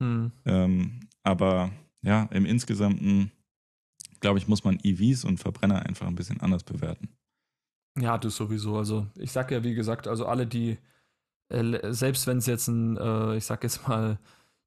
Mhm. 0.00 0.32
Ähm, 0.44 1.00
aber 1.22 1.70
ja, 2.02 2.24
im 2.32 2.44
Insgesamten, 2.46 3.32
glaube 4.20 4.38
ich, 4.38 4.48
muss 4.48 4.64
man 4.64 4.78
EVs 4.82 5.24
und 5.24 5.38
Verbrenner 5.38 5.84
einfach 5.84 6.06
ein 6.06 6.16
bisschen 6.16 6.40
anders 6.40 6.64
bewerten. 6.64 7.08
Ja, 7.98 8.18
das 8.18 8.36
sowieso. 8.36 8.76
Also 8.76 9.06
ich 9.14 9.32
sag 9.32 9.50
ja, 9.50 9.62
wie 9.62 9.74
gesagt, 9.74 10.08
also 10.08 10.26
alle, 10.26 10.46
die, 10.46 10.78
äh, 11.48 11.92
selbst 11.92 12.26
wenn 12.26 12.38
es 12.38 12.46
jetzt 12.46 12.68
ein, 12.68 12.96
äh, 12.96 13.36
ich 13.36 13.44
sag 13.44 13.62
jetzt 13.62 13.86
mal, 13.88 14.18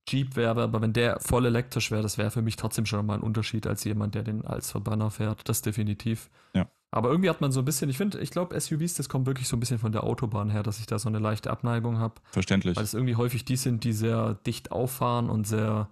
Jeep 0.09 0.35
wäre, 0.35 0.61
aber 0.61 0.81
wenn 0.81 0.93
der 0.93 1.19
voll 1.19 1.45
elektrisch 1.45 1.91
wäre, 1.91 2.01
das 2.01 2.17
wäre 2.17 2.31
für 2.31 2.41
mich 2.41 2.55
trotzdem 2.55 2.85
schon 2.85 3.05
mal 3.05 3.15
ein 3.15 3.21
Unterschied 3.21 3.67
als 3.67 3.83
jemand, 3.83 4.15
der 4.15 4.23
den 4.23 4.45
als 4.45 4.71
Verbrenner 4.71 5.11
fährt. 5.11 5.47
Das 5.49 5.61
definitiv. 5.61 6.29
Ja. 6.53 6.69
Aber 6.91 7.09
irgendwie 7.09 7.29
hat 7.29 7.41
man 7.41 7.51
so 7.51 7.59
ein 7.59 7.65
bisschen, 7.65 7.89
ich 7.89 7.97
finde, 7.97 8.19
ich 8.19 8.31
glaube, 8.31 8.57
SUVs, 8.57 8.93
das 8.93 9.09
kommt 9.09 9.25
wirklich 9.25 9.47
so 9.47 9.57
ein 9.57 9.59
bisschen 9.59 9.79
von 9.79 9.91
der 9.91 10.05
Autobahn 10.05 10.49
her, 10.49 10.63
dass 10.63 10.79
ich 10.79 10.85
da 10.85 10.97
so 10.97 11.09
eine 11.09 11.19
leichte 11.19 11.51
Abneigung 11.51 11.99
habe. 11.99 12.15
Verständlich. 12.31 12.77
Weil 12.77 12.85
es 12.85 12.93
irgendwie 12.93 13.15
häufig 13.15 13.43
die 13.43 13.57
sind, 13.57 13.83
die 13.83 13.91
sehr 13.91 14.35
dicht 14.45 14.71
auffahren 14.71 15.29
und 15.29 15.45
sehr 15.45 15.89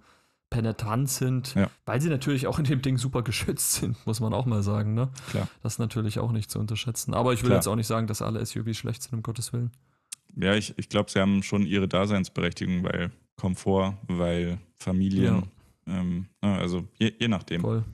penetrant 0.50 1.08
sind, 1.10 1.54
Ja. 1.54 1.70
weil 1.84 2.00
sie 2.00 2.08
natürlich 2.08 2.46
auch 2.46 2.58
in 2.58 2.64
dem 2.64 2.80
Ding 2.82 2.98
super 2.98 3.22
geschützt 3.22 3.74
sind, 3.74 3.96
muss 4.06 4.20
man 4.20 4.32
auch 4.32 4.46
mal 4.46 4.62
sagen, 4.62 4.94
ne? 4.94 5.10
Klar. 5.30 5.48
Das 5.62 5.74
ist 5.74 5.78
natürlich 5.78 6.18
auch 6.18 6.32
nicht 6.32 6.50
zu 6.50 6.58
unterschätzen. 6.58 7.14
Aber 7.14 7.32
ich 7.32 7.40
will 7.42 7.48
Klar. 7.48 7.58
jetzt 7.58 7.66
auch 7.66 7.76
nicht 7.76 7.86
sagen, 7.88 8.06
dass 8.06 8.22
alle 8.22 8.44
SUVs 8.44 8.76
schlecht 8.76 9.02
sind, 9.02 9.14
um 9.14 9.22
Gottes 9.22 9.52
Willen. 9.52 9.70
Ja, 10.36 10.54
ich, 10.54 10.78
ich 10.78 10.88
glaube, 10.88 11.10
sie 11.10 11.18
haben 11.20 11.42
schon 11.42 11.66
ihre 11.66 11.88
Daseinsberechtigung, 11.88 12.84
weil 12.84 13.10
Komfort, 13.36 13.96
weil 14.06 14.58
Familien, 14.78 15.44
Ähm, 15.88 16.26
also 16.40 16.86
je, 16.98 17.12
je 17.18 17.28
nachdem. 17.28 17.60
Voll. 17.60 17.84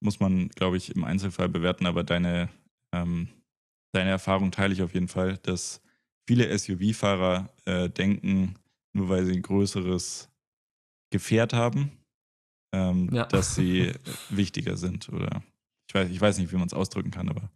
Muss 0.00 0.20
man, 0.20 0.48
glaube 0.50 0.76
ich, 0.76 0.94
im 0.94 1.02
Einzelfall 1.04 1.48
bewerten, 1.48 1.86
aber 1.86 2.04
deine, 2.04 2.50
ähm, 2.92 3.28
deine 3.92 4.10
Erfahrung 4.10 4.50
teile 4.50 4.72
ich 4.74 4.82
auf 4.82 4.92
jeden 4.94 5.08
Fall, 5.08 5.38
dass 5.38 5.80
viele 6.26 6.56
SUV-Fahrer 6.56 7.48
äh, 7.64 7.88
denken, 7.88 8.54
nur 8.92 9.08
weil 9.08 9.24
sie 9.24 9.32
ein 9.32 9.42
größeres 9.42 10.28
Gefährt 11.10 11.52
haben, 11.52 11.92
ähm, 12.72 13.08
ja. 13.12 13.24
dass 13.26 13.54
sie 13.54 13.92
wichtiger 14.30 14.76
sind. 14.76 15.08
Oder 15.08 15.42
ich 15.88 15.94
weiß, 15.94 16.10
ich 16.10 16.20
weiß 16.20 16.38
nicht, 16.38 16.52
wie 16.52 16.56
man 16.56 16.66
es 16.66 16.74
ausdrücken 16.74 17.10
kann, 17.10 17.28
aber. 17.28 17.50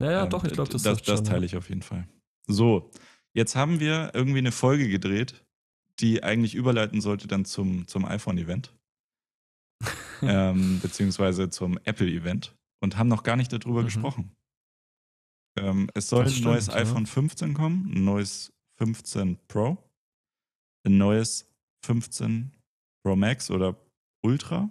Ja, 0.00 0.12
ja, 0.12 0.24
ähm, 0.24 0.30
doch, 0.30 0.44
ich 0.44 0.52
glaube, 0.52 0.70
das, 0.70 0.82
das, 0.82 1.02
das 1.02 1.22
teile 1.22 1.46
ich 1.46 1.56
auf 1.56 1.68
jeden 1.68 1.82
Fall. 1.82 2.08
So, 2.46 2.90
jetzt 3.34 3.54
haben 3.54 3.80
wir 3.80 4.10
irgendwie 4.14 4.38
eine 4.38 4.52
Folge 4.52 4.88
gedreht, 4.88 5.44
die 6.00 6.22
eigentlich 6.22 6.54
überleiten 6.54 7.00
sollte 7.00 7.28
dann 7.28 7.44
zum, 7.44 7.86
zum 7.86 8.04
iPhone-Event. 8.04 8.74
ähm, 10.22 10.80
beziehungsweise 10.80 11.48
zum 11.48 11.78
Apple-Event 11.84 12.54
und 12.80 12.96
haben 12.96 13.08
noch 13.08 13.22
gar 13.22 13.36
nicht 13.36 13.52
darüber 13.52 13.80
mhm. 13.80 13.86
gesprochen. 13.86 14.36
Ähm, 15.58 15.90
es 15.94 16.08
soll 16.08 16.28
stimmt, 16.28 16.46
ein 16.46 16.52
neues 16.52 16.66
ja. 16.68 16.74
iPhone 16.74 17.06
15 17.06 17.54
kommen, 17.54 17.92
ein 17.94 18.04
neues 18.04 18.52
15 18.78 19.38
Pro, 19.48 19.78
ein 20.86 20.98
neues 20.98 21.50
15 21.84 22.52
Pro 23.02 23.16
Max 23.16 23.50
oder 23.50 23.76
Ultra. 24.22 24.70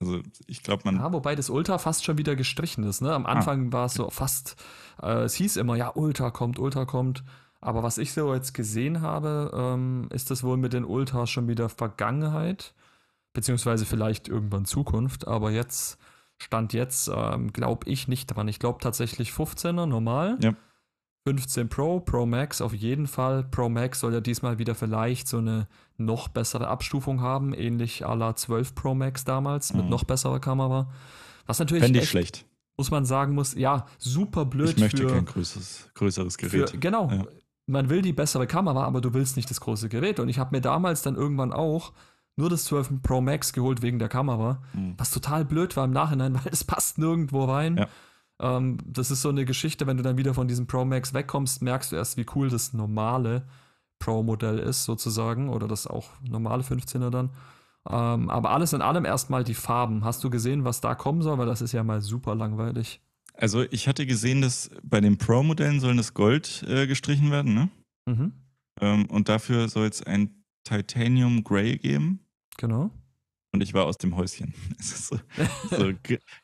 Also 0.00 0.20
ich 0.46 0.62
glaube, 0.62 0.82
man. 0.84 0.96
Ja, 0.96 1.12
wobei 1.12 1.34
das 1.34 1.50
Ultra 1.50 1.78
fast 1.78 2.04
schon 2.04 2.18
wieder 2.18 2.36
gestrichen 2.36 2.84
ist. 2.84 3.02
Ne? 3.02 3.12
Am 3.12 3.26
ah, 3.26 3.30
Anfang 3.30 3.68
ah. 3.68 3.72
war 3.72 3.86
es 3.86 3.94
so 3.94 4.08
fast, 4.10 4.56
äh, 5.02 5.22
es 5.22 5.34
hieß 5.34 5.56
immer, 5.56 5.76
ja, 5.76 5.92
Ultra 5.94 6.30
kommt, 6.30 6.58
Ultra 6.58 6.86
kommt. 6.86 7.22
Aber 7.60 7.82
was 7.82 7.98
ich 7.98 8.12
so 8.12 8.32
jetzt 8.34 8.54
gesehen 8.54 9.02
habe, 9.02 9.50
ähm, 9.54 10.08
ist 10.12 10.30
das 10.30 10.42
wohl 10.42 10.56
mit 10.56 10.72
den 10.72 10.84
Ultras 10.84 11.28
schon 11.28 11.46
wieder 11.46 11.68
Vergangenheit, 11.68 12.74
beziehungsweise 13.34 13.84
vielleicht 13.84 14.28
irgendwann 14.28 14.64
Zukunft. 14.64 15.28
Aber 15.28 15.50
jetzt, 15.50 15.98
Stand 16.38 16.72
jetzt, 16.72 17.10
ähm, 17.14 17.52
glaube 17.52 17.90
ich 17.90 18.08
nicht 18.08 18.26
dran. 18.28 18.48
Ich 18.48 18.58
glaube 18.58 18.78
tatsächlich 18.80 19.30
15er 19.30 19.84
normal. 19.84 20.38
Ja. 20.40 20.54
15 21.26 21.68
Pro, 21.68 22.00
Pro 22.00 22.24
Max 22.24 22.60
auf 22.60 22.72
jeden 22.72 23.06
Fall. 23.06 23.44
Pro 23.44 23.68
Max 23.68 24.00
soll 24.00 24.14
ja 24.14 24.20
diesmal 24.20 24.58
wieder 24.58 24.74
vielleicht 24.74 25.28
so 25.28 25.38
eine 25.38 25.68
noch 25.98 26.28
bessere 26.28 26.68
Abstufung 26.68 27.20
haben, 27.20 27.52
ähnlich 27.52 28.06
à 28.06 28.14
la 28.14 28.34
12 28.34 28.74
Pro 28.74 28.94
Max 28.94 29.24
damals 29.24 29.72
mhm. 29.72 29.80
mit 29.80 29.90
noch 29.90 30.04
besserer 30.04 30.40
Kamera. 30.40 30.90
Was 31.46 31.58
natürlich 31.58 31.84
Fände 31.84 32.00
ich 32.00 32.08
schlecht. 32.08 32.46
Muss 32.76 32.90
man 32.90 33.04
sagen 33.04 33.34
muss, 33.34 33.54
ja, 33.54 33.86
super 33.98 34.46
blöd. 34.46 34.70
Ich 34.70 34.78
möchte 34.78 35.02
für, 35.02 35.08
kein 35.08 35.26
größeres, 35.26 35.90
größeres 35.94 36.38
Gerät. 36.38 36.70
Für, 36.70 36.78
genau. 36.78 37.10
Ja. 37.10 37.24
Man 37.66 37.90
will 37.90 38.00
die 38.00 38.14
bessere 38.14 38.46
Kamera, 38.46 38.84
aber 38.84 39.02
du 39.02 39.12
willst 39.12 39.36
nicht 39.36 39.50
das 39.50 39.60
große 39.60 39.90
Gerät. 39.90 40.18
Und 40.18 40.30
ich 40.30 40.38
habe 40.38 40.56
mir 40.56 40.62
damals 40.62 41.02
dann 41.02 41.16
irgendwann 41.16 41.52
auch 41.52 41.92
nur 42.36 42.48
das 42.48 42.64
12 42.64 43.02
Pro 43.02 43.20
Max 43.20 43.52
geholt 43.52 43.82
wegen 43.82 43.98
der 43.98 44.08
Kamera, 44.08 44.62
mhm. 44.72 44.94
was 44.96 45.10
total 45.10 45.44
blöd 45.44 45.76
war 45.76 45.84
im 45.84 45.92
Nachhinein, 45.92 46.34
weil 46.42 46.52
es 46.52 46.64
passt 46.64 46.98
nirgendwo 46.98 47.44
rein. 47.44 47.76
Ja. 47.76 47.88
Ähm, 48.40 48.78
das 48.86 49.10
ist 49.10 49.22
so 49.22 49.28
eine 49.28 49.44
Geschichte, 49.44 49.86
wenn 49.86 49.98
du 49.98 50.02
dann 50.02 50.16
wieder 50.16 50.34
von 50.34 50.48
diesem 50.48 50.66
Pro 50.66 50.84
Max 50.84 51.12
wegkommst, 51.12 51.62
merkst 51.62 51.92
du 51.92 51.96
erst, 51.96 52.16
wie 52.16 52.26
cool 52.34 52.48
das 52.48 52.72
normale 52.72 53.46
Pro-Modell 53.98 54.58
ist, 54.58 54.84
sozusagen, 54.84 55.50
oder 55.50 55.68
das 55.68 55.86
auch 55.86 56.08
normale 56.26 56.62
15er 56.62 57.10
dann. 57.10 57.30
Ähm, 57.88 58.30
aber 58.30 58.50
alles 58.50 58.72
in 58.72 58.82
allem 58.82 59.04
erstmal 59.04 59.44
die 59.44 59.54
Farben. 59.54 60.04
Hast 60.04 60.24
du 60.24 60.30
gesehen, 60.30 60.64
was 60.64 60.80
da 60.80 60.94
kommen 60.94 61.22
soll? 61.22 61.38
Weil 61.38 61.46
das 61.46 61.60
ist 61.60 61.72
ja 61.72 61.84
mal 61.84 62.00
super 62.00 62.34
langweilig. 62.34 63.00
Also 63.34 63.62
ich 63.70 63.88
hatte 63.88 64.06
gesehen, 64.06 64.40
dass 64.40 64.70
bei 64.82 65.00
den 65.00 65.18
Pro-Modellen 65.18 65.80
sollen 65.80 65.96
das 65.98 66.14
Gold 66.14 66.64
äh, 66.66 66.86
gestrichen 66.86 67.30
werden, 67.30 67.54
ne? 67.54 67.68
Mhm. 68.06 68.32
Ähm, 68.80 69.06
und 69.06 69.28
dafür 69.28 69.68
soll 69.68 69.86
es 69.86 70.02
ein 70.02 70.44
Titanium 70.64 71.44
Grey 71.44 71.78
geben. 71.78 72.20
Genau. 72.56 72.90
Und 73.52 73.62
ich 73.62 73.74
war 73.74 73.84
aus 73.84 73.98
dem 73.98 74.16
Häuschen. 74.16 74.54
Es 74.78 74.92
ist 74.92 75.06
so, 75.08 75.18
so 75.70 75.92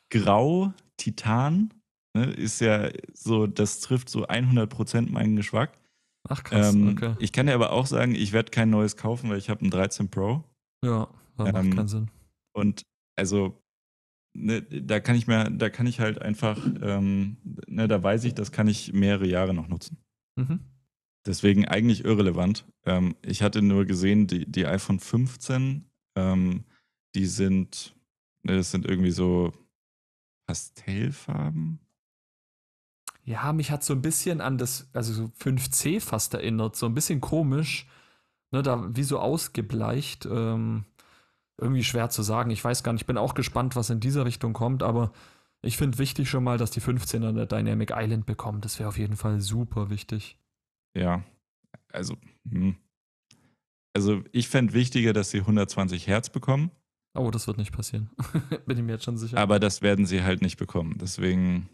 grau, 0.09 0.73
Titan 0.97 1.71
Ne, 2.15 2.25
ist 2.25 2.61
ja 2.61 2.89
so, 3.13 3.47
das 3.47 3.79
trifft 3.79 4.09
so 4.09 4.27
100% 4.27 5.11
meinen 5.11 5.35
Geschmack. 5.35 5.77
Ach 6.29 6.43
krass, 6.43 6.73
ähm, 6.73 6.89
okay. 6.89 7.15
Ich 7.19 7.31
kann 7.31 7.47
dir 7.47 7.53
aber 7.53 7.71
auch 7.71 7.85
sagen, 7.85 8.15
ich 8.15 8.33
werde 8.33 8.51
kein 8.51 8.69
neues 8.69 8.97
kaufen, 8.97 9.29
weil 9.29 9.37
ich 9.37 9.49
habe 9.49 9.65
ein 9.65 9.69
13 9.69 10.09
Pro. 10.09 10.43
Ja, 10.83 11.07
das 11.37 11.47
ähm, 11.47 11.53
macht 11.53 11.75
keinen 11.75 11.87
Sinn. 11.87 12.11
Und 12.53 12.83
also, 13.15 13.61
ne, 14.33 14.61
da 14.61 14.99
kann 14.99 15.15
ich 15.15 15.27
mir, 15.27 15.49
da 15.49 15.69
kann 15.69 15.87
ich 15.87 15.99
halt 15.99 16.21
einfach, 16.21 16.59
ähm, 16.81 17.37
ne, 17.67 17.87
da 17.87 18.01
weiß 18.01 18.23
ich, 18.25 18.33
das 18.33 18.51
kann 18.51 18.67
ich 18.67 18.93
mehrere 18.93 19.27
Jahre 19.27 19.53
noch 19.53 19.67
nutzen. 19.67 19.97
Mhm. 20.37 20.59
Deswegen 21.25 21.67
eigentlich 21.67 22.05
irrelevant. 22.05 22.65
Ähm, 22.85 23.15
ich 23.21 23.43
hatte 23.43 23.61
nur 23.61 23.85
gesehen, 23.85 24.27
die, 24.27 24.49
die 24.49 24.65
iPhone 24.65 24.99
15, 24.99 25.89
ähm, 26.15 26.63
die 27.15 27.25
sind, 27.25 27.95
ne, 28.43 28.55
das 28.55 28.71
sind 28.71 28.85
irgendwie 28.85 29.11
so 29.11 29.53
Pastellfarben. 30.47 31.79
Ja, 33.27 33.51
mich 33.51 33.71
hat 33.71 33.83
so 33.83 33.93
ein 33.93 34.01
bisschen 34.01 34.39
an 34.39 34.57
das, 34.57 34.89
also 34.93 35.11
so 35.11 35.31
5C 35.43 35.99
fast 35.99 36.33
erinnert, 36.33 36.77
so 36.77 36.85
ein 36.85 36.93
bisschen 36.93 37.19
komisch, 37.19 37.85
ne, 38.51 38.63
da 38.63 38.95
wie 38.95 39.03
so 39.03 39.19
ausgebleicht. 39.19 40.25
Ähm, 40.25 40.85
irgendwie 41.59 41.83
schwer 41.83 42.09
zu 42.09 42.21
sagen. 42.21 42.51
Ich 42.51 42.63
weiß 42.63 42.83
gar 42.83 42.93
nicht, 42.93 43.01
ich 43.01 43.07
bin 43.07 43.17
auch 43.17 43.33
gespannt, 43.33 43.75
was 43.75 43.89
in 43.89 43.99
dieser 43.99 44.25
Richtung 44.25 44.53
kommt, 44.53 44.83
aber 44.83 45.11
ich 45.61 45.75
finde 45.75 45.97
wichtig 45.97 46.29
schon 46.29 46.43
mal, 46.43 46.57
dass 46.57 46.71
die 46.71 46.81
15er 46.81 47.29
eine 47.29 47.47
Dynamic 47.47 47.91
Island 47.93 48.25
bekommen. 48.25 48.61
Das 48.61 48.79
wäre 48.79 48.89
auf 48.89 48.97
jeden 48.97 49.17
Fall 49.17 49.41
super 49.41 49.89
wichtig. 49.89 50.37
Ja, 50.95 51.23
also, 51.91 52.15
hm. 52.49 52.75
also 53.93 54.21
ich 54.31 54.47
fände 54.49 54.73
wichtiger, 54.73 55.13
dass 55.13 55.31
sie 55.31 55.39
120 55.39 56.07
Hertz 56.07 56.29
bekommen. 56.29 56.71
Oh, 57.15 57.31
das 57.31 57.47
wird 57.47 57.57
nicht 57.57 57.71
passieren. 57.71 58.11
bin 58.67 58.77
ich 58.77 58.83
mir 58.83 58.93
jetzt 58.93 59.05
schon 59.05 59.17
sicher. 59.17 59.37
Aber 59.37 59.59
das 59.59 59.81
werden 59.81 60.05
sie 60.05 60.21
halt 60.23 60.41
nicht 60.41 60.57
bekommen. 60.57 60.97
Deswegen 60.99 61.67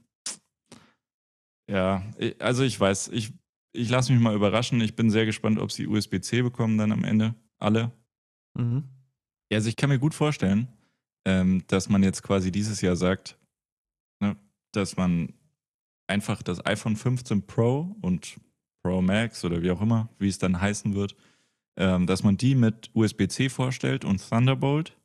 ja, 1.69 2.03
also 2.39 2.63
ich 2.63 2.79
weiß, 2.79 3.09
ich, 3.09 3.33
ich 3.71 3.89
lasse 3.89 4.11
mich 4.11 4.21
mal 4.21 4.35
überraschen. 4.35 4.81
Ich 4.81 4.95
bin 4.95 5.09
sehr 5.09 5.25
gespannt, 5.25 5.59
ob 5.59 5.71
sie 5.71 5.87
USB-C 5.87 6.41
bekommen 6.41 6.77
dann 6.77 6.91
am 6.91 7.03
Ende. 7.03 7.35
Alle. 7.57 7.91
Mhm. 8.55 8.83
Ja, 9.51 9.57
also 9.57 9.69
ich 9.69 9.75
kann 9.75 9.89
mir 9.89 9.99
gut 9.99 10.13
vorstellen, 10.13 10.67
ähm, 11.25 11.63
dass 11.67 11.89
man 11.89 12.03
jetzt 12.03 12.23
quasi 12.23 12.51
dieses 12.51 12.81
Jahr 12.81 12.95
sagt, 12.95 13.37
ne, 14.19 14.35
dass 14.71 14.97
man 14.97 15.33
einfach 16.07 16.43
das 16.43 16.65
iPhone 16.65 16.95
15 16.95 17.45
Pro 17.45 17.95
und 18.01 18.39
Pro 18.81 19.01
Max 19.01 19.45
oder 19.45 19.61
wie 19.61 19.71
auch 19.71 19.81
immer, 19.81 20.09
wie 20.19 20.27
es 20.27 20.37
dann 20.37 20.59
heißen 20.59 20.93
wird, 20.93 21.15
ähm, 21.77 22.05
dass 22.05 22.23
man 22.23 22.37
die 22.37 22.55
mit 22.55 22.91
USB-C 22.93 23.49
vorstellt 23.49 24.05
und 24.05 24.27
Thunderbolt, 24.27 24.97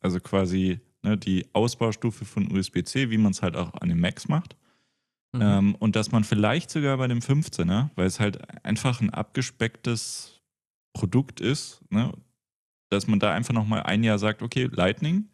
also 0.00 0.20
quasi 0.20 0.80
ne, 1.02 1.18
die 1.18 1.46
Ausbaustufe 1.52 2.24
von 2.24 2.50
USB-C, 2.50 3.10
wie 3.10 3.18
man 3.18 3.32
es 3.32 3.42
halt 3.42 3.56
auch 3.56 3.74
an 3.74 3.88
den 3.88 4.00
Macs 4.00 4.28
macht. 4.28 4.56
Mhm. 5.32 5.42
Ähm, 5.42 5.74
und 5.76 5.96
dass 5.96 6.10
man 6.10 6.24
vielleicht 6.24 6.70
sogar 6.70 6.96
bei 6.96 7.06
dem 7.06 7.20
15er, 7.20 7.90
weil 7.94 8.06
es 8.06 8.20
halt 8.20 8.38
einfach 8.64 9.00
ein 9.00 9.10
abgespecktes 9.10 10.40
Produkt 10.94 11.40
ist, 11.40 11.82
ne, 11.90 12.12
dass 12.90 13.06
man 13.06 13.18
da 13.18 13.34
einfach 13.34 13.54
nochmal 13.54 13.82
ein 13.82 14.02
Jahr 14.02 14.18
sagt, 14.18 14.42
okay, 14.42 14.68
Lightning. 14.70 15.28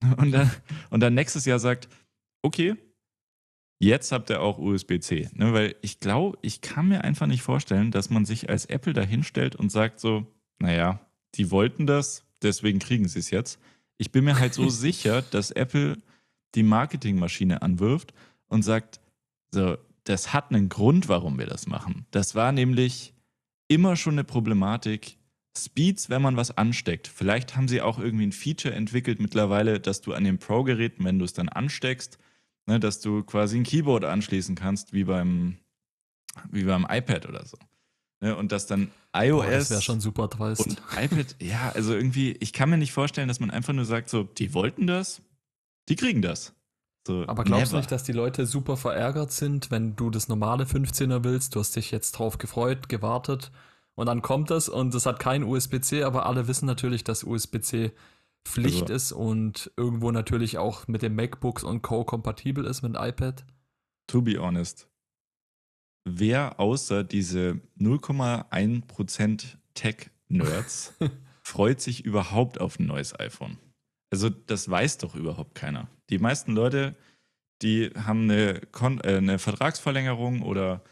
Und 0.16 0.30
dann, 0.30 0.48
und 0.90 1.00
dann 1.00 1.14
nächstes 1.14 1.44
Jahr 1.44 1.58
sagt, 1.58 1.88
okay, 2.42 2.76
jetzt 3.80 4.12
habt 4.12 4.30
ihr 4.30 4.40
auch 4.40 4.58
USB-C. 4.58 5.28
Ne, 5.32 5.52
weil 5.52 5.74
ich 5.82 5.98
glaube, 5.98 6.38
ich 6.40 6.60
kann 6.60 6.86
mir 6.86 7.02
einfach 7.02 7.26
nicht 7.26 7.42
vorstellen, 7.42 7.90
dass 7.90 8.08
man 8.08 8.24
sich 8.24 8.48
als 8.48 8.66
Apple 8.66 8.92
da 8.92 9.02
hinstellt 9.02 9.56
und 9.56 9.72
sagt 9.72 9.98
so, 9.98 10.24
naja, 10.60 11.00
die 11.34 11.50
wollten 11.50 11.88
das, 11.88 12.24
deswegen 12.42 12.78
kriegen 12.78 13.08
sie 13.08 13.18
es 13.18 13.30
jetzt. 13.30 13.58
Ich 13.96 14.12
bin 14.12 14.24
mir 14.24 14.38
halt 14.38 14.54
so 14.54 14.68
sicher, 14.68 15.20
dass 15.20 15.50
Apple 15.50 15.96
die 16.54 16.62
Marketingmaschine 16.62 17.62
anwirft 17.62 18.14
und 18.46 18.62
sagt, 18.62 19.00
so, 19.52 19.78
das 20.04 20.32
hat 20.32 20.50
einen 20.50 20.68
Grund, 20.68 21.08
warum 21.08 21.38
wir 21.38 21.46
das 21.46 21.66
machen. 21.66 22.06
Das 22.10 22.34
war 22.34 22.52
nämlich 22.52 23.14
immer 23.68 23.96
schon 23.96 24.14
eine 24.14 24.24
Problematik. 24.24 25.18
Speeds, 25.56 26.08
wenn 26.08 26.22
man 26.22 26.36
was 26.36 26.56
ansteckt. 26.56 27.08
Vielleicht 27.08 27.56
haben 27.56 27.68
sie 27.68 27.82
auch 27.82 27.98
irgendwie 27.98 28.26
ein 28.26 28.32
Feature 28.32 28.74
entwickelt 28.74 29.20
mittlerweile, 29.20 29.80
dass 29.80 30.00
du 30.00 30.14
an 30.14 30.24
den 30.24 30.38
Pro-Geräten, 30.38 31.04
wenn 31.04 31.18
du 31.18 31.24
es 31.24 31.32
dann 31.32 31.48
ansteckst, 31.48 32.18
ne, 32.66 32.78
dass 32.78 33.00
du 33.00 33.24
quasi 33.24 33.58
ein 33.58 33.64
Keyboard 33.64 34.04
anschließen 34.04 34.54
kannst, 34.54 34.92
wie 34.92 35.04
beim, 35.04 35.58
wie 36.50 36.64
beim 36.64 36.86
iPad 36.88 37.28
oder 37.28 37.44
so. 37.44 37.58
Ne, 38.20 38.36
und 38.36 38.52
dass 38.52 38.66
dann 38.66 38.90
iOS. 39.14 39.44
Boah, 39.44 39.50
das 39.50 39.70
wäre 39.70 39.82
schon 39.82 40.00
super 40.00 40.28
dreist. 40.28 40.66
Und 40.66 40.80
iPad, 40.96 41.36
ja, 41.40 41.72
also 41.74 41.94
irgendwie, 41.94 42.36
ich 42.40 42.52
kann 42.52 42.70
mir 42.70 42.78
nicht 42.78 42.92
vorstellen, 42.92 43.28
dass 43.28 43.40
man 43.40 43.50
einfach 43.50 43.72
nur 43.72 43.84
sagt, 43.84 44.10
so, 44.10 44.24
die 44.24 44.54
wollten 44.54 44.86
das, 44.86 45.22
die 45.88 45.96
kriegen 45.96 46.22
das. 46.22 46.54
So, 47.08 47.24
Aber 47.26 47.42
glaubst 47.42 47.72
du 47.72 47.78
nicht, 47.78 47.90
dass 47.90 48.02
die 48.04 48.12
Leute 48.12 48.44
super 48.44 48.76
verärgert 48.76 49.32
sind, 49.32 49.70
wenn 49.70 49.96
du 49.96 50.10
das 50.10 50.28
normale 50.28 50.64
15er 50.64 51.24
willst? 51.24 51.54
Du 51.54 51.60
hast 51.60 51.74
dich 51.74 51.90
jetzt 51.90 52.12
drauf 52.12 52.36
gefreut, 52.36 52.90
gewartet 52.90 53.50
und 53.94 54.04
dann 54.04 54.20
kommt 54.20 54.50
es 54.50 54.68
und 54.68 54.94
es 54.94 55.06
hat 55.06 55.18
kein 55.18 55.42
USB-C, 55.42 56.02
aber 56.02 56.26
alle 56.26 56.48
wissen 56.48 56.66
natürlich, 56.66 57.04
dass 57.04 57.24
USB-C 57.24 57.92
Pflicht 58.44 58.82
also. 58.82 58.94
ist 58.94 59.12
und 59.12 59.70
irgendwo 59.78 60.10
natürlich 60.10 60.58
auch 60.58 60.86
mit 60.86 61.00
den 61.00 61.14
MacBooks 61.14 61.64
und 61.64 61.80
Co. 61.80 62.04
kompatibel 62.04 62.66
ist 62.66 62.82
mit 62.82 62.94
dem 62.94 63.02
iPad. 63.02 63.42
To 64.08 64.20
be 64.20 64.38
honest, 64.38 64.86
wer 66.04 66.60
außer 66.60 67.04
diese 67.04 67.58
0,1% 67.80 69.56
Tech-Nerds 69.72 70.92
freut 71.42 71.80
sich 71.80 72.04
überhaupt 72.04 72.60
auf 72.60 72.78
ein 72.78 72.84
neues 72.84 73.18
iPhone? 73.18 73.56
Also, 74.10 74.30
das 74.30 74.70
weiß 74.70 74.98
doch 74.98 75.14
überhaupt 75.14 75.54
keiner. 75.54 75.88
Die 76.10 76.18
meisten 76.18 76.52
Leute, 76.54 76.96
die 77.62 77.90
haben 78.04 78.22
eine, 78.30 78.60
Kon 78.72 79.00
äh, 79.00 79.16
eine 79.18 79.38
Vertragsverlängerung 79.38 80.42
oder, 80.42 80.82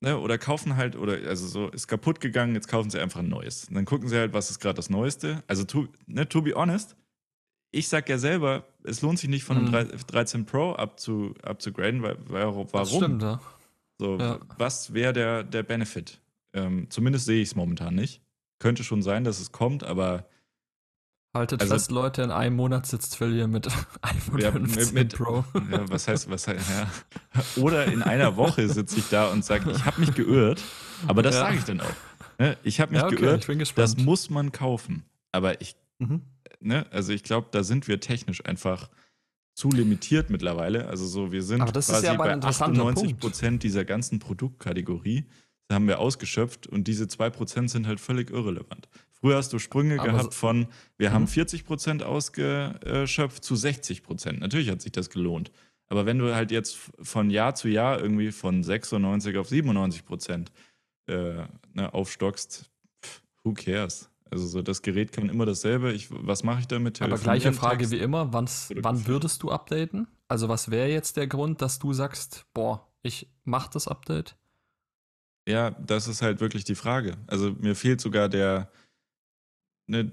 ne, 0.00 0.18
oder 0.18 0.38
kaufen 0.38 0.76
halt, 0.76 0.94
oder 0.96 1.14
also 1.28 1.46
so, 1.48 1.68
ist 1.68 1.88
kaputt 1.88 2.20
gegangen, 2.20 2.54
jetzt 2.54 2.68
kaufen 2.68 2.90
sie 2.90 3.00
einfach 3.00 3.20
ein 3.20 3.28
neues. 3.28 3.64
Und 3.68 3.74
dann 3.74 3.84
gucken 3.84 4.08
sie 4.08 4.16
halt, 4.16 4.32
was 4.32 4.50
ist 4.50 4.60
gerade 4.60 4.76
das 4.76 4.90
Neueste. 4.90 5.42
Also, 5.48 5.64
to, 5.64 5.88
ne, 6.06 6.28
to 6.28 6.42
be 6.42 6.54
honest, 6.54 6.96
ich 7.72 7.88
sag 7.88 8.08
ja 8.08 8.18
selber, 8.18 8.64
es 8.84 9.00
lohnt 9.02 9.18
sich 9.18 9.28
nicht 9.28 9.44
von 9.44 9.56
einem 9.56 9.66
Mhm. 9.88 10.06
13 10.06 10.44
Pro 10.46 10.72
abzu, 10.72 11.34
abzugraden, 11.42 12.02
weil, 12.02 12.16
weil 12.28 12.44
warum? 12.44 12.68
Das 12.72 12.94
stimmt, 12.94 13.22
ja. 13.22 13.40
So, 13.98 14.18
Ja. 14.18 14.38
was 14.56 14.92
wäre 14.94 15.12
der, 15.12 15.44
der 15.44 15.62
Benefit? 15.62 16.20
Ähm, 16.52 16.86
zumindest 16.90 17.26
sehe 17.26 17.42
ich 17.42 17.50
es 17.50 17.54
momentan 17.54 17.94
nicht. 17.94 18.22
Könnte 18.58 18.82
schon 18.82 19.02
sein, 19.02 19.24
dass 19.24 19.38
es 19.40 19.52
kommt, 19.52 19.84
aber 19.84 20.26
Haltet 21.32 21.60
Also- 21.60 21.74
fest, 21.74 21.90
Leute, 21.92 22.22
in 22.22 22.30
einem 22.32 22.56
Monat 22.56 22.86
sitzt 22.86 23.16
Phil 23.16 23.32
hier 23.32 23.46
mit 23.46 23.68
iPhone 24.02 24.40
Ja, 24.40 24.50
15 24.50 24.94
mit- 24.94 25.14
Pro. 25.16 25.44
ja, 25.70 25.88
was 25.88 26.08
heißt, 26.08 26.28
was 26.28 26.48
heißt, 26.48 26.68
ja. 26.70 26.90
Oder 27.62 27.86
in 27.86 28.02
einer 28.02 28.36
Woche 28.36 28.68
sitze 28.68 28.98
ich 28.98 29.08
da 29.10 29.28
und 29.30 29.44
sage, 29.44 29.70
ich 29.70 29.84
habe 29.84 30.00
mich 30.00 30.12
geirrt, 30.14 30.60
aber 31.06 31.22
das 31.22 31.36
Ja. 31.36 31.42
sage 31.42 31.56
ich 31.58 31.64
dann 31.64 31.80
auch. 31.80 31.92
Ne? 32.38 32.56
Ich 32.64 32.80
habe 32.80 32.92
mich 32.92 33.00
Ja, 33.00 33.06
okay, 33.06 33.16
geirrt, 33.16 33.78
das 33.78 33.96
muss 33.96 34.28
man 34.28 34.50
kaufen. 34.50 35.04
Aber 35.30 35.60
ich, 35.60 35.76
Mhm. 36.00 36.22
ne, 36.58 36.86
also 36.90 37.12
ich 37.12 37.22
glaube, 37.22 37.46
da 37.52 37.62
sind 37.62 37.86
wir 37.86 38.00
technisch 38.00 38.44
einfach 38.44 38.88
zu 39.54 39.68
limitiert 39.70 40.30
mittlerweile. 40.30 40.88
Also 40.88 41.06
so, 41.06 41.30
wir 41.30 41.42
sind 41.42 41.60
Aber 41.60 41.70
das 41.70 41.86
ist 41.88 41.92
quasi 41.94 42.06
ja 42.06 42.14
bei 42.14 42.32
interessanter 42.32 42.80
98 42.80 43.04
Punkt. 43.10 43.20
Prozent 43.20 43.62
dieser 43.62 43.84
ganzen 43.84 44.18
Produktkategorie 44.18 45.26
haben 45.70 45.86
wir 45.86 46.00
ausgeschöpft 46.00 46.66
und 46.66 46.88
diese 46.88 47.04
2% 47.06 47.70
sind 47.70 47.86
halt 47.86 48.00
völlig 48.00 48.30
irrelevant. 48.30 48.88
Früher 49.20 49.36
hast 49.36 49.52
du 49.52 49.58
Sprünge 49.58 50.00
Aber 50.00 50.12
gehabt 50.12 50.34
von, 50.34 50.66
wir 50.96 51.12
haben 51.12 51.22
Mhm. 51.24 51.28
40% 51.28 52.02
ausgeschöpft 52.02 53.44
zu 53.44 53.54
60%. 53.54 54.38
Natürlich 54.40 54.70
hat 54.70 54.80
sich 54.80 54.92
das 54.92 55.10
gelohnt. 55.10 55.52
Aber 55.88 56.06
wenn 56.06 56.18
du 56.18 56.34
halt 56.34 56.50
jetzt 56.50 56.78
von 57.02 57.30
Jahr 57.30 57.54
zu 57.54 57.68
Jahr 57.68 58.00
irgendwie 58.00 58.32
von 58.32 58.62
96 58.62 59.36
auf 59.36 59.48
97 59.48 60.04
Prozent 60.04 60.52
äh, 61.06 61.42
ne, 61.74 61.92
aufstockst, 61.92 62.70
who 63.42 63.52
cares? 63.52 64.08
Also 64.30 64.46
so 64.46 64.62
das 64.62 64.82
Gerät 64.82 65.10
kann 65.10 65.28
immer 65.28 65.44
dasselbe. 65.44 65.92
Ich, 65.92 66.06
was 66.10 66.44
mache 66.44 66.60
ich 66.60 66.68
damit? 66.68 67.02
Aber 67.02 67.18
gleiche 67.18 67.52
Frage 67.52 67.78
Text? 67.78 67.92
wie 67.92 67.98
immer, 67.98 68.32
wann's, 68.32 68.70
wann 68.76 69.06
würdest 69.08 69.42
du 69.42 69.50
updaten? 69.50 70.06
Also 70.28 70.48
was 70.48 70.70
wäre 70.70 70.88
jetzt 70.88 71.16
der 71.16 71.26
Grund, 71.26 71.60
dass 71.60 71.80
du 71.80 71.92
sagst, 71.92 72.46
boah, 72.54 72.86
ich 73.02 73.28
mach 73.44 73.66
das 73.66 73.88
Update? 73.88 74.36
Ja, 75.48 75.70
das 75.72 76.06
ist 76.06 76.22
halt 76.22 76.40
wirklich 76.40 76.62
die 76.62 76.76
Frage. 76.76 77.16
Also 77.26 77.52
mir 77.58 77.74
fehlt 77.74 78.00
sogar 78.00 78.28
der, 78.28 78.70
ne, 79.90 80.10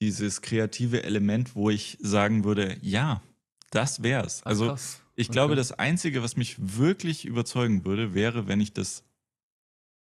dieses 0.00 0.40
kreative 0.40 1.02
Element, 1.02 1.54
wo 1.54 1.68
ich 1.70 1.98
sagen 2.00 2.44
würde, 2.44 2.78
ja, 2.80 3.22
das 3.70 4.02
wär's. 4.02 4.40
Ach, 4.44 4.46
Also 4.46 4.66
krass. 4.68 5.00
ich 5.14 5.28
Okay. 5.28 5.32
glaube, 5.34 5.56
das 5.56 5.72
Einzige, 5.72 6.22
was 6.22 6.36
mich 6.36 6.56
wirklich 6.78 7.24
überzeugen 7.26 7.84
würde, 7.84 8.14
wäre, 8.14 8.48
wenn 8.48 8.60
ich 8.60 8.72
das 8.72 9.04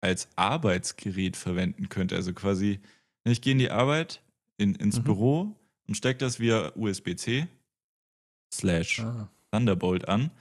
als 0.01 0.30
Arbeitsgerät 0.38 1.36
verwenden 1.36 1.89
könnte. 1.89 2.15
Also 2.15 2.34
quasi, 2.34 2.80
ich 3.26 3.41
gehe 3.41 3.51
in 3.51 3.59
die 3.59 3.70
Arbeit, 3.72 4.22
in, 4.57 4.76
ins 4.76 4.99
Mhm. 4.99 5.03
Büro 5.03 5.55
und 5.88 5.95
stecke 5.95 6.20
das 6.20 6.39
via 6.39 6.72
USB-C 6.76 7.47
slash 8.53 8.99
Ah, 8.99 9.28
Thunderbolt 9.51 10.07
an 10.07 10.32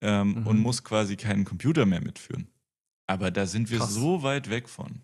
ähm, 0.00 0.34
Mhm. 0.40 0.46
und 0.46 0.58
muss 0.60 0.84
quasi 0.84 1.16
keinen 1.16 1.44
Computer 1.44 1.84
mehr 1.86 2.00
mitführen. 2.00 2.46
Aber 3.08 3.30
da 3.32 3.46
sind 3.46 3.70
wir 3.70 3.78
Krass. 3.78 3.92
so 3.94 4.22
weit 4.22 4.50
weg 4.50 4.68
von. 4.68 5.00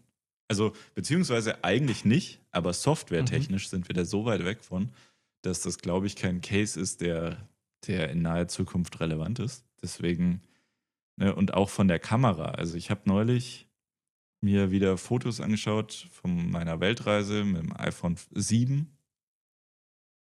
Also, 0.48 0.72
beziehungsweise 0.94 1.64
eigentlich 1.64 2.04
nicht, 2.04 2.40
aber 2.50 2.70
Mhm. 2.70 2.74
softwaretechnisch 2.74 3.68
sind 3.68 3.88
wir 3.88 3.94
da 3.94 4.04
so 4.04 4.24
weit 4.24 4.44
weg 4.44 4.62
von, 4.62 4.90
dass 5.42 5.62
das, 5.62 5.78
glaube 5.78 6.06
ich, 6.06 6.16
kein 6.16 6.40
Case 6.40 6.78
ist, 6.78 7.00
der, 7.00 7.48
der 7.86 8.10
in 8.10 8.22
naher 8.22 8.48
Zukunft 8.48 9.00
relevant 9.00 9.38
ist. 9.38 9.64
Deswegen, 9.82 10.42
ne, 11.16 11.34
und 11.34 11.54
auch 11.54 11.70
von 11.70 11.88
der 11.88 11.98
Kamera. 11.98 12.52
Also, 12.52 12.76
ich 12.76 12.90
habe 12.90 13.02
neulich 13.04 13.68
mir 14.42 14.70
wieder 14.70 14.98
Fotos 14.98 15.40
angeschaut 15.40 16.08
von 16.12 16.50
meiner 16.50 16.78
Weltreise 16.80 17.44
mit 17.44 17.62
dem 17.62 17.76
iPhone 17.76 18.16
7. 18.32 18.90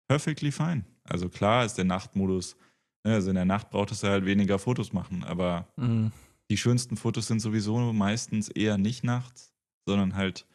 Perfectly 0.09 0.53
fine. 0.53 0.85
Also, 1.05 1.29
klar 1.31 1.65
ist 1.65 1.75
der 1.79 1.85
Nachtmodus, 1.87 2.57
ne, 3.05 3.15
also 3.15 3.31
in 3.31 3.37
der 3.37 3.47
Nacht 3.47 3.71
brauchtest 3.71 4.03
du 4.03 4.09
halt 4.09 4.27
weniger 4.27 4.59
Fotos 4.59 4.93
machen, 4.93 5.25
aber 5.25 5.69
mhm. 5.77 6.13
die 6.51 6.57
schönsten 6.59 6.97
Fotos 6.97 7.27
sind 7.29 7.41
sowieso 7.41 7.93
meistens 7.93 8.49
eher 8.49 8.77
nicht 8.77 9.05
nachts, 9.05 9.52
sondern 9.87 10.15
halt, 10.15 10.47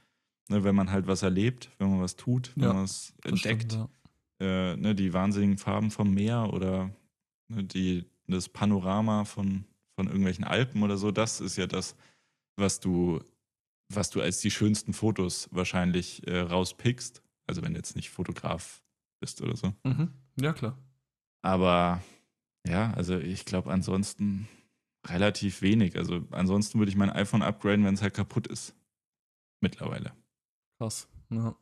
ne, 0.49 0.63
wenn 0.63 0.75
man 0.75 0.91
halt 0.91 1.07
was 1.07 1.23
erlebt, 1.23 1.71
wenn 1.77 1.89
man 1.91 2.01
was 2.01 2.15
tut, 2.15 2.51
wenn 2.55 2.63
Ja, 2.63 2.73
man 2.73 2.83
was 2.83 3.13
entdeckt, 3.23 3.71
stimmt, 3.73 3.89
äh, 4.39 4.75
ne, 4.75 4.95
die 4.95 5.13
wahnsinnigen 5.13 5.57
Farben 5.57 5.91
vom 5.91 6.13
Meer 6.13 6.53
oder 6.53 6.91
ne, 7.47 7.63
die, 7.63 8.05
das 8.27 8.49
Panorama 8.49 9.25
von, 9.25 9.65
von 9.95 10.07
irgendwelchen 10.07 10.43
Alpen 10.43 10.83
oder 10.83 10.97
so, 10.97 11.11
das 11.11 11.39
ist 11.41 11.57
ja 11.57 11.67
das, 11.67 11.95
was 12.57 12.79
du, 12.79 13.21
was 13.93 14.09
du 14.09 14.21
als 14.21 14.39
die 14.39 14.51
schönsten 14.51 14.93
Fotos 14.93 15.49
wahrscheinlich 15.51 16.25
äh, 16.27 16.39
rauspickst. 16.39 17.21
Also 17.45 17.61
wenn 17.61 17.73
du 17.73 17.79
jetzt 17.79 17.95
nicht 17.95 18.09
Fotograf 18.09 18.83
bist 19.21 19.41
oder 19.41 19.55
so. 19.55 19.73
ja. 19.85 19.93
Mhm. 19.93 20.11
ja, 20.39 20.53
klar. 20.53 20.77
Aber 21.41 22.03
ja, 22.67 22.91
also 22.93 23.17
ich 23.17 23.45
glaube 23.45 23.71
ansonsten 23.71 24.47
relativ 25.05 25.61
wenig. 25.61 25.95
Also 25.97 26.25
ansonsten 26.31 26.79
würde 26.79 26.89
ich 26.89 26.97
mein 26.97 27.09
iPhone 27.09 27.41
upgraden, 27.41 27.85
wenn 27.85 27.93
es 27.93 28.01
halt 28.01 28.13
kaputt 28.13 28.47
ist. 28.47 28.75
Mittlerweile. 29.61 30.11
Krass. 30.79 31.07
Ja. 31.29 31.55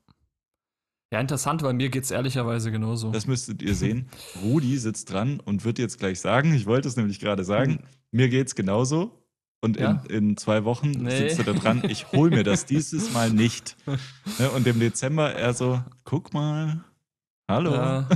ja, 1.12 1.20
interessant, 1.20 1.64
weil 1.64 1.74
mir 1.74 1.90
geht 1.90 2.04
es 2.04 2.12
ehrlicherweise 2.12 2.72
genauso. 2.72 3.12
Das 3.12 3.26
müsstet 3.28 3.62
ihr 3.62 3.74
sehen. 3.76 4.10
Rudi 4.44 4.78
sitzt 4.78 5.12
dran 5.12 5.40
und 5.40 5.66
wird 5.66 5.80
jetzt 5.80 5.98
gleich 6.00 6.20
sagen, 6.20 6.54
ich 6.54 6.66
wollte 6.66 6.88
es 6.88 6.98
nämlich 6.98 7.20
gerade 7.20 7.44
sagen, 7.44 7.84
mir 8.12 8.30
geht's 8.30 8.56
genauso. 8.56 9.22
Und 9.62 9.78
Mhm. 9.78 9.82
Ja? 9.82 10.04
in, 10.10 10.28
in 10.30 10.38
zwei 10.38 10.64
Wochen 10.66 10.92
Nee. 10.92 11.18
sitzt 11.30 11.40
er 11.40 11.46
da 11.46 11.54
dran, 11.54 11.84
ich 11.90 12.12
hole 12.12 12.30
mir 12.30 12.44
das 12.44 12.66
dieses 12.68 13.14
Mal 13.14 13.32
nicht. 13.32 13.76
Ne, 14.40 14.52
Und 14.52 14.68
im 14.68 14.80
Dezember 14.80 15.32
er 15.34 15.54
so, 15.54 15.82
guck 16.04 16.34
mal, 16.34 16.84
hallo. 17.50 17.74
Ja. 17.74 18.08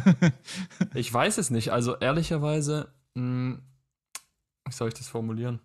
Ich 0.93 1.11
weiß 1.11 1.38
es 1.39 1.49
nicht. 1.49 1.71
Also 1.71 1.95
ehrlicherweise, 1.97 2.93
mh, 3.15 3.57
wie 4.67 4.71
soll 4.73 4.89
ich 4.89 4.93
das 4.95 5.07
formulieren? 5.07 5.59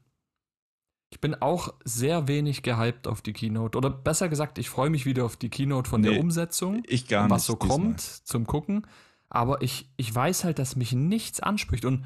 Ich 1.14 1.20
bin 1.20 1.36
auch 1.36 1.72
sehr 1.84 2.26
wenig 2.26 2.62
gehypt 2.64 3.06
auf 3.06 3.22
die 3.22 3.32
Keynote. 3.32 3.78
Oder 3.78 3.88
besser 3.88 4.28
gesagt, 4.28 4.58
ich 4.58 4.68
freue 4.68 4.90
mich 4.90 5.06
wieder 5.06 5.24
auf 5.24 5.36
die 5.36 5.48
Keynote 5.48 5.88
von 5.88 6.00
Nee, 6.00 6.10
der 6.10 6.18
Umsetzung, 6.20 6.82
ich 6.88 7.06
gar 7.06 7.22
nicht. 7.22 7.30
was 7.30 7.46
so 7.46 7.54
diesmal. 7.54 7.78
kommt 7.78 8.00
zum 8.00 8.48
Gucken. 8.48 8.84
Aber 9.28 9.62
ich, 9.62 9.88
ich 9.96 10.12
weiß 10.12 10.42
halt, 10.42 10.58
dass 10.58 10.74
mich 10.74 10.90
nichts 10.92 11.38
anspricht. 11.38 11.84
Und 11.84 12.04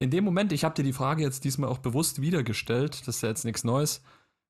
in 0.00 0.10
dem 0.10 0.24
Moment, 0.24 0.52
ich 0.52 0.64
habe 0.64 0.74
dir 0.74 0.82
die 0.82 0.92
Frage 0.92 1.22
jetzt 1.22 1.44
diesmal 1.44 1.70
auch 1.70 1.78
bewusst 1.78 2.20
wiedergestellt, 2.20 3.06
das 3.06 3.16
ist 3.16 3.22
ja 3.22 3.28
jetzt 3.28 3.44
nichts 3.44 3.62
Neues, 3.62 4.02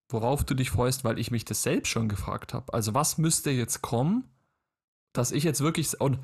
worauf 0.08 0.42
du 0.42 0.54
dich 0.54 0.70
freust, 0.70 1.04
weil 1.04 1.18
ich 1.18 1.30
mich 1.30 1.44
das 1.44 1.62
selbst 1.62 1.90
schon 1.90 2.08
gefragt 2.08 2.54
habe. 2.54 2.72
Also 2.72 2.94
was 2.94 3.18
müsste 3.18 3.50
jetzt 3.50 3.82
kommen, 3.82 4.24
dass 5.12 5.32
ich 5.32 5.44
jetzt 5.44 5.60
wirklich, 5.60 6.00
und 6.00 6.18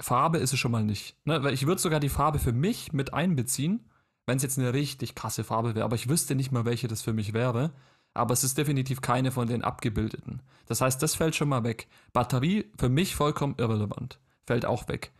Farbe 0.00 0.38
ist 0.38 0.52
es 0.52 0.58
schon 0.58 0.72
mal 0.72 0.82
nicht, 0.82 1.16
ne? 1.24 1.44
weil 1.44 1.54
ich 1.54 1.68
würde 1.68 1.80
sogar 1.80 2.00
die 2.00 2.08
Farbe 2.08 2.40
für 2.40 2.52
mich 2.52 2.92
mit 2.92 3.14
einbeziehen, 3.14 3.88
wenn 4.26 4.36
es 4.36 4.42
jetzt 4.42 4.58
eine 4.58 4.72
richtig 4.72 5.14
krasse 5.14 5.44
Farbe 5.44 5.74
wäre, 5.74 5.84
aber 5.84 5.96
ich 5.96 6.08
wüsste 6.08 6.34
nicht 6.34 6.52
mal, 6.52 6.64
welche 6.64 6.88
das 6.88 7.02
für 7.02 7.12
mich 7.12 7.32
wäre. 7.32 7.72
Aber 8.14 8.32
es 8.32 8.44
ist 8.44 8.56
definitiv 8.56 9.00
keine 9.00 9.32
von 9.32 9.48
den 9.48 9.64
abgebildeten. 9.64 10.40
Das 10.66 10.80
heißt, 10.80 11.02
das 11.02 11.16
fällt 11.16 11.34
schon 11.34 11.48
mal 11.48 11.64
weg. 11.64 11.88
Batterie 12.12 12.70
für 12.78 12.88
mich 12.88 13.16
vollkommen 13.16 13.56
irrelevant. 13.58 14.20
Fällt 14.46 14.64
auch 14.66 14.86
weg. 14.88 15.12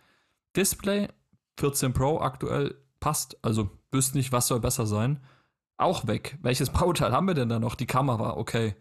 Display 0.57 1.09
14 1.59 1.93
Pro 1.93 2.21
aktuell 2.21 2.77
passt. 3.01 3.37
Also 3.43 3.71
wüsste 3.91 4.17
nicht, 4.17 4.31
was 4.31 4.47
soll 4.47 4.61
besser 4.61 4.87
sein. 4.87 5.21
Auch 5.77 6.07
weg. 6.07 6.39
Welches 6.41 6.71
Bauteil 6.73 7.13
haben 7.13 7.27
wir 7.27 7.35
denn 7.35 7.49
da 7.49 7.59
noch? 7.59 7.75
Die 7.75 7.87
Kamera, 7.87 8.37
okay. 8.37 8.77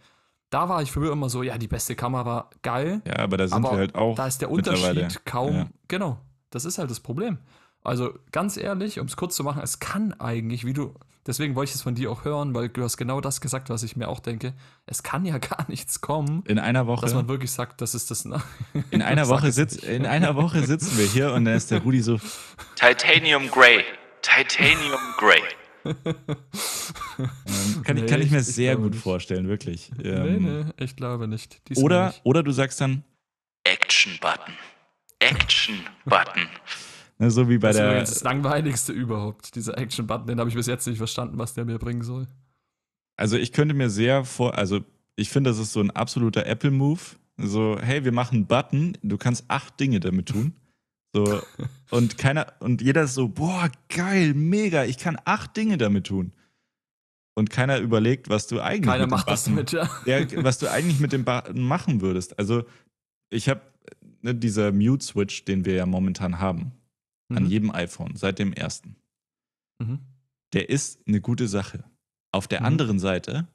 Da 0.52 0.70
war 0.70 0.84
ich 0.84 0.92
früher 0.92 1.12
immer 1.12 1.30
so, 1.30 1.42
ja, 1.42 1.58
die 1.58 1.68
beste 1.68 1.96
Kamera, 1.96 2.52
geil. 2.62 3.02
Ja, 3.08 3.18
aber 3.18 3.38
da 3.38 3.48
sind 3.48 3.58
Aber 3.58 3.72
wir 3.72 3.80
halt 3.80 3.96
auch. 3.96 4.16
Da 4.16 4.28
ist 4.28 4.40
der 4.42 4.52
Unterschied 4.52 5.26
kaum. 5.26 5.54
ja. 5.56 5.68
Genau. 5.88 6.20
Das 6.52 6.66
ist 6.66 6.78
halt 6.78 6.92
das 6.92 7.00
Problem. 7.00 7.40
Also 7.84 8.18
ganz 8.32 8.58
ehrlich, 8.58 9.00
um 9.00 9.08
es 9.08 9.16
kurz 9.18 9.36
zu 9.36 9.44
machen, 9.44 9.62
es 9.62 9.80
kann 9.80 10.14
eigentlich, 10.20 10.66
wie 10.66 10.72
du, 10.74 10.94
deswegen 11.28 11.56
wollte 11.56 11.70
ich 11.72 11.76
es 11.76 11.82
von 11.82 11.96
dir 11.96 12.10
auch 12.12 12.24
hören, 12.24 12.54
weil 12.56 12.70
du 12.70 12.82
hast 12.84 12.96
genau 12.98 13.20
das 13.20 13.42
gesagt, 13.42 13.70
was 13.70 13.84
ich 13.84 13.96
mir 13.98 14.08
auch 14.08 14.20
denke. 14.22 14.54
Es 14.86 15.04
kann 15.04 15.26
ja 15.26 15.38
gar 15.40 15.66
nichts 15.70 16.00
kommen, 16.02 16.44
In 16.48 16.60
einer 16.60 16.88
Woche. 16.88 17.02
dass 17.06 17.14
man 17.14 17.28
wirklich 17.28 17.52
sagt, 17.52 17.82
das 17.82 17.94
ist 17.94 18.10
das. 18.10 18.24
In 18.92 19.02
einer 19.02 19.28
Woche 19.28 19.48
nicht. 19.48 19.84
in 19.84 20.06
einer 20.06 20.36
Woche 20.36 20.64
sitzen 20.64 20.98
wir 20.98 21.06
hier 21.06 21.34
und 21.34 21.44
dann 21.46 21.56
ist 21.56 21.72
der 21.72 21.82
Rudi 21.82 22.02
so, 22.02 22.20
Titanium 22.76 23.50
Grey. 23.52 23.84
Titanium 24.22 25.02
Grey. 25.18 25.42
ähm, 25.86 25.96
kann, 27.84 27.98
ich, 27.98 28.04
Nee, 28.04 28.10
kann 28.10 28.22
ich 28.22 28.32
mir 28.32 28.40
ich- 28.40 28.48
ich 28.48 28.56
sehr 28.56 28.76
gut 28.78 28.92
nicht. 28.94 29.04
vorstellen, 29.04 29.48
wirklich. 29.50 29.92
nee, 29.98 30.08
Ähm, 30.10 30.64
nee, 30.78 30.84
ich 30.86 30.96
glaube 30.96 31.28
nicht. 31.28 31.68
Diesmal 31.68 31.84
Oder, 31.86 32.08
nicht. 32.08 32.22
oder 32.24 32.44
du 32.44 32.52
sagst 32.52 32.80
dann, 32.82 33.04
Action 33.66 34.14
Button. 34.22 34.54
Action 35.20 35.76
Button. 36.06 36.48
Ne, 37.18 37.32
so 37.32 37.50
wie 37.50 37.58
bei 37.58 37.70
das 37.70 37.76
ist 37.76 37.80
der, 37.82 37.90
übrigens 37.90 38.10
das 38.10 38.24
langweiligste 38.24 38.92
überhaupt, 38.94 39.56
dieser 39.56 39.78
Action-Button, 39.78 40.28
den 40.28 40.40
habe 40.40 40.50
ich 40.50 40.56
bis 40.56 40.68
jetzt 40.68 40.88
nicht 40.88 40.98
verstanden, 40.98 41.38
was 41.38 41.54
der 41.54 41.66
mir 41.66 41.78
bringen 41.80 42.02
soll. 42.02 42.28
also 43.18 43.38
ich 43.38 43.52
könnte 43.52 43.74
mir 43.74 43.90
sehr 43.90 44.26
vor, 44.26 44.58
also 44.58 44.82
ich 45.16 45.30
finde, 45.30 45.52
das 45.52 45.60
ist 45.60 45.74
so 45.74 45.80
ein 45.80 45.92
absoluter 45.92 46.46
Apple-Move. 46.46 47.00
So, 47.38 47.78
hey, 47.80 48.04
wir 48.04 48.12
machen 48.12 48.36
einen 48.36 48.48
Button, 48.48 48.98
du 49.02 49.18
kannst 49.18 49.46
acht 49.48 49.80
Dinge 49.80 50.00
damit 50.00 50.30
tun. 50.30 50.54
So, 51.14 51.42
und 51.92 52.18
keiner, 52.18 52.54
und 52.60 52.82
jeder 52.82 53.04
ist 53.04 53.14
so, 53.14 53.28
boah, 53.28 53.70
geil, 53.90 54.34
mega, 54.34 54.86
ich 54.86 54.98
kann 54.98 55.18
acht 55.26 55.56
Dinge 55.56 55.78
damit 55.78 56.08
tun. 56.08 56.32
Und 57.36 57.50
keiner 57.50 57.80
überlegt, 57.80 58.30
was 58.30 58.46
du 58.46 58.60
eigentlich 58.60 58.90
Keiner 58.90 59.06
mit 59.06 59.10
dem 59.10 59.12
macht 59.12 59.30
das 59.30 59.50
Button- 59.50 59.66
damit, 59.66 59.72
ja. 60.06 60.20
ja, 60.20 60.44
was 60.44 60.60
du 60.60 60.70
eigentlich 60.70 61.00
mit 61.00 61.12
dem 61.12 61.26
Button 61.26 61.62
machen 61.62 62.02
würdest. 62.02 62.38
Also, 62.38 62.64
ich 63.32 63.50
habe 63.50 63.62
ne, 64.22 64.36
dieser 64.36 64.72
Mute-Switch, 64.72 65.46
den 65.46 65.66
wir 65.66 65.74
ja 65.74 65.86
momentan 65.88 66.40
haben, 66.40 66.72
an 67.36 67.44
Mhm. 67.44 67.50
jedem 67.50 67.72
iPhone, 67.72 68.16
seit 68.16 68.40
dem 68.40 68.54
ersten, 68.54 68.96
Mhm. 69.82 70.00
der 70.54 70.70
ist 70.70 71.00
eine 71.08 71.22
gute 71.22 71.48
Sache. 71.48 71.84
Auf 72.32 72.48
der 72.48 72.62
Mhm. 72.62 72.66
anderen 72.68 73.00
Seite, 73.00 73.48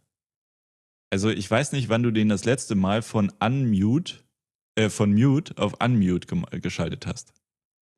also 1.10 1.30
ich 1.30 1.50
weiß 1.50 1.72
nicht, 1.72 1.88
wann 1.88 2.02
du 2.02 2.10
den 2.10 2.28
das 2.28 2.44
letzte 2.44 2.74
Mal 2.74 3.02
von 3.02 3.32
Unmute, 3.40 4.14
äh, 4.76 4.88
von 4.90 5.12
Mute 5.12 5.56
auf 5.58 5.74
Unmute 5.82 6.26
gem- 6.28 6.46
geschaltet 6.60 7.06
hast. 7.06 7.32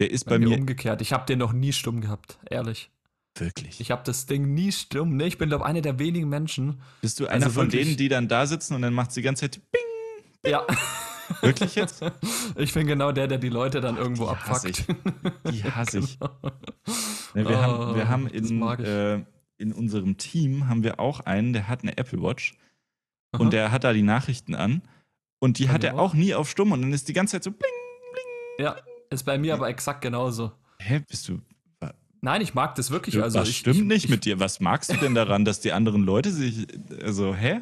Der 0.01 0.11
ist 0.11 0.25
Bei, 0.25 0.33
bei, 0.33 0.39
mir 0.39 0.49
mir 0.51 0.59
umgekehrt. 0.59 1.03
Ich 1.03 1.13
habe 1.13 1.27
den 1.27 1.39
noch 1.41 1.53
nie 1.53 1.73
stumm 1.73 2.01
gehabt, 2.01 2.39
ehrlich. 2.49 2.91
wirklich. 3.39 3.81
Ich 3.81 3.91
habe 3.91 4.03
das 4.05 4.27
Ding 4.27 4.55
nie 4.55 4.73
stumm. 4.73 5.17
Ne, 5.17 5.27
ich 5.27 5.39
bin, 5.39 5.49
glaube 5.49 5.65
einer 5.65 5.81
der 5.83 5.99
wenigen 5.99 6.29
Menschen. 6.29 6.81
Bist 7.01 7.21
du 7.21 7.27
einer 7.27 7.47
also 7.47 7.51
von 7.61 7.67
wirklich- 7.67 7.87
denen, 7.87 7.97
die 7.97 8.09
dann 8.09 8.29
da 8.29 8.45
sitzen 8.47 8.75
und 8.75 8.83
dann 8.83 8.93
macht 8.93 9.15
die 9.15 9.23
ganze 9.23 9.43
Zeit 9.51 9.61
Bing? 9.71 10.51
Ja. 10.51 10.67
Wirklich 11.41 11.75
jetzt? 11.75 12.05
Ich 12.57 12.75
bin 12.75 12.87
genau 12.87 13.13
der, 13.13 13.29
der 13.29 13.39
die 13.39 13.49
Leute 13.49 13.81
dann 13.81 13.97
irgendwo 13.97 14.25
die 14.25 14.31
abfuckt. 14.31 14.85
Die 15.51 15.65
hasse 15.65 16.01
ich. 16.01 16.19
Genau. 17.33 17.45
Ne, 17.45 17.49
wir, 17.49 17.63
haben, 17.63 17.95
wir 17.95 18.03
Oh, 18.03 18.09
haben 18.09 18.27
in, 18.27 18.63
äh, 18.85 19.25
in 19.59 19.73
unserem 19.73 20.17
Team 20.17 20.69
haben 20.69 20.83
wir 20.83 20.99
auch 20.99 21.21
einen, 21.21 21.53
der 21.53 21.69
hat 21.69 21.83
eine 21.83 21.97
Apple 21.97 22.21
Watch 22.21 22.57
Aha. 23.31 23.41
und 23.41 23.53
der 23.53 23.71
hat 23.71 23.85
da 23.85 23.93
die 23.93 24.03
Nachrichten 24.03 24.57
an 24.57 24.83
und 25.39 25.61
die 25.61 25.69
hat 25.69 25.85
er 25.85 25.95
auch. 25.95 26.11
auch 26.11 26.15
nie 26.15 26.35
auf 26.35 26.51
stumm 26.51 26.73
und 26.73 26.83
dann 26.83 26.93
ist 26.93 27.07
die 27.07 27.13
ganze 27.13 27.37
Zeit 27.37 27.45
so 27.45 27.53
bling. 27.53 27.71
ja, 28.59 28.77
ist 29.11 29.23
bei 29.23 29.39
mir 29.39 29.55
aber 29.55 29.69
exakt 29.69 30.01
genauso. 30.01 30.51
Hä, 30.81 31.05
bist 31.09 31.29
du 31.29 31.41
Nein, 32.23 32.43
ich 32.43 32.55
mag 32.55 32.75
das 32.75 32.91
wirklich. 32.91 33.21
Also 33.23 33.39
was 33.39 33.49
ich, 33.49 33.59
stimmt 33.59 33.77
ich, 33.77 33.85
nicht 33.85 34.05
ich, 34.05 34.11
mit 34.11 34.25
dir? 34.25 34.41
Was 34.41 34.61
magst 34.61 34.93
du 34.93 34.97
denn 34.97 35.15
daran, 35.15 35.45
dass 35.45 35.61
die 35.61 35.73
anderen 35.73 36.03
Leute 36.03 36.31
sich 36.31 36.67
also 37.03 37.35
hä? 37.35 37.61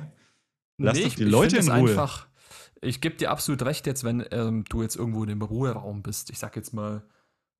Lass 0.78 0.96
nee, 0.96 1.04
doch 1.04 1.14
die 1.14 1.24
ich 1.24 1.30
Leute 1.30 1.56
in 1.58 1.70
Ruhe. 1.70 1.90
Einfach, 1.90 2.27
ich 2.80 3.00
gebe 3.00 3.16
dir 3.16 3.30
absolut 3.30 3.62
recht 3.62 3.86
jetzt, 3.86 4.04
wenn 4.04 4.24
ähm, 4.30 4.64
du 4.68 4.82
jetzt 4.82 4.96
irgendwo 4.96 5.22
in 5.22 5.28
dem 5.28 5.42
Ruheraum 5.42 6.02
bist. 6.02 6.30
Ich 6.30 6.38
sag 6.38 6.56
jetzt 6.56 6.72
mal 6.72 7.02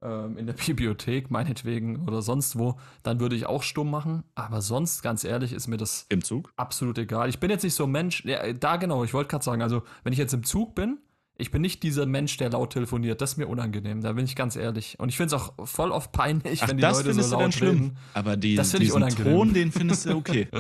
ähm, 0.03 0.37
in 0.37 0.47
der 0.47 0.53
Bibliothek 0.67 1.31
meinetwegen 1.31 2.07
oder 2.07 2.23
sonst 2.23 2.59
wo, 2.59 2.79
dann 3.03 3.21
würde 3.21 3.37
ich 3.37 3.47
auch 3.47 3.63
stumm 3.63 3.91
machen. 3.91 4.25
Aber 4.35 4.61
sonst, 4.63 5.03
ganz 5.03 5.25
ehrlich, 5.25 5.53
ist 5.53 5.67
mir 5.69 5.77
das 5.77 6.07
Im 6.09 6.23
Zug? 6.23 6.53
absolut 6.57 6.99
egal. 6.99 7.29
Ich 7.29 7.41
bin 7.41 7.51
jetzt 7.51 7.65
nicht 7.65 7.75
so 7.75 7.85
ein 7.85 7.91
Mensch, 7.91 8.25
ja, 8.25 8.53
da 8.53 8.77
genau, 8.77 9.05
ich 9.05 9.15
wollte 9.15 9.29
gerade 9.31 9.45
sagen, 9.45 9.63
also 9.63 9.83
wenn 10.05 10.13
ich 10.13 10.19
jetzt 10.19 10.35
im 10.35 10.45
Zug 10.45 10.75
bin, 10.75 10.99
ich 11.41 11.53
bin 11.53 11.63
nicht 11.63 11.85
dieser 11.85 12.05
Mensch, 12.05 12.37
der 12.37 12.51
laut 12.51 12.73
telefoniert. 12.73 13.21
Das 13.21 13.33
ist 13.33 13.37
mir 13.37 13.47
unangenehm, 13.47 14.01
da 14.01 14.13
bin 14.13 14.25
ich 14.25 14.35
ganz 14.35 14.57
ehrlich. 14.57 14.99
Und 14.99 15.09
ich 15.09 15.17
finde 15.17 15.37
es 15.37 15.41
auch 15.41 15.53
voll 15.69 15.93
oft 15.93 16.11
peinlich, 16.11 16.63
Ach, 16.63 16.69
wenn 16.69 16.79
die 16.79 16.83
das 16.83 16.97
Leute 16.99 17.11
findest 17.11 17.31
so 17.31 17.37
du 17.37 17.39
dann 17.39 17.47
laut 17.47 17.55
schlimm. 17.55 17.71
reden. 17.71 17.97
Aber 18.15 18.37
die, 18.37 18.57
Das 18.57 18.75
ich 18.75 18.81
diesen 18.81 18.97
unangenehm. 18.97 19.33
Ton, 19.33 19.55
den 19.55 19.73
findest 19.73 20.07
du 20.07 20.17
okay. 20.17 20.49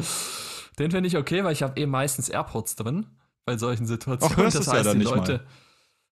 Den 0.79 0.93
finde 0.93 1.09
ich 1.09 1.17
okay, 1.17 1.43
weil 1.43 1.53
ich 1.53 1.65
habe 1.65 1.81
eh 1.81 1.87
meistens 1.87 2.29
AirPods 2.29 2.77
drin 2.77 3.07
bei 3.49 3.57
solchen 3.57 3.86
Situationen. 3.86 4.34
Ach, 4.34 4.42
hörst 4.42 4.59
du's 4.59 4.66
ja 4.66 4.82
dann 4.82 4.99
die 4.99 5.07
nicht 5.07 5.14
Leute, 5.16 5.32
mal. 5.38 5.46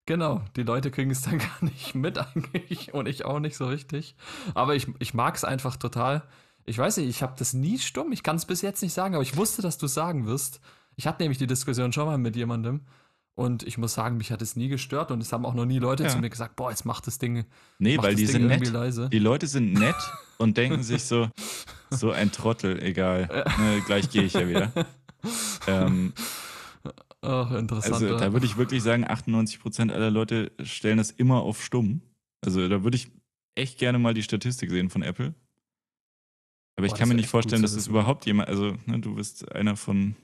genau, 0.06 0.40
die 0.56 0.62
Leute 0.62 0.90
kriegen 0.90 1.10
es 1.10 1.20
dann 1.20 1.36
gar 1.38 1.58
nicht 1.64 1.94
mit 1.94 2.16
eigentlich 2.18 2.94
und 2.94 3.06
ich 3.06 3.26
auch 3.26 3.40
nicht 3.40 3.56
so 3.58 3.66
richtig. 3.66 4.14
Aber 4.54 4.74
ich, 4.74 4.86
ich 5.00 5.12
mag 5.12 5.34
es 5.36 5.44
einfach 5.44 5.76
total. 5.76 6.22
Ich 6.64 6.78
weiß 6.78 6.96
nicht, 6.96 7.08
ich 7.08 7.22
habe 7.22 7.34
das 7.38 7.52
nie 7.52 7.78
stumm. 7.78 8.10
Ich 8.12 8.22
kann 8.22 8.36
es 8.36 8.46
bis 8.46 8.62
jetzt 8.62 8.82
nicht 8.82 8.94
sagen, 8.94 9.14
aber 9.14 9.22
ich 9.22 9.36
wusste, 9.36 9.60
dass 9.60 9.76
du 9.76 9.84
es 9.86 9.92
sagen 9.94 10.26
wirst. 10.26 10.60
Ich 10.96 11.06
hatte 11.06 11.22
nämlich 11.22 11.36
die 11.38 11.46
Diskussion 11.46 11.92
schon 11.92 12.06
mal 12.06 12.16
mit 12.16 12.36
jemandem 12.36 12.80
und 13.34 13.62
ich 13.64 13.76
muss 13.76 13.92
sagen, 13.92 14.16
mich 14.16 14.32
hat 14.32 14.40
es 14.40 14.56
nie 14.56 14.68
gestört 14.68 15.10
und 15.10 15.20
es 15.20 15.30
haben 15.30 15.44
auch 15.44 15.52
noch 15.52 15.66
nie 15.66 15.78
Leute 15.78 16.04
Ja. 16.04 16.08
zu 16.08 16.16
mir 16.18 16.30
gesagt, 16.30 16.56
boah, 16.56 16.70
jetzt 16.70 16.86
macht 16.86 17.06
das 17.06 17.18
Ding, 17.18 17.44
Nee, 17.78 17.98
weil 17.98 18.12
das 18.12 18.20
die 18.20 18.24
Ding 18.24 18.32
sind 18.32 18.42
irgendwie 18.50 18.64
nett. 18.64 18.72
leise. 18.72 19.10
Die 19.10 19.18
Leute 19.18 19.46
sind 19.46 19.74
nett 19.74 19.94
und 20.38 20.56
denken 20.56 20.82
sich 20.82 21.04
so, 21.04 21.28
so 21.90 22.12
ein 22.12 22.32
Trottel, 22.32 22.82
egal. 22.82 23.28
Ne, 23.58 23.82
gleich 23.84 24.08
gehe 24.08 24.22
ich 24.22 24.32
ja 24.32 24.48
wieder. 24.48 24.72
Ähm, 25.66 26.12
Ach, 27.26 27.50
interessant. 27.52 27.94
also 27.94 28.18
da 28.18 28.32
würde 28.32 28.46
ich 28.46 28.56
wirklich 28.56 28.82
sagen, 28.82 29.04
98% 29.04 29.92
aller 29.92 30.10
Leute 30.10 30.52
stellen 30.62 30.98
das 30.98 31.10
immer 31.10 31.42
auf 31.42 31.62
stumm. 31.62 32.02
Also 32.44 32.68
da 32.68 32.84
würde 32.84 32.96
ich 32.96 33.10
echt 33.54 33.78
gerne 33.78 33.98
mal 33.98 34.14
die 34.14 34.22
Statistik 34.22 34.70
sehen 34.70 34.90
von 34.90 35.02
Apple. 35.02 35.34
Aber 36.76 36.86
ich 36.86 36.92
Boah, 36.92 36.98
kann 36.98 37.08
das 37.08 37.14
mir 37.14 37.14
nicht 37.20 37.28
vorstellen, 37.28 37.62
dass 37.62 37.72
es 37.72 37.88
überhaupt 37.88 38.26
jemand, 38.26 38.48
also 38.48 38.76
ne, 38.86 39.00
du 39.00 39.14
bist 39.14 39.50
einer 39.52 39.76
von 39.76 40.14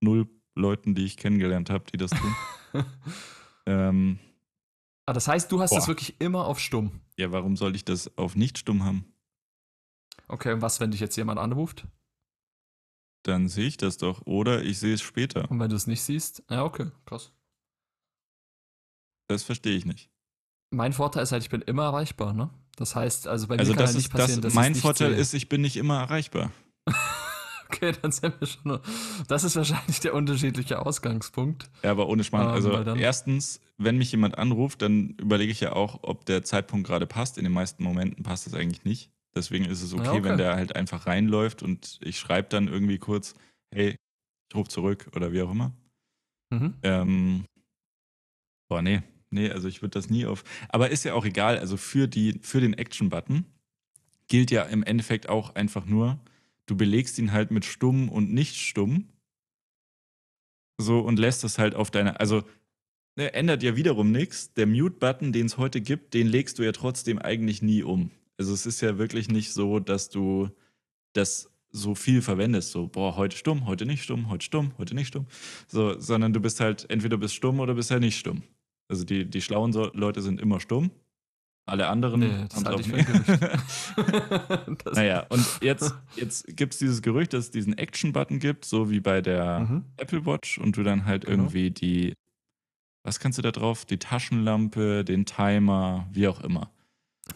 null 0.00 0.26
Leuten, 0.54 0.94
die 0.94 1.04
ich 1.04 1.16
kennengelernt 1.16 1.70
habe, 1.70 1.84
die 1.92 1.96
das 1.96 2.10
tun. 2.10 2.34
ähm, 3.66 4.18
ah, 5.06 5.12
das 5.12 5.28
heißt, 5.28 5.52
du 5.52 5.60
hast 5.60 5.70
Boah. 5.70 5.76
das 5.76 5.88
wirklich 5.88 6.20
immer 6.20 6.46
auf 6.46 6.58
stumm. 6.58 7.00
ja, 7.16 7.30
warum 7.30 7.56
soll 7.56 7.76
ich 7.76 7.84
das 7.84 8.16
auf 8.16 8.36
nicht 8.36 8.58
stumm 8.58 8.84
haben? 8.84 9.04
Okay, 10.28 10.52
und 10.52 10.62
was, 10.62 10.80
wenn 10.80 10.90
dich 10.90 11.00
jetzt 11.00 11.16
jemand 11.16 11.38
anruft? 11.38 11.86
Dann 13.22 13.48
sehe 13.48 13.66
ich 13.66 13.76
das 13.76 13.98
doch. 13.98 14.26
Oder 14.26 14.62
ich 14.62 14.78
sehe 14.78 14.94
es 14.94 15.02
später. 15.02 15.50
Und 15.50 15.60
wenn 15.60 15.68
du 15.70 15.76
es 15.76 15.86
nicht 15.86 16.02
siehst? 16.02 16.42
Ja, 16.50 16.64
okay, 16.64 16.90
krass. 17.06 17.32
Das 19.28 19.42
verstehe 19.42 19.76
ich 19.76 19.84
nicht. 19.84 20.10
Mein 20.70 20.92
Vorteil 20.92 21.22
ist 21.22 21.32
halt, 21.32 21.42
ich 21.42 21.50
bin 21.50 21.62
immer 21.62 21.84
erreichbar, 21.84 22.32
ne? 22.32 22.50
Das 22.76 22.94
heißt, 22.94 23.26
also 23.28 23.48
bei 23.48 23.58
Also 23.58 23.72
mir 23.72 23.76
kann 23.76 23.84
das 23.84 23.90
ist 23.90 23.96
nicht 23.96 24.10
passieren, 24.12 24.40
das, 24.40 24.52
dass 24.52 24.54
mein 24.54 24.74
Vorteil 24.74 25.10
sehe. 25.10 25.20
ist, 25.20 25.34
ich 25.34 25.48
bin 25.48 25.60
nicht 25.60 25.76
immer 25.76 25.98
erreichbar. 26.00 26.50
Okay, 27.72 27.92
dann 28.02 28.10
sind 28.10 28.34
wir 28.40 28.48
schon. 28.48 28.80
Das 29.28 29.44
ist 29.44 29.54
wahrscheinlich 29.54 30.00
der 30.00 30.14
unterschiedliche 30.14 30.84
Ausgangspunkt. 30.84 31.70
Ja, 31.84 31.92
aber 31.92 32.08
ohne 32.08 32.24
Schmarrn. 32.24 32.48
Ähm, 32.48 32.52
also 32.54 32.72
erstens, 32.96 33.60
wenn 33.78 33.96
mich 33.96 34.10
jemand 34.10 34.36
anruft, 34.38 34.82
dann 34.82 35.10
überlege 35.20 35.52
ich 35.52 35.60
ja 35.60 35.72
auch, 35.74 36.00
ob 36.02 36.26
der 36.26 36.42
Zeitpunkt 36.42 36.88
gerade 36.88 37.06
passt. 37.06 37.38
In 37.38 37.44
den 37.44 37.52
meisten 37.52 37.84
Momenten 37.84 38.24
passt 38.24 38.48
es 38.48 38.54
eigentlich 38.54 38.84
nicht. 38.84 39.12
Deswegen 39.34 39.64
ist 39.64 39.82
es 39.82 39.92
okay, 39.92 40.04
Ja, 40.04 40.12
okay. 40.12 40.24
wenn 40.24 40.38
der 40.38 40.56
halt 40.56 40.74
einfach 40.76 41.06
reinläuft 41.06 41.62
und 41.62 41.98
ich 42.02 42.18
schreibe 42.18 42.48
dann 42.48 42.68
irgendwie 42.68 42.98
kurz, 42.98 43.34
hey, 43.72 43.96
ich 44.48 44.56
rufe 44.56 44.68
zurück 44.68 45.08
oder 45.14 45.32
wie 45.32 45.42
auch 45.42 45.50
immer. 45.50 45.72
Mhm. 46.50 46.74
Ähm, 46.82 47.44
boah, 48.68 48.82
nee. 48.82 49.02
Nee, 49.32 49.50
also 49.50 49.68
ich 49.68 49.80
würde 49.80 49.92
das 49.92 50.10
nie 50.10 50.26
auf. 50.26 50.42
Aber 50.70 50.90
ist 50.90 51.04
ja 51.04 51.14
auch 51.14 51.24
egal. 51.24 51.58
Also 51.58 51.76
für, 51.76 52.08
die, 52.08 52.40
für 52.42 52.60
den 52.60 52.74
Action-Button 52.74 53.44
gilt 54.26 54.50
ja 54.50 54.64
im 54.64 54.82
Endeffekt 54.82 55.28
auch 55.28 55.54
einfach 55.54 55.86
nur, 55.86 56.18
du 56.66 56.76
belegst 56.76 57.18
ihn 57.18 57.30
halt 57.32 57.52
mit 57.52 57.64
stumm 57.64 58.08
und 58.08 58.32
nicht 58.32 58.56
stumm. 58.56 59.08
So 60.80 61.00
und 61.00 61.18
lässt 61.18 61.44
es 61.44 61.58
halt 61.58 61.74
auf 61.76 61.90
deine. 61.92 62.18
Also 62.18 62.42
ne, 63.16 63.34
ändert 63.34 63.62
ja 63.62 63.76
wiederum 63.76 64.12
nichts. 64.12 64.54
Der 64.54 64.66
Mute-Button, 64.66 65.32
den 65.32 65.46
es 65.46 65.58
heute 65.58 65.80
gibt, 65.80 66.14
den 66.14 66.26
legst 66.26 66.58
du 66.58 66.62
ja 66.64 66.72
trotzdem 66.72 67.18
eigentlich 67.18 67.62
nie 67.62 67.82
um. 67.82 68.10
Also 68.40 68.54
es 68.54 68.64
ist 68.64 68.80
ja 68.80 68.96
wirklich 68.96 69.28
nicht 69.28 69.52
so, 69.52 69.80
dass 69.80 70.08
du 70.08 70.48
das 71.12 71.50
so 71.70 71.94
viel 71.94 72.22
verwendest. 72.22 72.70
So, 72.70 72.86
boah, 72.86 73.14
heute 73.16 73.36
stumm, 73.36 73.66
heute 73.66 73.84
nicht 73.84 74.02
stumm, 74.02 74.30
heute 74.30 74.42
stumm, 74.46 74.72
heute 74.78 74.94
nicht 74.94 75.08
stumm. 75.08 75.26
So, 75.68 76.00
sondern 76.00 76.32
du 76.32 76.40
bist 76.40 76.58
halt, 76.58 76.88
entweder 76.88 77.18
bist 77.18 77.34
stumm 77.34 77.60
oder 77.60 77.74
bist 77.74 77.90
halt 77.90 78.00
nicht 78.00 78.18
stumm. 78.18 78.42
Also 78.88 79.04
die, 79.04 79.26
die 79.26 79.42
schlauen 79.42 79.74
so 79.74 79.90
Leute 79.92 80.22
sind 80.22 80.40
immer 80.40 80.58
stumm. 80.58 80.90
Alle 81.66 81.88
anderen 81.88 82.20
Nee, 82.20 82.46
das 82.48 82.64
halte 82.64 82.80
ich 82.80 82.88
für 82.88 84.76
naja, 84.94 85.26
und 85.28 85.44
jetzt, 85.60 85.94
jetzt 86.16 86.46
gibt 86.56 86.72
es 86.72 86.78
dieses 86.78 87.02
Gerücht, 87.02 87.34
dass 87.34 87.44
es 87.44 87.50
diesen 87.50 87.76
Action-Button 87.76 88.38
gibt, 88.38 88.64
so 88.64 88.90
wie 88.90 89.00
bei 89.00 89.20
der 89.20 89.60
Mhm. 89.60 89.84
Apple 89.98 90.24
Watch 90.24 90.56
und 90.56 90.78
du 90.78 90.82
dann 90.82 91.04
halt 91.04 91.26
Genau. 91.26 91.42
irgendwie 91.42 91.70
die, 91.70 92.14
was 93.04 93.20
kannst 93.20 93.36
du 93.36 93.42
da 93.42 93.50
drauf? 93.52 93.84
Die 93.84 93.98
Taschenlampe, 93.98 95.04
den 95.04 95.26
Timer, 95.26 96.08
wie 96.10 96.26
auch 96.26 96.40
immer. 96.40 96.70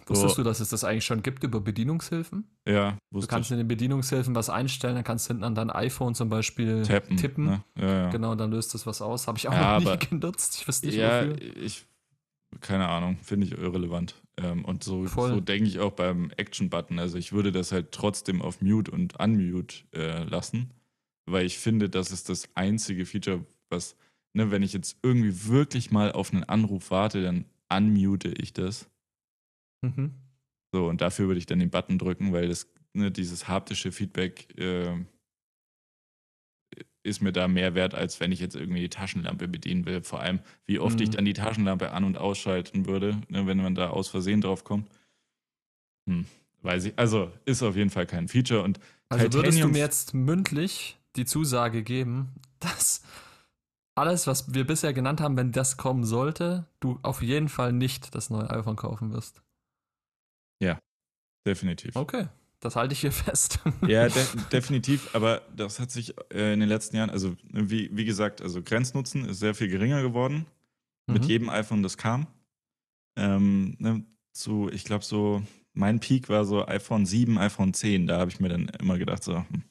Wusstest 0.06 0.36
So, 0.36 0.42
du, 0.42 0.48
dass 0.48 0.60
es 0.60 0.68
das 0.70 0.84
eigentlich 0.84 1.04
schon 1.04 1.22
gibt 1.22 1.44
über 1.44 1.60
Bedienungshilfen? 1.60 2.44
ja, 2.66 2.92
Du 3.10 3.16
wusste 3.16 3.28
kannst 3.28 3.48
ich. 3.48 3.52
in 3.52 3.58
den 3.58 3.68
Bedienungshilfen 3.68 4.34
was 4.34 4.50
einstellen, 4.50 4.94
dann 4.96 5.04
kannst 5.04 5.26
du 5.26 5.28
hinten 5.28 5.44
an 5.44 5.54
dein 5.54 5.70
iPhone 5.70 6.14
zum 6.14 6.28
Beispiel 6.28 6.82
tappen. 6.82 7.16
tippen. 7.16 7.44
Ne? 7.44 7.64
Ja, 7.78 7.86
ja. 7.86 8.10
Genau, 8.10 8.34
dann 8.34 8.50
löst 8.50 8.74
das 8.74 8.86
was 8.86 9.00
aus. 9.02 9.26
Habe 9.28 9.38
ich 9.38 9.48
auch 9.48 9.52
Ja, 9.52 9.78
noch 9.80 9.92
nie 9.92 9.98
genutzt. 10.10 10.56
Ich 10.60 10.68
weiß 10.68 10.82
nicht 10.82 10.96
ja, 10.96 11.26
wofür. 11.28 11.56
ich, 11.62 11.86
keine 12.60 12.88
Ahnung, 12.88 13.18
finde 13.22 13.46
ich 13.46 13.52
irrelevant. 13.52 14.14
Ähm, 14.36 14.64
und 14.64 14.82
so, 14.82 15.06
so 15.06 15.40
denke 15.40 15.68
ich 15.68 15.78
auch 15.80 15.92
beim 15.92 16.30
Action-Button. 16.36 16.98
Also 16.98 17.18
ich 17.18 17.32
würde 17.32 17.52
das 17.52 17.72
halt 17.72 17.92
trotzdem 17.92 18.42
auf 18.42 18.60
Mute 18.60 18.90
und 18.90 19.18
Unmute 19.20 19.84
äh, 19.94 20.24
lassen, 20.24 20.70
weil 21.26 21.46
ich 21.46 21.58
finde, 21.58 21.88
das 21.88 22.10
ist 22.10 22.28
das 22.28 22.48
einzige 22.54 23.06
Feature, 23.06 23.44
was, 23.70 23.96
ne, 24.32 24.50
wenn 24.50 24.62
ich 24.62 24.72
jetzt 24.72 24.98
irgendwie 25.02 25.46
wirklich 25.46 25.90
mal 25.92 26.12
auf 26.12 26.32
einen 26.32 26.44
Anruf 26.44 26.90
warte, 26.90 27.22
dann 27.22 27.44
unmute 27.72 28.28
ich 28.30 28.52
das. 28.52 28.88
Mhm. 29.84 30.14
So, 30.72 30.88
und 30.88 31.00
dafür 31.00 31.26
würde 31.28 31.38
ich 31.38 31.46
dann 31.46 31.58
den 31.60 31.70
Button 31.70 31.98
drücken, 31.98 32.32
weil 32.32 32.48
das, 32.48 32.68
ne, 32.94 33.10
dieses 33.10 33.46
haptische 33.48 33.92
Feedback 33.92 34.58
äh, 34.58 35.04
ist 37.02 37.20
mir 37.20 37.32
da 37.32 37.46
mehr 37.48 37.74
wert, 37.74 37.94
als 37.94 38.18
wenn 38.20 38.32
ich 38.32 38.40
jetzt 38.40 38.56
irgendwie 38.56 38.80
die 38.80 38.88
Taschenlampe 38.88 39.46
bedienen 39.46 39.84
will. 39.86 40.02
Vor 40.02 40.20
allem, 40.20 40.40
wie 40.66 40.78
oft 40.78 41.00
ich 41.00 41.10
Mhm. 41.10 41.12
dann 41.12 41.24
die 41.26 41.34
Taschenlampe 41.34 41.92
an- 41.92 42.04
und 42.04 42.16
ausschalten 42.18 42.86
würde, 42.86 43.20
ne, 43.28 43.46
wenn 43.46 43.58
man 43.58 43.74
da 43.74 43.90
aus 43.90 44.08
Versehen 44.08 44.40
drauf 44.40 44.64
kommt. 44.64 44.88
Hm, 46.08 46.24
weiß 46.62 46.86
ich. 46.86 46.98
Also, 46.98 47.30
ist 47.44 47.62
auf 47.62 47.76
jeden 47.76 47.90
Fall 47.90 48.06
kein 48.06 48.28
Feature. 48.28 48.62
Und 48.62 48.80
Also 49.10 49.32
würdest 49.32 49.62
du 49.62 49.68
mir 49.68 49.78
jetzt 49.78 50.14
mündlich 50.14 50.98
die 51.16 51.26
Zusage 51.26 51.82
geben, 51.82 52.32
dass 52.60 53.02
alles, 53.94 54.26
was 54.26 54.52
wir 54.54 54.66
bisher 54.66 54.92
genannt 54.92 55.20
haben, 55.20 55.36
wenn 55.36 55.52
das 55.52 55.76
kommen 55.76 56.04
sollte, 56.04 56.66
du 56.80 56.98
auf 57.02 57.22
jeden 57.22 57.48
Fall 57.48 57.72
nicht 57.72 58.14
das 58.14 58.28
neue 58.30 58.50
iPhone 58.50 58.76
kaufen 58.76 59.12
wirst. 59.12 59.43
Definitiv. 61.46 61.94
Okay, 61.94 62.28
das 62.60 62.74
halte 62.74 62.94
ich 62.94 63.00
hier 63.00 63.12
fest. 63.12 63.58
Ja, 63.86 64.08
de 64.08 64.24
definitiv, 64.50 65.14
aber 65.14 65.42
das 65.54 65.78
hat 65.78 65.90
sich 65.90 66.14
äh, 66.32 66.54
in 66.54 66.60
den 66.60 66.68
letzten 66.70 66.96
Jahren, 66.96 67.10
also 67.10 67.36
wie, 67.52 67.90
wie 67.94 68.06
gesagt, 68.06 68.40
also 68.40 68.62
Grenznutzen 68.62 69.26
ist 69.28 69.40
sehr 69.40 69.54
viel 69.54 69.68
geringer 69.68 70.00
geworden 70.00 70.46
mit 71.06 71.24
Mhm. 71.24 71.28
jedem 71.28 71.48
iPhone, 71.50 71.82
das 71.82 71.98
kam. 71.98 72.26
Ähm, 73.16 73.76
ne, 73.78 74.04
zu, 74.32 74.70
ich 74.72 74.84
glaube, 74.84 75.04
so, 75.04 75.42
mein 75.74 76.00
Peak 76.00 76.30
war 76.30 76.46
so 76.46 76.66
iPhone 76.66 77.04
7, 77.04 77.36
iPhone 77.36 77.74
10. 77.74 78.06
Da 78.06 78.18
habe 78.18 78.30
ich 78.30 78.40
mir 78.40 78.48
dann 78.48 78.68
immer 78.80 78.96
gedacht, 78.96 79.22
so, 79.22 79.36
hm, 79.36 79.62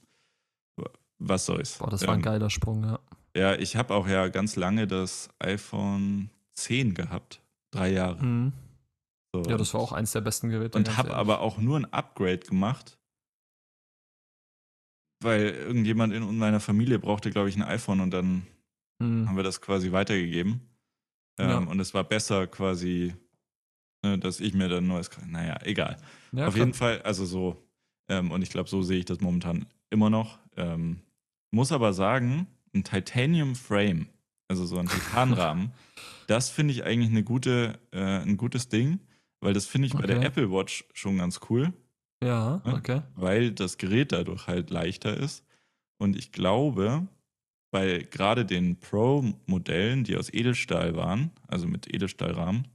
was 1.18 1.46
soll's. 1.48 1.80
Boah, 1.80 1.90
das 1.90 2.06
war 2.06 2.14
ein 2.14 2.20
Ähm, 2.20 2.22
geiler 2.22 2.50
Sprung, 2.52 2.84
ja. 2.84 3.00
Ja, 3.36 3.56
ich 3.56 3.76
habe 3.78 3.96
auch 3.96 4.08
ja 4.08 4.28
ganz 4.28 4.56
lange 4.58 4.86
das 4.86 5.30
iPhone 5.40 6.30
10 6.54 6.94
gehabt. 6.94 7.42
Drei 7.72 7.92
Jahre. 7.92 8.24
Mhm. 8.24 8.54
So. 9.36 9.42
Ja, 9.50 9.58
das 9.58 9.74
war 9.74 9.82
auch 9.82 9.92
eins 9.94 10.12
der 10.12 10.22
besten 10.22 10.50
Geräte. 10.50 10.78
Und 10.78 10.96
habe 10.98 11.16
aber 11.16 11.40
auch 11.40 11.58
nur 11.58 11.78
ein 11.80 11.92
Upgrade 11.92 12.38
gemacht, 12.40 12.98
weil 15.22 15.46
irgendjemand 15.48 16.14
in 16.14 16.38
meiner 16.38 16.60
Familie 16.60 17.00
brauchte, 17.00 17.30
glaube 17.32 17.50
ich, 17.50 17.56
ein 17.56 17.64
iPhone 17.64 18.00
und 18.02 18.12
dann 18.12 18.46
Mhm. 19.00 19.28
haben 19.28 19.36
wir 19.36 19.44
das 19.44 19.60
quasi 19.60 19.92
weitergegeben. 19.92 20.62
Ähm, 21.40 21.50
Ja. 21.50 21.58
Und 21.58 21.80
es 21.80 21.94
war 21.94 22.04
besser 22.04 22.46
quasi, 22.48 23.14
ne, 24.04 24.20
dass 24.20 24.40
ich 24.40 24.54
mir 24.54 24.70
dann 24.70 24.84
ein 24.84 24.88
neues. 24.88 25.10
Naja, 25.26 25.58
egal. 25.64 25.98
Ja, 26.32 26.48
Auf 26.48 26.54
klar. 26.54 26.66
jeden 26.68 26.76
Fall, 26.78 27.02
also 27.02 27.26
so. 27.26 27.58
Ähm, 28.08 28.32
und 28.32 28.42
ich 28.44 28.50
glaube, 28.50 28.70
so 28.70 28.82
sehe 28.84 29.00
ich 29.00 29.06
das 29.06 29.20
momentan 29.20 29.66
immer 29.90 30.10
noch. 30.10 30.38
Ähm, 30.58 31.02
muss 31.52 31.72
aber 31.72 31.94
sagen, 31.94 32.48
ein 32.76 32.84
Titanium 32.84 33.56
Frame, 33.56 34.08
also 34.48 34.66
so 34.66 34.78
ein 34.78 34.88
Titanrahmen, 34.90 35.72
das 36.28 36.50
finde 36.50 36.74
ich 36.74 36.84
eigentlich 36.84 37.10
eine 37.10 37.24
gute, 37.24 37.80
äh, 37.92 38.00
ein 38.22 38.38
gutes 38.38 38.70
Ding, 38.70 39.00
weil 39.44 39.54
das 39.54 39.66
finde 39.66 39.88
ich 39.88 39.94
bei 39.94 40.06
der 40.08 40.18
Okay. 40.18 40.28
Apple 40.28 40.52
Watch 40.52 40.86
schon 40.94 41.18
ganz 41.18 41.40
cool 41.50 41.74
Ja, 42.24 42.62
Ja. 42.66 42.74
okay. 42.74 43.02
weil 43.16 43.52
das 43.52 43.78
Gerät 43.78 44.12
dadurch 44.12 44.48
halt 44.48 44.70
leichter 44.70 45.16
ist. 45.18 45.44
Und 45.98 46.16
ich 46.18 46.32
glaube, 46.32 47.08
bei 47.72 48.08
gerade 48.10 48.46
den 48.46 48.78
Pro-Modellen, 48.78 50.04
die 50.04 50.16
aus 50.18 50.32
Edelstahl 50.34 50.96
waren, 50.96 51.32
also 51.48 51.68
mit 51.68 51.94
Edelstahlrahmen, 51.94 52.68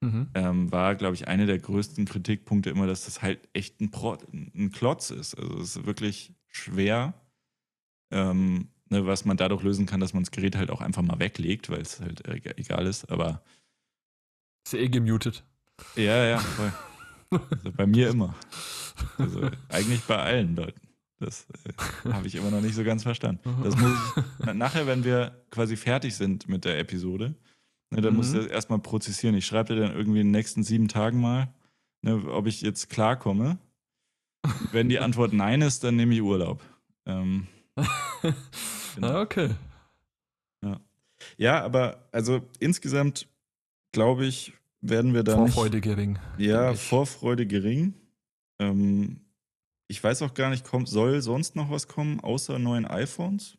Mhm. 0.00 0.28
ähm, 0.34 0.70
war, 0.70 0.94
glaube 0.94 1.16
ich, 1.16 1.26
einer 1.26 1.46
der 1.46 1.58
größten 1.58 2.04
Kritikpunkte 2.04 2.70
immer, 2.70 2.86
dass 2.86 3.04
das 3.06 3.20
halt 3.20 3.40
echt 3.52 3.80
ein, 3.80 3.90
Pro 3.90 4.16
ein 4.32 4.70
Klotz 4.72 5.10
ist. 5.10 5.34
Also 5.34 5.58
es 5.58 5.74
ist 5.76 5.86
wirklich 5.86 6.32
schwer, 6.46 7.14
ähm, 8.12 8.68
ne, 8.90 9.06
was 9.06 9.24
man 9.24 9.36
dadurch 9.36 9.62
lösen 9.64 9.86
kann, 9.86 9.98
dass 9.98 10.14
man 10.14 10.22
das 10.22 10.30
Gerät 10.30 10.54
halt 10.56 10.70
auch 10.70 10.80
einfach 10.80 11.02
mal 11.02 11.18
weglegt, 11.18 11.68
weil 11.68 11.80
es 11.80 12.00
halt 12.00 12.24
äh, 12.28 12.40
egal 12.56 12.86
ist. 12.86 13.10
Aber 13.10 13.42
Ist 14.64 14.72
ja 14.74 14.78
eh 14.78 14.88
gemutet. 14.88 15.42
Ja, 15.96 16.24
ja, 16.26 16.38
voll. 16.38 16.72
Also 17.50 17.72
bei 17.72 17.86
mir 17.86 18.08
immer. 18.10 18.34
Also 19.18 19.48
eigentlich 19.68 20.02
bei 20.04 20.16
allen 20.16 20.56
Leuten. 20.56 20.80
Das 21.20 21.46
äh, 21.64 22.12
habe 22.12 22.26
ich 22.26 22.34
immer 22.36 22.50
noch 22.50 22.60
nicht 22.60 22.74
so 22.74 22.84
ganz 22.84 23.02
verstanden. 23.02 23.40
Das 23.62 23.76
muss 23.76 23.90
ich, 24.16 24.22
na- 24.38 24.54
nachher, 24.54 24.86
wenn 24.86 25.02
wir 25.04 25.44
quasi 25.50 25.76
fertig 25.76 26.14
sind 26.16 26.48
mit 26.48 26.64
der 26.64 26.78
Episode, 26.78 27.34
ne, 27.90 28.00
dann 28.00 28.14
muss 28.14 28.28
Mhm. 28.32 28.36
ich 28.38 28.44
das 28.44 28.52
erstmal 28.52 28.78
prozessieren. 28.78 29.34
Ich 29.34 29.44
schreibe 29.46 29.74
dir 29.74 29.80
dann 29.82 29.96
irgendwie 29.96 30.20
in 30.20 30.28
den 30.28 30.32
nächsten 30.32 30.62
sieben 30.62 30.86
Tagen 30.88 31.20
mal, 31.20 31.52
ne, 32.02 32.22
ob 32.30 32.46
ich 32.46 32.60
jetzt 32.62 32.88
klarkomme. 32.90 33.58
Wenn 34.72 34.88
die 34.88 35.00
Antwort 35.00 35.32
nein 35.32 35.60
ist, 35.60 35.82
dann 35.84 35.96
nehme 35.96 36.14
ich 36.14 36.22
Urlaub. 36.22 36.62
Ähm, 37.06 37.48
genau. 38.94 39.08
Ah, 39.08 39.20
okay. 39.20 39.50
Ja, 41.36 41.62
aber 41.64 42.08
also 42.12 42.42
insgesamt 42.60 43.26
glaube 43.92 44.24
ich, 44.26 44.52
werden 44.80 45.14
wir 45.14 45.22
da. 45.22 45.36
Vorfreude 45.36 45.80
gering. 45.80 46.18
Ja. 46.36 46.74
Vorfreude 46.74 47.46
gering. 47.46 47.94
Ähm, 48.58 49.20
ich 49.88 50.02
weiß 50.02 50.22
auch 50.22 50.34
gar 50.34 50.50
nicht, 50.50 50.64
kommt, 50.64 50.88
soll 50.88 51.22
sonst 51.22 51.56
noch 51.56 51.70
was 51.70 51.88
kommen, 51.88 52.20
außer 52.20 52.58
neuen 52.58 52.86
iPhones? 52.86 53.56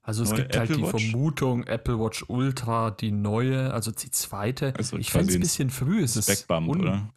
Also 0.00 0.22
es 0.22 0.30
Neue 0.30 0.40
gibt 0.40 0.56
halt 0.56 0.70
Apple 0.70 0.76
die 0.78 0.90
Watch? 0.90 1.10
Vermutung, 1.10 1.64
Apple 1.64 2.00
Watch 2.00 2.24
Ultra, 2.28 2.90
die 2.90 3.10
neue, 3.10 3.74
also 3.74 3.90
die 3.90 4.10
zweite. 4.10 4.72
Also 4.74 4.96
ich 4.96 5.10
fände 5.10 5.28
es 5.28 5.34
ein 5.34 5.40
bisschen 5.40 5.68
früh. 5.68 6.02
Es 6.02 6.16
ist 6.16 6.50
oder? 6.50 7.12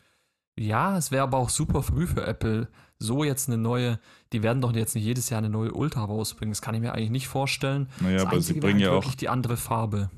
Ja, 0.59 0.97
es 0.97 1.09
wäre 1.09 1.23
aber 1.23 1.37
auch 1.37 1.49
super 1.49 1.83
früh 1.83 2.05
für 2.05 2.25
Apple. 2.27 2.67
So 2.99 3.23
jetzt 3.23 3.47
eine 3.47 3.57
neue, 3.57 3.99
die 4.33 4.43
werden 4.43 4.61
doch 4.61 4.75
jetzt 4.75 4.93
nicht 4.93 5.05
jedes 5.05 5.29
Jahr 5.29 5.37
eine 5.37 5.49
neue 5.49 5.71
Ultra 5.71 6.03
rausbringen. 6.03 6.51
Das 6.51 6.61
kann 6.61 6.75
ich 6.75 6.81
mir 6.81 6.91
eigentlich 6.93 7.11
nicht 7.11 7.27
vorstellen. 7.29 7.87
Naja, 8.01 8.17
das 8.17 8.25
aber 8.25 8.41
sie 8.41 8.59
bringen 8.59 8.79
ja 8.79 8.89
halt 8.89 8.97
auch. 8.97 9.03
wirklich 9.03 9.15
die 9.15 9.29
andere 9.29 9.55
Farbe. 9.55 10.11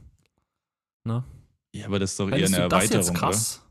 Ne? 1.03 1.23
Ja, 1.73 1.87
aber 1.87 1.99
das 1.99 2.11
ist 2.11 2.19
doch 2.19 2.29
eher 2.29 2.47
Fändest 2.47 2.53
eine 2.55 2.63
du 2.63 2.69
das 2.69 2.83
Erweiterung, 2.83 3.05
jetzt 3.05 3.15
krass? 3.15 3.61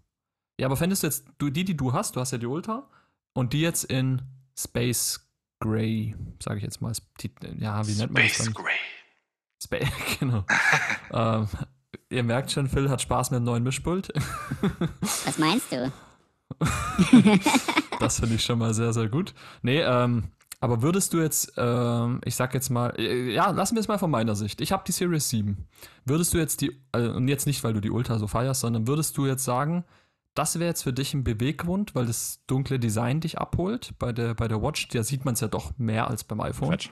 Ja, 0.61 0.67
aber 0.67 0.77
fändest 0.77 1.03
du 1.03 1.07
jetzt, 1.07 1.25
du, 1.39 1.51
die, 1.51 1.65
die 1.65 1.77
du 1.77 1.93
hast, 1.93 2.17
du 2.17 2.21
hast 2.21 2.33
ja 2.33 2.39
die 2.39 2.47
Ultra 2.47 2.89
und 3.33 3.53
die 3.53 3.61
jetzt 3.61 3.85
in 3.85 4.23
Space 4.59 5.29
Gray, 5.61 6.15
sage 6.43 6.59
ich 6.59 6.65
jetzt 6.65 6.81
mal. 6.81 6.93
Ja, 7.59 7.87
wie 7.87 7.95
nennt 7.95 8.13
man 8.13 8.23
das 8.23 8.35
Space? 8.35 8.55
Gray. 8.55 8.75
Space, 9.63 9.89
genau. 10.19 10.45
ähm, 11.13 11.49
ihr 12.11 12.23
merkt 12.25 12.51
schon, 12.51 12.69
Phil 12.69 12.91
hat 12.91 13.01
Spaß 13.01 13.31
mit 13.31 13.39
dem 13.39 13.45
neuen 13.45 13.63
Mischpult. 13.63 14.13
Was 15.01 15.39
meinst 15.39 15.71
du? 15.71 15.93
Das 18.01 18.19
finde 18.19 18.35
ich 18.35 18.45
schon 18.45 18.59
mal 18.59 18.75
sehr, 18.75 18.93
sehr 18.93 19.09
gut. 19.09 19.35
Nee, 19.63 19.81
ähm, 19.81 20.33
aber 20.63 20.81
würdest 20.81 21.13
du 21.13 21.21
jetzt, 21.21 21.55
ähm, 21.57 22.21
ich 22.25 22.37
sag 22.37 22.55
jetzt 22.55 22.71
mal, 22.71 22.91
äh, 22.97 23.33
ja, 23.35 23.51
lassen 23.51 23.75
wir 23.75 23.81
es 23.81 23.89
mal 23.89 23.99
von 23.99 24.13
meiner 24.13 24.37
Sicht. 24.37 24.61
Ich 24.61 24.71
habe 24.71 24.85
die 24.87 24.93
Series 24.93 25.29
7. 25.29 25.67
Würdest 26.05 26.33
du 26.33 26.39
jetzt 26.39 26.61
die, 26.61 26.81
äh, 26.93 27.09
und 27.09 27.27
jetzt 27.27 27.47
nicht, 27.47 27.65
weil 27.65 27.73
du 27.73 27.81
die 27.81 27.91
Ultra 27.91 28.21
so 28.21 28.29
feierst, 28.29 28.61
sondern 28.61 28.87
würdest 28.87 29.19
du 29.19 29.27
jetzt 29.27 29.45
sagen, 29.45 29.85
das 30.35 30.61
wäre 30.61 30.69
jetzt 30.69 30.83
für 30.83 30.93
dich 30.93 31.15
ein 31.15 31.25
Beweggrund, 31.25 31.97
weil 31.97 32.07
das 32.07 32.45
dunkle 32.47 32.79
Design 32.79 33.21
dich 33.21 33.39
abholt? 33.39 33.93
Bei 33.99 34.13
der, 34.13 34.35
bei 34.35 34.47
der 34.47 34.63
Watch, 34.63 34.87
da 34.89 35.03
sieht 35.03 35.25
man 35.25 35.35
es 35.35 35.41
ja 35.41 35.49
doch 35.49 35.77
mehr 35.79 36.09
als 36.09 36.23
beim 36.23 36.41
iPhone. 36.41 36.69
Quatsch. 36.69 36.91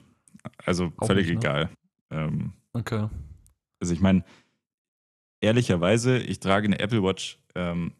Also 0.66 0.92
Auch 0.96 1.06
völlig 1.06 1.28
nicht, 1.28 1.42
ne? 1.42 1.48
egal. 1.48 1.70
Ähm, 2.10 2.52
Okay. 2.72 3.08
also 3.80 3.92
ich 3.94 4.00
meine, 4.00 4.24
ehrlicherweise, 5.40 6.18
ich 6.18 6.40
trage 6.40 6.66
eine 6.66 6.80
Apple 6.80 7.02
Watch 7.04 7.38
ähm, 7.54 7.92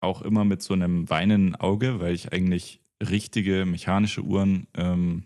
auch 0.00 0.22
immer 0.22 0.44
mit 0.44 0.62
so 0.62 0.72
einem 0.74 1.10
weinenden 1.10 1.56
Auge, 1.56 2.00
weil 2.00 2.14
ich 2.14 2.32
eigentlich 2.32 2.79
richtige 3.02 3.64
mechanische 3.66 4.22
Uhren 4.22 4.66
ähm, 4.74 5.24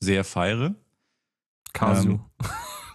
sehr 0.00 0.24
feiere. 0.24 0.74
Casio. 1.72 2.20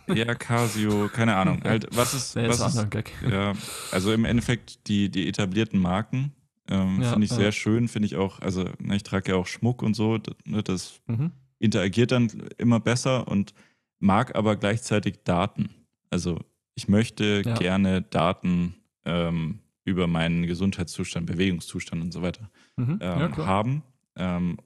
Ja, 0.08 0.36
Casio, 0.36 1.10
keine 1.10 1.36
Ahnung. 1.36 1.64
Halt, 1.64 1.88
was 1.92 2.14
ist, 2.14 2.36
nee, 2.36 2.48
was 2.48 2.60
ist 2.76 2.92
Gag. 2.92 3.12
Ja, 3.28 3.54
also 3.92 4.14
im 4.14 4.26
Endeffekt 4.26 4.88
die, 4.88 5.10
die 5.10 5.28
etablierten 5.28 5.80
Marken 5.80 6.34
ähm, 6.70 7.02
Ja, 7.02 7.12
finde 7.12 7.26
ich 7.26 7.32
ja. 7.32 7.38
sehr 7.38 7.52
schön, 7.52 7.88
finde 7.88 8.08
ich 8.08 8.16
auch, 8.16 8.40
also 8.40 8.70
ne, 8.80 8.96
ich 8.96 9.04
trage 9.04 9.32
ja 9.32 9.38
auch 9.38 9.48
Schmuck 9.48 9.82
und 9.82 9.94
so, 9.96 10.18
das, 10.18 10.36
ne, 10.46 10.62
das 10.64 11.02
Mhm. 11.08 11.32
interagiert 11.60 12.12
dann 12.12 12.30
immer 12.58 12.80
besser 12.80 13.28
und 13.28 13.54
mag 14.00 14.36
aber 14.36 14.56
gleichzeitig 14.56 15.24
Daten. 15.24 15.70
Also 16.10 16.40
ich 16.76 16.88
möchte 16.88 17.42
Ja. 17.46 17.56
gerne 17.56 18.02
Daten 18.04 18.76
ähm, 19.06 19.60
über 19.86 20.08
meinen 20.08 20.46
Gesundheitszustand, 20.46 21.26
Bewegungszustand 21.26 22.02
und 22.04 22.12
so 22.12 22.22
weiter 22.22 22.50
Mhm. 22.78 23.00
ähm, 23.02 23.20
ja, 23.20 23.38
haben. 23.38 23.84
Ähm, 24.16 24.58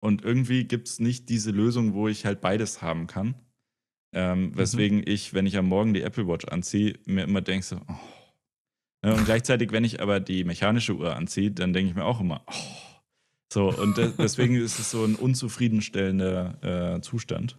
und 0.00 0.24
irgendwie 0.24 0.64
gibt 0.64 0.88
es 0.88 1.00
nicht 1.00 1.28
diese 1.28 1.50
Lösung, 1.50 1.94
wo 1.94 2.08
ich 2.08 2.24
halt 2.24 2.40
beides 2.40 2.82
haben 2.82 3.06
kann. 3.06 3.28
Mhm. 3.28 3.34
Ähm, 4.12 4.56
weswegen 4.56 5.02
ich, 5.04 5.34
wenn 5.34 5.46
ich 5.46 5.56
am 5.56 5.66
Morgen 5.66 5.92
die 5.94 6.02
Apple 6.02 6.26
Watch 6.26 6.46
anziehe, 6.46 6.98
mir 7.06 7.24
immer 7.24 7.40
denke 7.40 7.64
so, 7.64 7.76
oh. 7.76 7.94
Ja, 9.04 9.12
und 9.14 9.24
gleichzeitig, 9.26 9.70
wenn 9.70 9.84
ich 9.84 10.02
aber 10.02 10.18
die 10.18 10.42
mechanische 10.42 10.96
Uhr 10.96 11.14
anziehe, 11.14 11.52
dann 11.52 11.72
denke 11.72 11.90
ich 11.90 11.96
mir 11.96 12.04
auch 12.04 12.20
immer, 12.20 12.42
oh. 12.46 12.88
So, 13.52 13.72
und 13.72 13.96
de 13.96 14.12
deswegen 14.18 14.56
ist 14.56 14.78
es 14.78 14.90
so 14.90 15.04
ein 15.04 15.14
unzufriedenstellender 15.14 16.96
äh, 16.96 17.00
Zustand. 17.00 17.58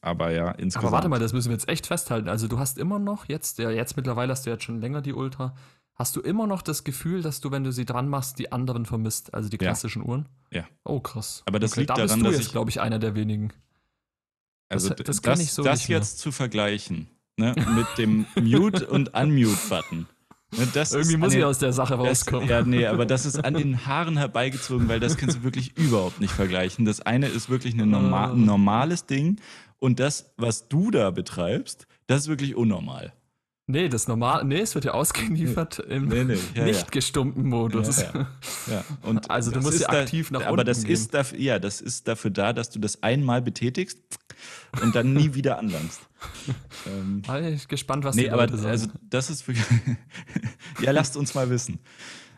Aber 0.00 0.30
ja, 0.30 0.52
insgesamt. 0.52 0.86
Aber 0.86 0.92
warte 0.92 1.08
mal, 1.08 1.18
das 1.18 1.32
müssen 1.32 1.48
wir 1.48 1.54
jetzt 1.54 1.68
echt 1.68 1.86
festhalten. 1.86 2.28
Also 2.28 2.48
du 2.48 2.58
hast 2.58 2.78
immer 2.78 2.98
noch 2.98 3.28
jetzt, 3.28 3.58
ja, 3.58 3.70
jetzt 3.70 3.96
mittlerweile 3.96 4.32
hast 4.32 4.46
du 4.46 4.50
jetzt 4.50 4.64
schon 4.64 4.80
länger 4.80 5.02
die 5.02 5.12
Ultra, 5.12 5.54
hast 6.00 6.16
du 6.16 6.20
immer 6.20 6.46
noch 6.46 6.62
das 6.62 6.82
Gefühl, 6.84 7.20
dass 7.22 7.40
du, 7.40 7.50
wenn 7.50 7.62
du 7.62 7.72
sie 7.72 7.84
dran 7.84 8.08
machst, 8.08 8.38
die 8.38 8.50
anderen 8.52 8.86
vermisst, 8.86 9.34
also 9.34 9.48
die 9.50 9.56
Ja. 9.56 9.68
klassischen 9.68 10.02
Uhren? 10.02 10.26
Ja. 10.50 10.64
Oh, 10.84 10.98
krass. 11.00 11.42
Aber 11.46 11.58
das 11.58 11.76
liegt 11.76 11.90
da 11.90 11.94
bist 11.94 12.08
daran, 12.08 12.20
du 12.20 12.24
dass 12.30 12.36
jetzt, 12.36 12.46
ich- 12.46 12.52
glaube 12.52 12.70
ich, 12.70 12.80
einer 12.80 12.98
der 12.98 13.14
wenigen. 13.14 13.52
Also 14.68 14.88
Das- 14.88 14.96
das 14.98 15.06
das, 15.06 15.22
kann 15.22 15.40
ich 15.40 15.52
so 15.52 15.62
das 15.62 15.88
jetzt 15.88 16.18
zu 16.20 16.32
vergleichen 16.32 17.08
ne, 17.36 17.54
mit 17.76 17.86
dem 17.98 18.26
Mute- 18.40 18.86
und 18.86 19.14
Unmute-Button. 19.14 20.06
Ne, 20.56 20.68
das 20.74 20.92
Irgendwie 20.92 21.16
muss 21.16 21.34
ich 21.34 21.44
aus 21.44 21.58
der 21.58 21.72
Sache 21.72 21.96
das, 21.96 22.06
rauskommen. 22.06 22.48
Ja, 22.48 22.62
nee, 22.62 22.86
aber 22.86 23.04
das 23.06 23.24
ist 23.26 23.36
an 23.44 23.54
den 23.54 23.86
Haaren 23.86 24.16
herbeigezogen, 24.16 24.88
weil 24.88 24.98
das 25.00 25.16
kannst 25.16 25.36
du 25.38 25.42
wirklich 25.42 25.76
überhaupt 25.78 26.20
nicht 26.20 26.32
vergleichen. 26.32 26.84
Das 26.84 27.00
eine 27.00 27.28
ist 27.28 27.50
wirklich 27.50 27.74
eine 27.74 27.86
norma 27.86 28.26
Ah. 28.26 28.32
ein 28.32 28.44
normales 28.46 29.06
Ding 29.06 29.40
und 29.78 30.00
das, 30.00 30.32
was 30.36 30.68
du 30.68 30.90
da 30.90 31.10
betreibst, 31.10 31.86
das 32.06 32.22
ist 32.22 32.28
wirklich 32.28 32.56
unnormal. 32.56 33.12
Nee, 33.70 33.88
das 33.88 34.08
normal, 34.08 34.44
nee, 34.44 34.60
es 34.60 34.74
wird 34.74 34.84
ja 34.84 34.92
ausgeliefert 34.92 35.78
im 35.80 36.08
Nee, 36.08 36.24
nee, 36.24 36.38
ja, 36.54 36.64
nicht 36.64 36.82
ja. 36.82 36.86
gestummten 36.90 37.48
Modus. 37.48 38.02
Ja, 38.02 38.84
und 39.02 39.30
Also 39.30 39.50
du 39.50 39.60
musst 39.60 39.80
ja 39.80 39.88
aktiv 39.88 40.30
nach 40.30 40.42
Aber 40.42 40.52
unten 40.52 40.66
das 40.66 40.82
gehen. 40.82 40.92
ist 40.92 41.14
dafür, 41.14 41.38
ja, 41.38 41.58
das 41.58 41.80
ist 41.80 42.08
dafür 42.08 42.30
da, 42.30 42.52
dass 42.52 42.70
du 42.70 42.78
das 42.78 43.02
einmal 43.02 43.42
betätigst 43.42 43.98
und 44.82 44.94
dann 44.94 45.12
nie 45.12 45.34
wieder 45.34 45.58
anlangst. 45.58 46.00
ähm, 46.86 47.22
Bin 47.22 47.44
ich 47.54 47.68
gespannt, 47.68 48.04
was 48.04 48.16
die 48.16 48.22
nee, 48.22 48.30
aber 48.30 48.42
Leute 48.42 48.56
sagen. 48.58 48.70
also 48.70 48.88
das 49.08 49.30
ist 49.30 49.46
wirklich. 49.46 49.66
ja, 50.82 50.90
lasst 50.90 51.16
uns 51.16 51.34
mal 51.34 51.48
wissen. 51.50 51.78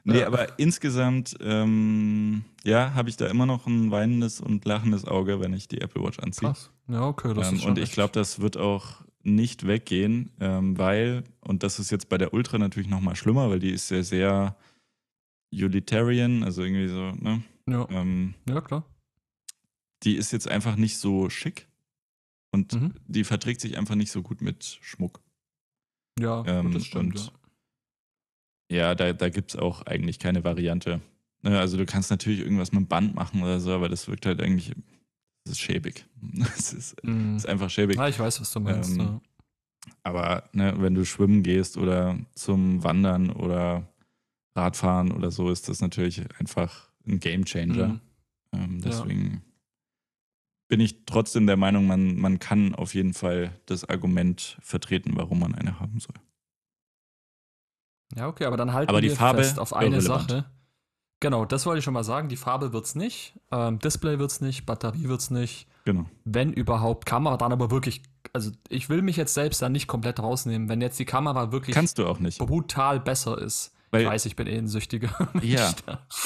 Nee, 0.04 0.24
aber 0.24 0.58
insgesamt, 0.58 1.36
ähm, 1.40 2.44
ja, 2.64 2.92
habe 2.94 3.08
ich 3.08 3.16
da 3.16 3.26
immer 3.26 3.46
noch 3.46 3.66
ein 3.68 3.92
weinendes 3.92 4.40
und 4.40 4.64
lachendes 4.64 5.04
Auge, 5.04 5.38
wenn 5.40 5.52
ich 5.52 5.68
die 5.68 5.80
Apple 5.80 6.02
Watch 6.02 6.18
anziehe. 6.18 6.48
Krass. 6.48 6.70
Ja, 6.88 7.02
okay, 7.06 7.32
das 7.34 7.48
Ähm, 7.48 7.54
ist 7.54 7.62
schon 7.62 7.70
und 7.70 7.78
ich 7.78 7.92
glaube, 7.92 8.12
das 8.12 8.40
wird 8.40 8.56
auch 8.56 8.96
nicht 9.24 9.66
weggehen, 9.66 10.30
ähm, 10.40 10.76
weil, 10.78 11.24
und 11.40 11.62
das 11.62 11.78
ist 11.78 11.90
jetzt 11.90 12.08
bei 12.08 12.18
der 12.18 12.32
Ultra 12.34 12.58
natürlich 12.58 12.88
nochmal 12.88 13.16
schlimmer, 13.16 13.48
weil 13.50 13.58
die 13.60 13.70
ist 13.70 13.90
ja 13.90 14.02
sehr 14.02 14.56
utilitarian, 15.52 16.42
also 16.42 16.62
irgendwie 16.62 16.88
so, 16.88 17.12
ne? 17.12 17.42
Ja, 17.68 17.86
Ähm, 17.90 18.34
ja 18.48 18.60
klar. 18.60 18.84
die 20.02 20.16
ist 20.16 20.32
jetzt 20.32 20.48
einfach 20.48 20.76
nicht 20.76 20.98
so 20.98 21.30
schick 21.30 21.68
und 22.52 22.72
Mhm. 22.72 22.94
die 23.06 23.24
verträgt 23.24 23.60
sich 23.60 23.78
einfach 23.78 23.94
nicht 23.94 24.10
so 24.10 24.22
gut 24.22 24.40
mit 24.40 24.64
Schmuck. 24.82 25.20
Ja, 26.18 26.42
Ähm, 26.46 26.72
das 26.72 26.86
stimmt. 26.86 27.14
und- 27.16 27.26
ja. 27.26 27.32
Ja, 28.70 28.94
da, 28.94 29.12
da 29.12 29.28
gibt 29.28 29.50
es 29.50 29.56
auch 29.56 29.82
eigentlich 29.82 30.18
keine 30.18 30.44
Variante. 30.44 31.00
Ne, 31.42 31.58
Also 31.58 31.76
du 31.76 31.84
kannst 31.84 32.10
natürlich 32.10 32.40
irgendwas 32.40 32.72
mit 32.72 32.80
dem 32.80 32.86
Band 32.88 33.14
machen 33.14 33.42
oder 33.42 33.60
so, 33.60 33.72
aber 33.72 33.88
das 33.88 34.08
wirkt 34.08 34.24
halt 34.26 34.40
eigentlich, 34.40 34.72
das 35.44 35.52
ist 35.52 35.60
schäbig. 35.60 36.06
Es 36.56 36.72
ist, 36.72 37.04
Mhm. 37.04 37.36
ist 37.36 37.46
einfach 37.48 37.70
schäbig. 37.70 37.98
Ah, 37.98 38.08
ich 38.08 38.18
weiß, 38.18 38.40
was 38.40 38.50
du 38.52 38.60
meinst. 38.60 38.92
Ähm, 38.92 38.98
ja. 39.00 39.20
Aber 40.04 40.44
ne, 40.52 40.74
wenn 40.78 40.94
du 40.94 41.04
schwimmen 41.04 41.42
gehst 41.42 41.76
oder 41.76 42.18
zum 42.34 42.82
Wandern 42.84 43.30
oder 43.30 43.88
Radfahren 44.54 45.10
oder 45.12 45.30
so, 45.30 45.50
ist 45.50 45.68
das 45.68 45.80
natürlich 45.80 46.22
einfach 46.38 46.90
ein 47.06 47.18
Game 47.20 47.44
Changer. 47.44 47.88
Mhm. 47.88 48.00
Ähm, 48.52 48.74
Ja. 48.80 48.90
deswegen 48.90 49.42
bin 50.68 50.80
ich 50.80 51.04
trotzdem 51.04 51.46
der 51.46 51.56
Meinung, 51.56 51.86
man, 51.86 52.16
man 52.16 52.38
kann 52.38 52.74
auf 52.74 52.94
jeden 52.94 53.12
Fall 53.12 53.52
das 53.66 53.84
Argument 53.84 54.56
vertreten, 54.62 55.12
warum 55.16 55.40
man 55.40 55.54
eine 55.54 55.80
haben 55.80 55.98
soll. 56.00 56.14
Ja, 58.14 58.28
okay, 58.28 58.44
aber 58.44 58.56
dann 58.56 58.72
halten 58.72 58.90
Aber 58.90 59.00
die 59.00 59.08
wir 59.08 59.16
Farbe 59.16 59.42
fest 59.42 59.58
auf 59.58 59.72
eine 59.74 59.96
irrelevant. 59.96 60.30
Sache. 60.30 60.50
Genau, 61.22 61.44
das 61.44 61.66
wollte 61.66 61.78
ich 61.78 61.84
schon 61.84 61.94
mal 61.94 62.02
sagen. 62.02 62.28
Die 62.28 62.36
Farbe 62.36 62.72
wird's 62.72 62.96
nicht, 62.96 63.38
ähm, 63.52 63.78
Display 63.78 64.18
wird's 64.18 64.40
nicht, 64.40 64.66
Batterie 64.66 65.04
wird's 65.08 65.30
nicht. 65.30 65.68
Genau. 65.84 66.04
Wenn 66.24 66.52
überhaupt 66.52 67.06
Kamera, 67.06 67.36
dann 67.36 67.52
aber 67.52 67.70
wirklich, 67.70 68.02
also 68.32 68.50
ich 68.68 68.88
will 68.88 69.02
mich 69.02 69.16
jetzt 69.16 69.32
selbst 69.34 69.62
da 69.62 69.68
nicht 69.68 69.86
komplett 69.86 70.18
rausnehmen. 70.20 70.68
Wenn 70.68 70.80
jetzt 70.80 70.98
die 70.98 71.04
Kamera 71.04 71.52
wirklich 71.52 71.74
Kannst 71.74 71.98
du 71.98 72.06
auch 72.08 72.18
nicht. 72.18 72.38
brutal 72.38 72.98
besser 72.98 73.38
ist. 73.38 73.72
Weil- 73.92 74.02
ich 74.02 74.08
weiß, 74.08 74.26
ich 74.26 74.34
bin 74.34 74.48
eh 74.48 74.58
ein 74.58 74.66
süchtiger. 74.66 75.10
Ja, 75.42 75.72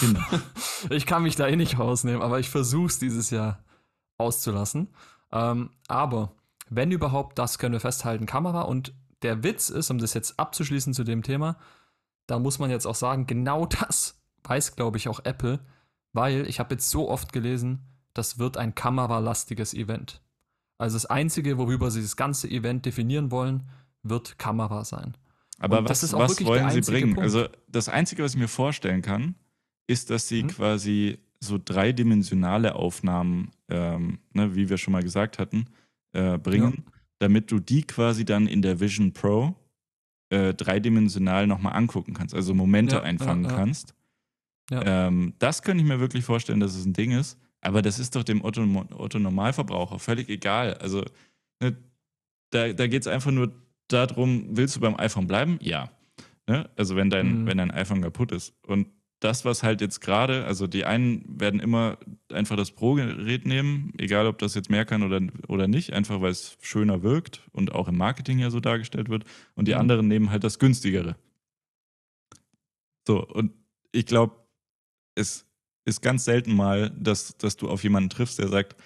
genau. 0.01 0.21
Ich 0.91 1.05
kann 1.05 1.23
mich 1.25 1.37
da 1.37 1.47
eh 1.47 1.57
nicht 1.57 1.79
rausnehmen, 1.79 2.23
aber 2.23 2.39
ich 2.41 2.49
versuche 2.49 2.87
es 2.87 2.99
dieses 2.99 3.29
Jahr 3.31 3.63
auszulassen. 4.19 4.89
Ähm, 5.33 5.71
aber 5.89 6.33
wenn 6.71 6.91
überhaupt, 6.91 7.39
das 7.39 7.59
können 7.59 7.73
wir 7.75 7.81
festhalten, 7.81 8.25
Kamera. 8.25 8.63
Und 8.63 8.95
der 9.23 9.43
Witz 9.43 9.69
ist, 9.69 9.91
um 9.91 9.99
das 9.99 10.15
jetzt 10.15 10.39
abzuschließen 10.39 10.95
zu 10.95 11.05
dem 11.05 11.23
Thema, 11.23 11.57
da 12.27 12.39
muss 12.39 12.59
man 12.59 12.71
jetzt 12.71 12.87
auch 12.87 12.95
sagen, 12.95 13.27
genau 13.27 13.67
das 13.87 14.16
weiß, 14.49 14.77
glaube 14.77 14.97
ich, 14.99 15.09
auch 15.09 15.21
Apple, 15.25 15.61
weil 16.13 16.47
ich 16.49 16.61
habe 16.61 16.75
jetzt 16.75 16.91
so 16.91 17.09
oft 17.11 17.33
gelesen, 17.33 17.81
das 18.15 18.39
wird 18.39 18.57
ein 18.57 18.75
kameralastiges 18.75 19.75
Event. 19.75 20.23
Also 20.79 20.97
das 20.97 21.07
Einzige, 21.07 21.59
worüber 21.59 21.91
sie 21.91 22.03
das 22.03 22.17
ganze 22.17 22.49
Event 22.51 22.87
definieren 22.87 23.31
wollen, 23.31 23.65
wird 24.03 24.39
Kamera 24.39 24.85
sein. 24.85 25.17
Aber 25.59 25.79
Und 25.79 25.89
was, 25.89 26.03
was 26.13 26.45
wollen 26.45 26.71
sie 26.71 26.81
bringen? 26.83 27.15
Punkt. 27.15 27.23
Also 27.23 27.47
das 27.69 27.89
Einzige, 27.89 28.23
was 28.23 28.35
ich 28.35 28.41
mir 28.41 28.49
vorstellen 28.49 29.03
kann, 29.03 29.35
ist, 29.87 30.11
dass 30.11 30.29
sie 30.29 30.43
Mhm. 30.43 30.49
quasi 30.49 31.19
so 31.41 31.59
dreidimensionale 31.63 32.75
Aufnahmen, 32.75 33.51
ähm, 33.69 34.19
ne, 34.33 34.55
wie 34.55 34.69
wir 34.69 34.79
schon 34.79 34.93
mal 34.93 35.03
gesagt 35.03 35.39
hatten, 35.39 35.67
äh, 36.13 36.39
bringen, 36.39 36.85
damit 37.19 37.51
du 37.51 37.59
die 37.59 37.83
quasi 37.83 38.25
dann 38.25 38.47
in 38.47 38.63
der 38.63 38.81
Vision 38.81 39.13
Pro 39.13 39.55
äh, 40.29 40.55
dreidimensional 40.55 41.47
nochmal 41.47 41.75
angucken 41.75 42.13
kannst, 42.13 42.35
also 42.35 42.53
Momente 42.53 42.97
Ja, 42.97 43.03
einfangen 43.03 43.45
ja, 43.45 43.51
ja. 43.51 43.57
kannst. 43.57 43.95
Ja. 44.71 45.07
Ähm, 45.09 45.35
das 45.39 45.63
könnte 45.63 45.83
ich 45.83 45.89
mir 45.89 46.01
wirklich 46.01 46.25
vorstellen, 46.25 46.61
dass 46.61 46.75
es 46.75 46.85
ein 46.85 46.93
Ding 46.93 47.13
ist, 47.13 47.39
aber 47.61 47.83
das 47.83 47.99
ist 47.99 48.17
doch 48.17 48.25
dem 48.25 48.45
Otto, 48.45 48.63
Otto 48.97 49.19
Normalverbraucher 49.19 49.99
völlig 49.99 50.29
egal. 50.29 50.75
Also 50.75 51.05
ne, 51.61 51.77
da, 52.51 52.73
da 52.73 52.87
geht 52.87 53.03
es 53.03 53.07
einfach 53.07 53.31
nur 53.31 53.53
darum, 53.89 54.47
willst 54.57 54.77
du 54.77 54.81
beim 54.81 54.97
iPhone 54.99 55.27
bleiben? 55.27 55.59
Ja. 55.63 55.91
Ne? 56.49 56.69
Also 56.77 56.97
wenn 56.97 57.11
dein, 57.11 57.43
Mhm. 57.43 57.47
wenn 57.47 57.59
dein 57.59 57.71
iPhone 57.71 58.03
kaputt 58.03 58.33
ist. 58.33 58.55
Und 58.67 58.89
das, 59.21 59.45
was 59.45 59.63
halt 59.63 59.81
jetzt 59.81 60.01
gerade, 60.01 60.45
also 60.45 60.67
die 60.67 60.85
einen 60.85 61.25
werden 61.41 61.59
immer 61.59 61.97
einfach 62.31 62.57
das 62.57 62.71
Pro-Gerät 62.73 63.47
nehmen, 63.47 63.93
egal 63.99 64.27
ob 64.27 64.39
das 64.39 64.55
jetzt 64.55 64.69
mehr 64.69 64.85
kann 64.85 65.03
oder, 65.03 65.21
oder 65.49 65.69
nicht, 65.69 65.93
einfach 65.93 66.21
weil 66.21 66.33
es 66.33 66.59
schöner 66.61 67.03
wirkt 67.03 67.41
und 67.53 67.73
auch 67.73 67.89
im 67.89 67.97
Marketing 67.97 68.39
ja 68.41 68.51
so 68.51 68.61
dargestellt 68.61 69.09
wird. 69.09 69.25
Und 69.55 69.69
die 69.69 69.73
Mhm. 69.75 69.81
anderen 69.81 70.09
nehmen 70.09 70.31
halt 70.31 70.45
das 70.45 70.59
günstigere. 70.59 71.17
So, 73.07 73.25
und 73.27 73.53
ich 73.93 74.07
glaube, 74.07 74.37
es 75.17 75.45
ist 75.85 76.03
ganz 76.03 76.25
selten 76.25 76.55
mal, 76.55 76.91
dass, 76.91 77.37
dass 77.39 77.57
du 77.57 77.69
auf 77.69 77.83
jemanden 77.83 78.11
triffst, 78.11 78.39
der 78.39 78.49
sagt, 78.49 78.77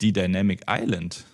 die 0.00 0.12
Dynamic 0.12 0.62
Island, 0.68 1.26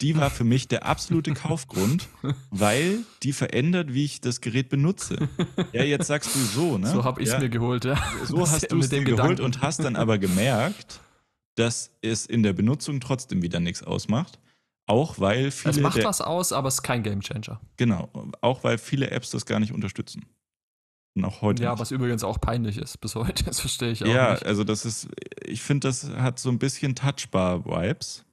die 0.00 0.16
war 0.16 0.30
für 0.30 0.44
mich 0.44 0.68
der 0.68 0.84
absolute 0.84 1.32
Kaufgrund, 1.32 2.08
weil 2.50 2.98
die 3.22 3.32
verändert, 3.32 3.94
wie 3.94 4.04
ich 4.04 4.20
das 4.20 4.40
Gerät 4.40 4.68
benutze. 4.68 5.28
Ja, 5.72 5.84
jetzt 5.84 6.06
sagst 6.06 6.34
du 6.34 6.38
so, 6.40 6.78
ne? 6.78 6.88
So 6.88 7.04
habe 7.04 7.22
ich 7.22 7.28
es 7.28 7.34
ja, 7.34 7.40
mir 7.40 7.48
geholt, 7.48 7.84
ja. 7.84 7.96
So 8.24 8.40
hast 8.48 8.70
du 8.70 8.78
es 8.78 8.90
dir 8.90 9.04
geholt 9.04 9.40
und 9.40 9.62
hast 9.62 9.80
dann 9.80 9.96
aber 9.96 10.18
gemerkt, 10.18 11.00
dass 11.54 11.90
es 12.02 12.26
in 12.26 12.42
der 12.42 12.52
Benutzung 12.52 13.00
trotzdem 13.00 13.42
wieder 13.42 13.60
nichts 13.60 13.82
ausmacht. 13.82 14.38
Auch 14.86 15.18
weil 15.18 15.50
viele 15.50 15.74
Es 15.74 15.80
macht 15.80 16.04
was 16.04 16.20
aus, 16.20 16.52
aber 16.52 16.68
es 16.68 16.74
ist 16.74 16.82
kein 16.82 17.02
Gamechanger. 17.02 17.60
genau, 17.76 18.08
auch 18.40 18.62
weil 18.62 18.78
viele 18.78 19.10
Apps 19.10 19.30
das 19.30 19.44
gar 19.44 19.58
nicht 19.58 19.72
unterstützen. 19.72 20.26
Auch 21.24 21.42
heute 21.42 21.62
Ja, 21.62 21.72
nicht. 21.72 21.80
was 21.80 21.90
übrigens 21.90 22.24
auch 22.24 22.40
peinlich 22.40 22.78
ist 22.78 22.98
bis 23.00 23.14
heute. 23.14 23.44
Das 23.44 23.60
verstehe 23.60 23.90
ich 23.90 24.04
auch 24.04 24.08
ja, 24.08 24.32
nicht. 24.32 24.46
also 24.46 24.64
das 24.64 24.84
ist, 24.84 25.08
ich 25.44 25.62
finde, 25.62 25.88
das 25.88 26.08
hat 26.10 26.38
so 26.38 26.50
ein 26.50 26.58
bisschen 26.58 26.94
Touchbar-Vibes. 26.94 28.24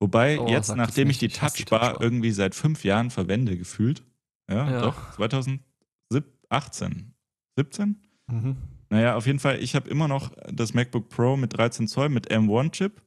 Wobei 0.00 0.38
Oh, 0.38 0.48
jetzt, 0.48 0.74
nachdem 0.76 1.08
ich 1.10 1.18
die 1.18 1.28
Touchbar 1.28 1.80
Touchbar. 1.80 2.02
irgendwie 2.02 2.30
seit 2.32 2.54
fünf 2.54 2.84
Jahren 2.84 3.10
verwende, 3.10 3.56
gefühlt, 3.56 4.02
ja, 4.50 4.70
Ja. 4.70 4.80
doch, 4.82 5.12
2018, 5.14 7.14
17? 7.58 7.96
Mhm. 8.30 8.56
Naja, 8.90 9.16
auf 9.16 9.26
jeden 9.26 9.38
Fall, 9.40 9.60
ich 9.62 9.74
habe 9.74 9.88
immer 9.88 10.06
noch 10.08 10.30
das 10.52 10.74
MacBook 10.74 11.08
Pro 11.08 11.36
mit 11.36 11.56
13 11.56 11.88
Zoll 11.88 12.08
mit 12.08 12.30
M1-Chip 12.30 13.02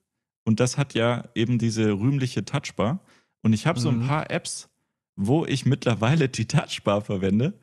und 0.46 0.60
das 0.60 0.78
hat 0.78 0.94
ja 0.94 1.30
eben 1.36 1.58
diese 1.58 1.92
rühmliche 1.94 2.44
Touchbar. 2.44 3.00
Und 3.42 3.54
ich 3.54 3.66
habe 3.68 3.80
so 3.80 3.90
ein 3.90 4.00
Mhm. 4.00 4.08
paar 4.08 4.30
Apps, 4.32 4.70
wo 5.16 5.46
ich 5.46 5.66
mittlerweile 5.66 6.28
die 6.28 6.48
Touchbar 6.48 7.02
verwende, 7.02 7.58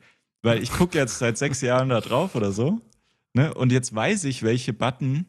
weil 0.47 0.63
ich 0.63 0.71
gucke 0.71 0.97
jetzt 0.97 1.19
seit 1.19 1.37
sechs 1.37 1.61
Jahren 1.61 1.89
da 1.89 2.01
drauf 2.01 2.35
oder 2.35 2.51
so. 2.51 2.81
Ne? 3.33 3.53
Und 3.53 3.71
jetzt 3.71 3.93
weiß 3.93 4.23
ich, 4.25 4.43
welche 4.43 4.73
Button 4.73 5.25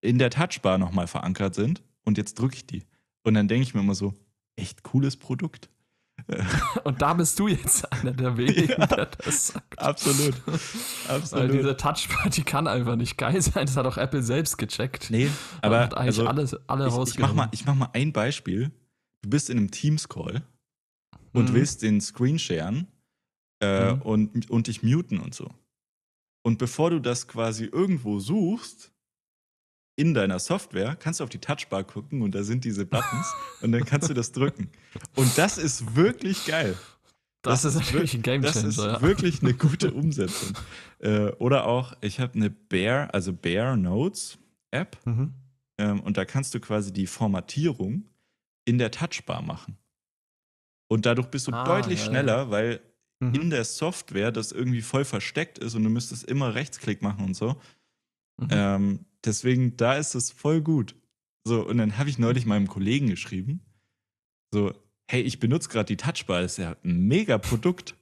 in 0.00 0.18
der 0.18 0.30
Touchbar 0.30 0.78
nochmal 0.78 1.06
verankert 1.08 1.54
sind 1.54 1.82
und 2.04 2.18
jetzt 2.18 2.38
drücke 2.38 2.54
ich 2.56 2.66
die. 2.66 2.84
Und 3.24 3.34
dann 3.34 3.48
denke 3.48 3.62
ich 3.64 3.74
mir 3.74 3.80
immer 3.80 3.94
so, 3.94 4.14
echt 4.56 4.82
cooles 4.84 5.16
Produkt. 5.16 5.68
Und 6.84 7.00
da 7.00 7.14
bist 7.14 7.38
du 7.38 7.46
jetzt 7.46 7.90
einer 7.92 8.12
der 8.12 8.36
wenigen, 8.36 8.68
Ja. 8.70 8.86
der 8.86 9.06
das 9.06 9.48
sagt. 9.48 9.78
Absolut. 9.78 10.34
Weil 10.46 11.16
Absolut. 11.16 11.52
diese 11.52 11.76
Touchbar, 11.76 12.28
die 12.30 12.42
kann 12.42 12.66
einfach 12.66 12.96
nicht 12.96 13.16
geil 13.16 13.40
sein. 13.40 13.66
Das 13.66 13.76
hat 13.76 13.86
auch 13.86 13.96
Apple 13.96 14.22
selbst 14.22 14.58
gecheckt. 14.58 15.10
nee, 15.10 15.30
aber 15.62 15.78
hat 15.80 15.94
eigentlich 15.94 16.18
also, 16.18 16.26
alles, 16.26 16.56
alle 16.68 16.88
ich, 16.88 17.14
ich, 17.14 17.18
mach 17.20 17.34
mal, 17.34 17.48
ich 17.52 17.64
mach 17.66 17.74
mal 17.76 17.90
ein 17.92 18.12
Beispiel. 18.12 18.72
Du 19.22 19.30
bist 19.30 19.48
in 19.48 19.58
einem 19.58 19.70
Teams-Call 19.70 20.42
und 21.32 21.50
Mhm. 21.50 21.54
willst 21.54 21.82
den 21.82 22.00
Screen 22.00 22.38
sharen 22.38 22.88
äh, 23.60 23.92
Mhm. 23.94 24.02
und, 24.02 24.50
und 24.50 24.66
dich 24.66 24.82
muten 24.82 25.18
und 25.20 25.34
so. 25.34 25.48
Und 26.42 26.58
bevor 26.58 26.90
du 26.90 27.00
das 27.00 27.26
quasi 27.28 27.64
irgendwo 27.64 28.18
suchst, 28.20 28.92
in 29.96 30.14
deiner 30.14 30.38
Software, 30.38 30.94
kannst 30.94 31.18
du 31.20 31.24
auf 31.24 31.30
die 31.30 31.40
Touchbar 31.40 31.82
gucken 31.82 32.22
und 32.22 32.32
da 32.34 32.44
sind 32.44 32.64
diese 32.64 32.86
Buttons 32.86 33.34
und 33.62 33.72
dann 33.72 33.84
kannst 33.84 34.08
du 34.08 34.14
das 34.14 34.30
drücken. 34.30 34.70
Und 35.16 35.36
das 35.36 35.58
ist 35.58 35.96
wirklich 35.96 36.46
geil. 36.46 36.76
das, 37.42 37.62
das 37.62 37.74
ist 37.74 37.80
natürlich 37.80 38.14
ein 38.14 38.22
Das 38.22 38.62
Gamechanger. 38.62 38.68
ist 38.68 38.78
ja. 38.78 39.02
wirklich 39.02 39.42
eine 39.42 39.54
gute 39.54 39.92
Umsetzung. 39.94 40.56
äh, 41.00 41.30
oder 41.38 41.66
auch, 41.66 41.94
ich 42.00 42.20
habe 42.20 42.34
eine 42.34 42.48
Bear, 42.50 43.12
also 43.12 43.32
Bear 43.32 43.76
Notes 43.76 44.38
App 44.70 44.96
Mhm. 45.04 45.34
ähm, 45.78 46.00
und 46.00 46.16
da 46.16 46.24
kannst 46.24 46.54
du 46.54 46.60
quasi 46.60 46.92
die 46.92 47.08
Formatierung 47.08 48.08
in 48.64 48.78
der 48.78 48.92
Touchbar 48.92 49.42
machen. 49.42 49.78
Und 50.88 51.06
dadurch 51.06 51.26
bist 51.28 51.48
du 51.48 51.52
Ah, 51.52 51.64
deutlich 51.64 51.98
ja, 52.00 52.04
ja. 52.04 52.10
schneller, 52.12 52.50
weil 52.50 52.80
Mhm. 53.20 53.34
in 53.34 53.50
der 53.50 53.64
Software 53.64 54.30
das 54.30 54.52
irgendwie 54.52 54.80
voll 54.82 55.04
versteckt 55.04 55.58
ist 55.58 55.74
und 55.74 55.82
du 55.82 55.90
müsstest 55.90 56.24
immer 56.24 56.54
Rechtsklick 56.54 57.02
machen 57.02 57.24
und 57.24 57.34
so. 57.34 57.60
Mhm. 58.40 58.48
Ähm, 58.50 58.98
deswegen, 59.24 59.76
da 59.76 59.94
ist 59.96 60.14
es 60.14 60.30
voll 60.30 60.60
gut. 60.60 60.94
So, 61.44 61.66
und 61.66 61.78
dann 61.78 61.98
habe 61.98 62.10
ich 62.10 62.18
neulich 62.18 62.46
meinem 62.46 62.68
Kollegen 62.68 63.08
geschrieben: 63.08 63.60
So, 64.52 64.72
hey, 65.10 65.22
ich 65.22 65.40
benutze 65.40 65.68
gerade 65.68 65.86
die 65.86 65.96
Touchbar, 65.96 66.42
das 66.42 66.52
ist 66.52 66.58
ja 66.58 66.76
ein 66.84 67.08
mega 67.08 67.38
Produkt. 67.38 67.96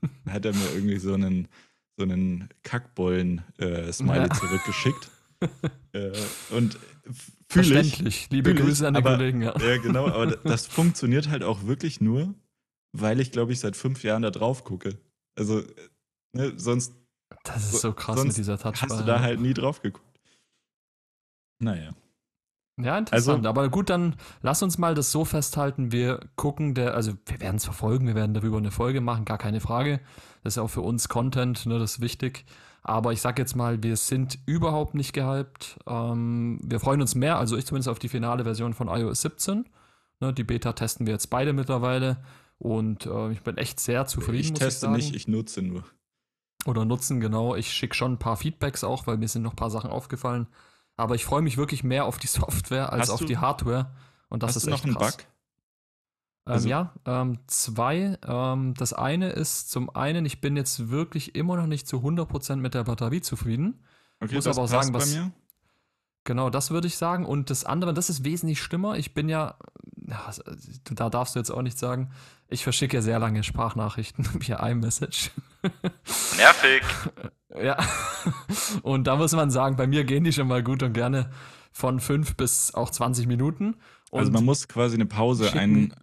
Dann 0.00 0.10
hat 0.34 0.44
er 0.44 0.52
mir 0.54 0.70
irgendwie 0.74 0.98
so 0.98 1.14
einen, 1.14 1.48
so 1.96 2.04
einen 2.04 2.48
Kackbollen-Smiley 2.64 4.16
Ja. 4.28 4.30
zurückgeschickt. 4.30 5.10
äh, 5.92 6.12
und 6.50 6.74
f- 7.08 7.32
Fühl 7.50 7.62
ich. 7.62 7.68
Verständlich. 7.72 8.28
Liebe 8.30 8.50
Fühl 8.50 8.58
ich, 8.58 8.64
Grüße 8.66 8.86
an 8.86 8.94
die 8.94 8.98
aber- 8.98 9.16
Kollegen. 9.16 9.42
Ja. 9.42 9.58
Ja, 9.58 9.78
genau, 9.78 10.08
aber 10.08 10.26
das 10.36 10.66
funktioniert 10.66 11.28
halt 11.28 11.42
auch 11.42 11.64
wirklich 11.66 12.00
nur, 12.00 12.34
weil 12.92 13.20
ich, 13.20 13.30
glaube 13.32 13.52
ich, 13.52 13.60
seit 13.60 13.76
fünf 13.76 14.02
Jahren 14.02 14.22
da 14.22 14.30
drauf 14.30 14.64
gucke. 14.64 14.98
Also, 15.38 15.60
äh, 15.60 15.64
ne, 16.32 16.52
sonst 16.56 16.94
Das 17.44 17.72
ist 17.72 17.80
so 17.80 17.92
krass 17.92 18.22
mit 18.24 18.36
dieser 18.36 18.58
Touchbar. 18.58 18.88
hast 18.90 19.00
du 19.00 19.04
da 19.04 19.20
halt 19.20 19.40
nie 19.40 19.54
drauf 19.54 19.82
geguckt. 19.82 20.04
Naja. 21.60 21.90
Ja, 22.80 22.96
interessant. 22.96 23.38
Also- 23.38 23.48
Aber 23.48 23.68
gut, 23.70 23.90
dann 23.90 24.14
lass 24.40 24.62
uns 24.62 24.78
mal 24.78 24.94
das 24.94 25.10
so 25.10 25.24
festhalten. 25.24 25.90
Wir 25.90 26.20
gucken, 26.36 26.74
der, 26.74 26.94
also 26.94 27.14
wir 27.26 27.40
werden 27.40 27.56
es 27.56 27.64
verfolgen, 27.64 28.06
wir 28.06 28.14
werden 28.14 28.34
darüber 28.34 28.58
eine 28.58 28.70
Folge 28.70 29.00
machen, 29.00 29.24
gar 29.24 29.38
keine 29.38 29.60
Frage. 29.60 30.00
Das 30.44 30.52
ist 30.52 30.56
ja 30.56 30.62
auch 30.62 30.68
für 30.70 30.82
uns 30.82 31.08
Content, 31.08 31.66
ne, 31.66 31.78
das 31.78 31.94
ist 31.94 32.00
wichtig. 32.00 32.44
Aber 32.82 33.12
ich 33.12 33.20
sag 33.20 33.38
jetzt 33.38 33.56
mal, 33.56 33.82
wir 33.82 33.96
sind 33.96 34.38
überhaupt 34.46 34.94
nicht 34.94 35.12
gehypt. 35.12 35.78
Ähm, 35.88 36.60
wir 36.62 36.78
freuen 36.78 37.00
uns 37.00 37.16
mehr, 37.16 37.36
also 37.38 37.56
ich 37.56 37.66
zumindest 37.66 37.88
auf 37.88 37.98
die 37.98 38.08
finale 38.08 38.44
Version 38.44 38.72
von 38.74 38.86
iOS 38.86 39.22
17. 39.22 39.68
Ne, 40.20 40.32
die 40.32 40.44
Beta 40.44 40.72
testen 40.72 41.04
wir 41.06 41.12
jetzt 41.14 41.30
beide 41.30 41.52
mittlerweile. 41.52 42.18
Und 42.58 43.06
äh, 43.06 43.30
ich 43.32 43.42
bin 43.42 43.56
echt 43.56 43.78
sehr 43.80 44.06
zufrieden. 44.06 44.38
ich 44.40 44.52
teste 44.54 44.80
sagen. 44.82 44.94
nicht, 44.94 45.14
ich 45.14 45.28
nutze 45.28 45.62
nur. 45.62 45.84
oder 46.66 46.84
nutzen, 46.84 47.20
genau. 47.20 47.54
Ich 47.54 47.72
schicke 47.72 47.94
schon 47.94 48.12
ein 48.14 48.18
paar 48.18 48.36
Feedbacks 48.36 48.82
auch, 48.84 49.06
weil 49.06 49.16
mir 49.16 49.28
sind 49.28 49.42
noch 49.42 49.52
ein 49.52 49.56
paar 49.56 49.70
Sachen 49.70 49.90
aufgefallen. 49.90 50.48
Aber 50.96 51.14
ich 51.14 51.24
freue 51.24 51.42
mich 51.42 51.56
wirklich 51.56 51.84
mehr 51.84 52.04
auf 52.04 52.18
die 52.18 52.26
Software 52.26 52.92
als 52.92 53.02
Hast 53.02 53.10
auf 53.10 53.20
du- 53.20 53.26
die 53.26 53.38
Hardware. 53.38 53.94
Und 54.28 54.42
das 54.42 54.50
Hast 54.50 54.56
ist 54.56 54.66
du 54.66 54.70
noch 54.70 54.76
echt 54.78 54.84
einen 54.86 54.96
krass. 54.96 55.16
Bug? 55.18 55.24
Ähm, 56.46 56.52
Also- 56.52 56.68
ja, 56.68 56.94
ähm, 57.06 57.38
zwei. 57.46 58.18
Ähm, 58.26 58.74
das 58.74 58.92
eine 58.92 59.30
ist 59.30 59.70
zum 59.70 59.90
einen, 59.94 60.24
ich 60.26 60.40
bin 60.40 60.56
jetzt 60.56 60.88
wirklich 60.90 61.34
immer 61.36 61.56
noch 61.56 61.66
nicht 61.66 61.86
zu 61.86 61.98
100% 62.02 62.56
mit 62.56 62.74
der 62.74 62.84
Batterie 62.84 63.20
zufrieden. 63.20 63.84
Okay, 64.20 64.34
Muss 64.34 64.44
das 64.44 64.56
aber 64.56 64.64
auch 64.64 64.68
sagen, 64.68 64.92
was- 64.94 65.14
bei 65.14 65.20
mir. 65.20 65.32
Genau, 66.24 66.50
das 66.50 66.70
würde 66.70 66.86
ich 66.86 66.96
sagen. 66.98 67.24
Und 67.24 67.48
das 67.50 67.64
andere, 67.64 67.94
das 67.94 68.10
ist 68.10 68.24
wesentlich 68.24 68.60
schlimmer. 68.60 68.96
Ich 68.98 69.14
bin 69.14 69.28
ja, 69.28 69.54
ja, 70.06 70.30
da 70.94 71.08
darfst 71.10 71.34
du 71.34 71.38
jetzt 71.40 71.50
auch 71.50 71.62
nicht 71.62 71.78
sagen, 71.78 72.10
ich 72.48 72.62
verschicke 72.64 72.96
ja 72.96 73.02
sehr 73.02 73.18
lange 73.18 73.42
Sprachnachrichten 73.42 74.26
via 74.40 74.64
iMessage. 74.68 75.30
Nervig. 76.36 76.82
Ja, 77.60 77.78
und 78.82 79.06
da 79.06 79.16
muss 79.16 79.32
man 79.32 79.50
sagen, 79.50 79.76
bei 79.76 79.86
mir 79.86 80.04
gehen 80.04 80.22
die 80.22 80.34
schon 80.34 80.46
mal 80.46 80.62
gut 80.62 80.82
und 80.82 80.92
gerne 80.92 81.30
von 81.72 81.98
5 81.98 82.36
bis 82.36 82.74
auch 82.74 82.90
20 82.90 83.26
Minuten. 83.26 83.74
Und 84.10 84.20
Also 84.20 84.30
man 84.30 84.44
muss 84.44 84.68
quasi 84.68 84.94
eine 84.96 85.06
Pause 85.06 85.46
schicken- 85.46 85.58
ein, 85.58 85.94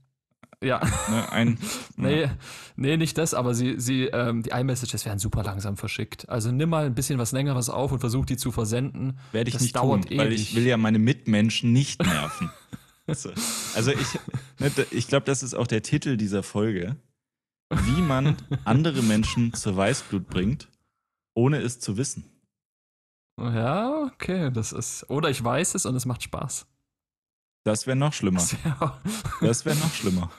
ja, 0.65 0.81
ne, 1.09 1.31
ein 1.31 1.59
nee, 1.95 2.29
nee, 2.75 2.97
nicht 2.97 3.17
das, 3.17 3.33
aber 3.33 3.53
sie, 3.53 3.79
sie, 3.79 4.05
ähm, 4.05 4.43
die 4.43 4.49
iMessages 4.49 5.05
werden 5.05 5.19
super 5.19 5.43
langsam 5.43 5.77
verschickt. 5.77 6.27
Also 6.29 6.51
nimm 6.51 6.69
mal 6.69 6.85
ein 6.85 6.95
bisschen 6.95 7.19
was 7.19 7.31
längeres 7.31 7.69
auf 7.69 7.91
und 7.91 7.99
versuch 7.99 8.25
die 8.25 8.37
zu 8.37 8.51
versenden. 8.51 9.19
werde 9.31 9.49
ich 9.49 9.53
das 9.53 9.61
nicht 9.61 9.75
dauert 9.75 10.07
tun, 10.07 10.17
weil 10.17 10.27
ewig. 10.27 10.41
ich 10.41 10.55
will 10.55 10.65
ja 10.65 10.77
meine 10.77 10.99
Mitmenschen 10.99 11.71
nicht 11.71 12.03
nerven. 12.03 12.51
so. 13.07 13.29
Also 13.75 13.91
ich, 13.91 14.19
ne, 14.59 14.71
ich 14.91 15.07
glaube, 15.07 15.25
das 15.25 15.43
ist 15.43 15.53
auch 15.53 15.67
der 15.67 15.83
Titel 15.83 16.17
dieser 16.17 16.43
Folge, 16.43 16.95
wie 17.69 18.01
man 18.01 18.35
andere 18.65 19.01
Menschen 19.01 19.53
zur 19.53 19.77
Weißblut 19.77 20.27
bringt, 20.27 20.67
ohne 21.33 21.59
es 21.59 21.79
zu 21.79 21.97
wissen. 21.97 22.25
Ja, 23.37 24.03
okay, 24.03 24.49
das 24.51 24.71
ist. 24.71 25.09
Oder 25.09 25.29
ich 25.29 25.43
weiß 25.43 25.75
es 25.75 25.85
und 25.85 25.95
es 25.95 26.05
macht 26.05 26.23
Spaß. 26.23 26.67
Das 27.65 27.87
wäre 27.87 27.97
noch 27.97 28.13
schlimmer. 28.13 28.39
Das 28.39 28.63
wäre 28.63 29.01
Das 29.41 29.65
wäre 29.65 29.75
noch 29.77 29.93
schlimmer. 29.93 30.31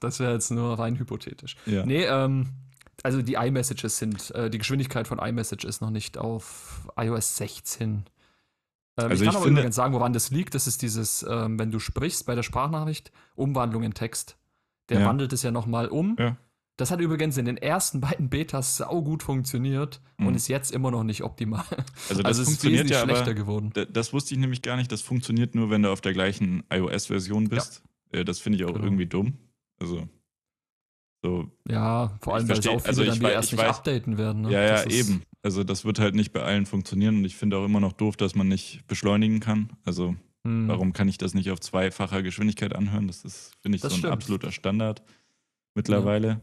Das 0.00 0.18
wär 0.20 0.32
jetzt 0.32 0.50
nur 0.50 0.78
rein 0.78 0.98
hypothetisch. 0.98 1.56
Ja. 1.66 1.84
Nee, 1.86 2.04
ähm, 2.04 2.48
also 3.02 3.22
die 3.22 3.34
iMessages 3.34 3.98
sind, 3.98 4.30
äh, 4.34 4.50
die 4.50 4.58
Geschwindigkeit 4.58 5.06
von 5.08 5.18
iMessage 5.18 5.64
ist 5.64 5.80
noch 5.80 5.90
nicht 5.90 6.18
auf 6.18 6.90
iOS 6.96 7.36
16. 7.36 7.90
Ähm, 7.90 8.04
Also 8.96 9.14
ich 9.14 9.20
kann 9.20 9.30
ich 9.30 9.36
aber 9.36 9.46
übrigens 9.46 9.76
sagen, 9.76 9.94
woran 9.94 10.12
das 10.12 10.30
liegt. 10.30 10.54
Das 10.54 10.66
ist 10.66 10.82
dieses, 10.82 11.24
ähm, 11.28 11.58
wenn 11.58 11.70
du 11.70 11.78
sprichst 11.78 12.26
bei 12.26 12.34
der 12.34 12.42
Sprachnachricht, 12.42 13.12
Umwandlung 13.36 13.82
in 13.84 13.94
Text. 13.94 14.36
Der 14.88 15.00
Ja. 15.00 15.06
wandelt 15.06 15.32
es 15.32 15.42
ja 15.42 15.50
nochmal 15.50 15.88
um. 15.88 16.16
Ja. 16.18 16.36
Das 16.76 16.90
hat 16.90 17.00
übrigens 17.00 17.36
in 17.36 17.44
den 17.44 17.56
ersten 17.58 18.00
beiden 18.00 18.28
Betas 18.28 18.76
saugut 18.78 19.22
funktioniert 19.22 20.00
und 20.18 20.28
Mhm. 20.30 20.34
ist 20.34 20.48
jetzt 20.48 20.70
immer 20.72 20.90
noch 20.90 21.04
nicht 21.04 21.22
optimal. 21.22 21.64
Also 22.08 22.22
das 22.22 22.38
Also 22.38 22.44
funktioniert 22.44 22.90
ja 22.90 23.02
aber, 23.02 23.12
schlechter 23.14 23.34
geworden. 23.34 23.70
D- 23.74 23.86
Das 23.86 24.12
wusste 24.12 24.34
ich 24.34 24.40
nämlich 24.40 24.60
gar 24.62 24.76
nicht. 24.76 24.90
Das 24.90 25.00
funktioniert 25.02 25.54
nur, 25.54 25.70
wenn 25.70 25.82
du 25.82 25.90
auf 25.90 26.00
der 26.00 26.12
gleichen 26.12 26.64
iOS-Version 26.70 27.48
bist. 27.48 27.82
Äh, 28.12 28.24
Das 28.24 28.40
finde 28.40 28.58
ich 28.58 28.64
auch 28.64 28.72
Genau. 28.72 28.84
irgendwie 28.84 29.06
dumm. 29.06 29.38
Also, 29.80 30.08
so, 31.24 31.50
Ja, 31.68 32.18
vor 32.22 32.34
allem, 32.34 32.48
weil 32.48 32.58
es 32.58 32.64
versteh- 32.64 32.68
auch 32.70 32.80
viele 32.80 32.88
also 32.88 33.02
ich 33.02 33.18
dann 33.18 33.30
erst 33.32 33.52
ich 33.52 33.58
nicht 33.58 33.66
weiß- 33.66 33.68
updaten 33.76 34.18
werden. 34.18 34.42
Ne? 34.42 34.52
ja, 34.52 34.62
ja, 34.62 34.84
eben. 34.86 35.22
Also, 35.42 35.64
das 35.64 35.84
wird 35.84 35.98
halt 35.98 36.14
nicht 36.14 36.32
bei 36.32 36.42
allen 36.42 36.66
funktionieren 36.66 37.16
und 37.16 37.24
ich 37.24 37.36
finde 37.36 37.56
auch 37.58 37.64
immer 37.64 37.80
noch 37.80 37.92
doof, 37.92 38.16
dass 38.16 38.34
man 38.34 38.48
nicht 38.48 38.86
beschleunigen 38.86 39.40
kann. 39.40 39.72
Also, 39.84 40.16
Hm. 40.46 40.68
warum 40.68 40.92
kann 40.92 41.08
ich 41.08 41.18
das 41.18 41.34
nicht 41.34 41.50
auf 41.50 41.60
zweifacher 41.60 42.22
Geschwindigkeit 42.22 42.74
anhören? 42.74 43.06
Das 43.06 43.24
ist, 43.24 43.52
finde 43.62 43.76
ich, 43.76 43.82
Das 43.82 43.92
so 43.92 43.96
ein 43.96 43.98
stimmt. 44.00 44.12
absoluter 44.12 44.52
Standard 44.52 45.02
mittlerweile. 45.74 46.40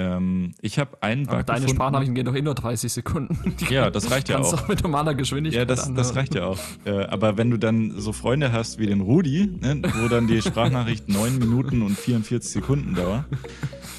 Ähm, 0.00 0.54
ich 0.62 0.78
habe 0.78 1.02
einen 1.02 1.28
Aber 1.28 1.38
Bug 1.38 1.46
deine 1.46 1.60
gefunden. 1.60 1.76
Sprachnachrichten 1.76 2.14
gehen 2.14 2.24
doch 2.24 2.34
eh 2.34 2.40
nur 2.42 2.54
30 2.54 2.90
Sekunden. 2.92 3.54
Die 3.60 3.64
Ja, 3.74 3.90
das 3.90 4.10
reicht 4.10 4.28
ja 4.30 4.36
kannst 4.36 4.54
auch. 4.54 4.58
du 4.58 4.64
auch 4.64 4.68
mit 4.68 4.82
normaler 4.82 5.14
Geschwindigkeit 5.14 5.60
Ja, 5.60 5.64
das, 5.66 5.92
das 5.92 6.16
reicht 6.16 6.34
ja 6.34 6.46
auch. 6.46 6.58
Äh, 6.86 7.04
aber 7.04 7.36
wenn 7.36 7.50
du 7.50 7.58
dann 7.58 7.92
so 8.00 8.12
Freunde 8.12 8.50
hast 8.52 8.78
wie 8.78 8.86
den 8.86 9.02
Rudi, 9.02 9.46
ne, 9.60 9.82
wo 10.00 10.08
dann 10.08 10.26
die 10.26 10.40
Sprachnachricht 10.40 11.08
9 11.10 11.38
Minuten 11.38 11.82
und 11.82 11.98
44 11.98 12.50
Sekunden 12.50 12.94
dauert, 12.94 13.24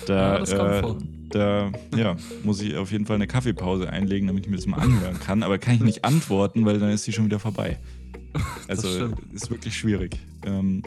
da, 0.07 0.43
Ja, 0.43 0.79
äh, 0.79 0.95
da 1.29 1.71
ja, 1.95 2.15
muss 2.43 2.61
ich 2.61 2.75
auf 2.75 2.91
jeden 2.91 3.05
Fall 3.05 3.15
eine 3.17 3.27
Kaffeepause 3.27 3.89
einlegen, 3.89 4.27
damit 4.27 4.45
ich 4.45 4.49
mir 4.49 4.57
das 4.57 4.65
mal 4.65 4.79
anhören 4.79 5.19
kann. 5.19 5.43
Aber 5.43 5.57
kann 5.59 5.75
ich 5.75 5.81
nicht 5.81 6.03
antworten, 6.03 6.65
weil 6.65 6.79
dann 6.79 6.89
ist 6.89 7.03
sie 7.03 7.13
schon 7.13 7.25
wieder 7.25 7.39
vorbei. 7.39 7.77
Also 8.69 8.87
ist 9.33 9.51
wirklich 9.51 9.75
schwierig. 9.77 10.17
Ähm, 10.45 10.83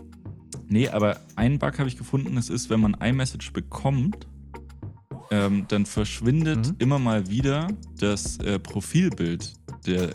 nee, 0.66 0.88
aber 0.88 1.18
einen 1.36 1.58
Bug 1.58 1.78
habe 1.78 1.88
ich 1.88 1.98
gefunden, 1.98 2.38
es 2.38 2.48
ist, 2.48 2.70
wenn 2.70 2.80
man 2.80 2.94
iMessage 2.94 3.52
bekommt, 3.52 4.26
ähm, 5.30 5.64
dann 5.68 5.86
verschwindet 5.86 6.68
Mhm. 6.68 6.76
immer 6.78 6.98
mal 6.98 7.28
wieder 7.28 7.68
das 7.98 8.38
äh, 8.38 8.58
Profilbild 8.58 9.52
der, 9.86 10.10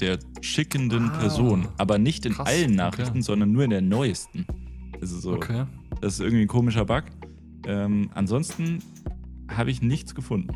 der 0.00 0.18
schickenden 0.40 1.10
Ah, 1.10 1.18
Person. 1.18 1.68
Aber 1.78 1.98
nicht 1.98 2.24
in 2.26 2.34
krass, 2.34 2.48
allen 2.48 2.64
okay. 2.70 2.74
Nachrichten, 2.74 3.22
sondern 3.22 3.52
nur 3.52 3.64
in 3.64 3.70
der 3.70 3.82
neuesten. 3.82 4.46
Also 5.00 5.18
so, 5.18 5.32
Okay. 5.32 5.66
das 6.00 6.14
ist 6.14 6.20
irgendwie 6.20 6.42
ein 6.42 6.48
komischer 6.48 6.84
Bug. 6.84 7.04
Ähm, 7.66 8.10
ansonsten 8.14 8.78
habe 9.48 9.70
ich 9.70 9.82
nichts 9.82 10.14
gefunden. 10.14 10.54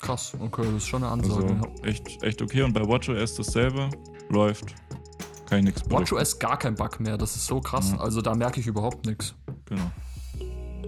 Krass, 0.00 0.32
okay, 0.38 0.62
das 0.64 0.74
ist 0.74 0.86
schon 0.88 1.02
eine 1.02 1.12
Ansage. 1.12 1.46
Also 1.48 1.82
echt, 1.84 2.22
echt 2.22 2.40
okay. 2.42 2.62
Und 2.62 2.72
bei 2.72 2.86
WatchOS 2.86 3.34
dasselbe 3.34 3.90
läuft. 4.28 4.74
Kann 5.46 5.58
ich 5.60 5.64
nichts. 5.64 5.90
WatchOS 5.90 6.38
gar 6.38 6.58
kein 6.58 6.74
Bug 6.76 7.00
mehr, 7.00 7.16
das 7.18 7.34
ist 7.34 7.46
so 7.46 7.60
krass. 7.60 7.92
Ja. 7.92 7.98
Also 8.00 8.20
da 8.22 8.34
merke 8.34 8.60
ich 8.60 8.66
überhaupt 8.66 9.06
nichts. 9.06 9.34
Genau. 9.64 9.90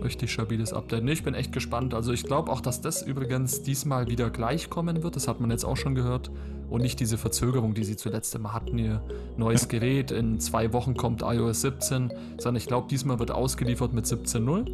Richtig 0.03 0.33
stabiles 0.33 0.73
Update. 0.73 1.05
Nee, 1.05 1.13
ich 1.13 1.23
bin 1.25 1.35
echt 1.35 1.53
gespannt. 1.53 1.93
Also 1.95 2.13
ich 2.13 2.23
glaube 2.25 2.51
auch, 2.51 2.61
dass 2.61 2.81
das 2.81 3.03
übrigens 3.03 3.63
diesmal 3.63 4.09
wieder 4.09 4.31
gleich 4.31 4.71
kommen 4.71 5.03
wird. 5.03 5.17
Das 5.17 5.29
hat 5.29 5.41
man 5.41 5.51
jetzt 5.51 5.65
auch 5.65 5.77
schon 5.77 5.95
gehört. 5.95 6.31
Und 6.71 6.83
nicht 6.83 7.01
diese 7.01 7.19
Verzögerung, 7.19 7.75
die 7.75 7.85
sie 7.85 7.97
zuletzt 7.97 8.35
immer 8.35 8.53
hatten. 8.55 8.79
Ihr 8.79 9.03
neues 9.37 9.69
Gerät, 9.69 10.11
in 10.11 10.39
zwei 10.41 10.73
Wochen 10.73 10.97
kommt 10.97 11.23
iOS 11.23 11.61
17. 11.63 12.13
Sondern 12.39 12.57
ich 12.57 12.67
glaube, 12.67 12.89
diesmal 12.89 13.19
wird 13.19 13.31
ausgeliefert 13.31 13.93
mit 13.93 14.07
17.0. 14.07 14.67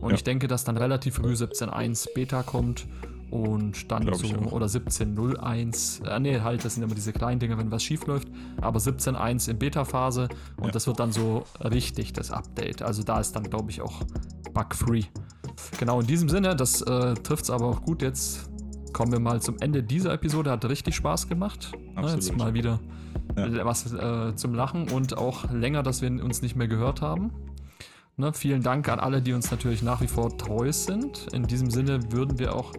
Und 0.00 0.10
Ja. 0.10 0.14
ich 0.14 0.24
denke, 0.24 0.48
dass 0.48 0.64
dann 0.64 0.76
relativ 0.76 1.14
früh 1.14 1.32
17.1 1.34 2.12
Beta 2.14 2.42
kommt. 2.42 2.86
Und 3.30 3.90
dann 3.90 4.04
Glaub 4.04 4.16
so, 4.16 4.26
oder 4.52 4.66
17.01. 4.66 6.04
Äh, 6.06 6.20
nee, 6.20 6.40
halt, 6.40 6.64
das 6.64 6.74
sind 6.74 6.82
immer 6.84 6.94
diese 6.94 7.12
kleinen 7.12 7.40
Dinge, 7.40 7.58
wenn 7.58 7.70
was 7.70 7.82
schief 7.82 8.06
läuft. 8.06 8.28
Aber 8.60 8.78
17.1 8.78 9.48
in 9.50 9.58
Beta-Phase. 9.58 10.28
Und 10.56 10.66
Ja. 10.66 10.70
das 10.72 10.86
wird 10.86 11.00
dann 11.00 11.10
so 11.10 11.44
richtig 11.60 12.12
das 12.12 12.30
Update. 12.30 12.82
Also 12.82 13.02
da 13.02 13.18
ist 13.20 13.32
dann, 13.34 13.44
glaube 13.50 13.70
ich, 13.70 13.80
auch 13.80 14.02
bug-free. 14.54 15.02
Genau, 15.78 16.00
in 16.00 16.06
diesem 16.06 16.28
Sinne, 16.28 16.56
das 16.56 16.80
äh, 16.82 17.14
trifft 17.14 17.44
es 17.44 17.50
aber 17.50 17.66
auch 17.66 17.82
gut. 17.82 18.00
Jetzt 18.02 18.48
kommen 18.92 19.12
wir 19.12 19.20
mal 19.20 19.42
zum 19.42 19.56
Ende 19.60 19.82
dieser 19.82 20.12
Episode. 20.12 20.50
Hat 20.50 20.64
richtig 20.64 20.94
Spaß 20.94 21.28
gemacht. 21.28 21.72
Ne, 21.96 22.08
jetzt 22.08 22.34
mal 22.36 22.54
wieder 22.54 22.80
Ja. 23.36 23.64
was 23.64 23.92
äh, 23.92 24.34
zum 24.36 24.54
Lachen 24.54 24.88
und 24.90 25.18
auch 25.18 25.50
länger, 25.52 25.82
dass 25.82 26.00
wir 26.02 26.10
uns 26.24 26.42
nicht 26.42 26.56
mehr 26.56 26.68
gehört 26.68 27.02
haben. 27.02 27.30
Ne, 28.16 28.32
vielen 28.32 28.62
Dank 28.62 28.88
an 28.88 29.00
alle, 29.00 29.20
die 29.20 29.32
uns 29.32 29.50
natürlich 29.50 29.82
nach 29.82 30.00
wie 30.00 30.06
vor 30.06 30.36
treu 30.38 30.72
sind. 30.72 31.26
In 31.32 31.46
diesem 31.46 31.70
Sinne 31.70 32.12
würden 32.12 32.38
wir 32.38 32.54
auch 32.54 32.72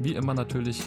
wie 0.00 0.12
immer 0.14 0.34
natürlich 0.34 0.82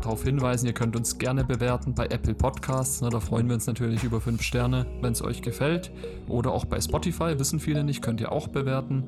darauf 0.00 0.24
hinweisen, 0.24 0.66
ihr 0.66 0.72
könnt 0.72 0.96
uns 0.96 1.18
gerne 1.18 1.44
bewerten 1.44 1.94
bei 1.94 2.06
Apple 2.06 2.34
Podcasts. 2.34 3.02
Ne, 3.02 3.10
da 3.10 3.20
freuen 3.20 3.46
wir 3.48 3.54
uns 3.54 3.66
natürlich 3.66 4.02
über 4.04 4.20
5 4.20 4.42
Sterne, 4.42 4.86
wenn 5.00 5.12
es 5.12 5.22
euch 5.22 5.42
gefällt. 5.42 5.92
Oder 6.28 6.50
auch 6.52 6.64
bei 6.64 6.80
Spotify, 6.80 7.38
wissen 7.38 7.60
viele 7.60 7.84
nicht, 7.84 8.02
könnt 8.02 8.20
ihr 8.20 8.32
auch 8.32 8.48
bewerten. 8.48 9.04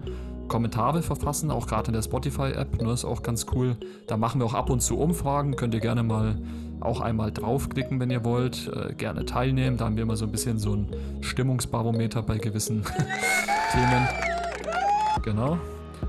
Kommentare 0.48 1.02
verfassen, 1.02 1.50
auch 1.50 1.66
gerade 1.66 1.88
in 1.88 1.94
der 1.94 2.02
Spotify-App, 2.02 2.82
ne, 2.82 2.92
ist 2.92 3.04
auch 3.04 3.22
ganz 3.22 3.46
cool. 3.54 3.76
Da 4.06 4.16
machen 4.16 4.40
wir 4.40 4.46
auch 4.46 4.54
ab 4.54 4.70
und 4.70 4.80
zu 4.80 4.98
Umfragen, 4.98 5.56
könnt 5.56 5.74
ihr 5.74 5.80
gerne 5.80 6.02
mal 6.02 6.38
auch 6.80 7.00
einmal 7.00 7.32
draufklicken, 7.32 7.98
wenn 8.00 8.10
ihr 8.10 8.24
wollt. 8.24 8.68
Äh, 8.68 8.94
gerne 8.94 9.24
teilnehmen, 9.24 9.76
da 9.76 9.86
haben 9.86 9.96
wir 9.96 10.02
immer 10.02 10.16
so 10.16 10.26
ein 10.26 10.32
bisschen 10.32 10.58
so 10.58 10.74
ein 10.74 10.88
Stimmungsbarometer 11.20 12.22
bei 12.22 12.38
gewissen 12.38 12.84
Themen. 13.72 14.08
Genau. 15.22 15.54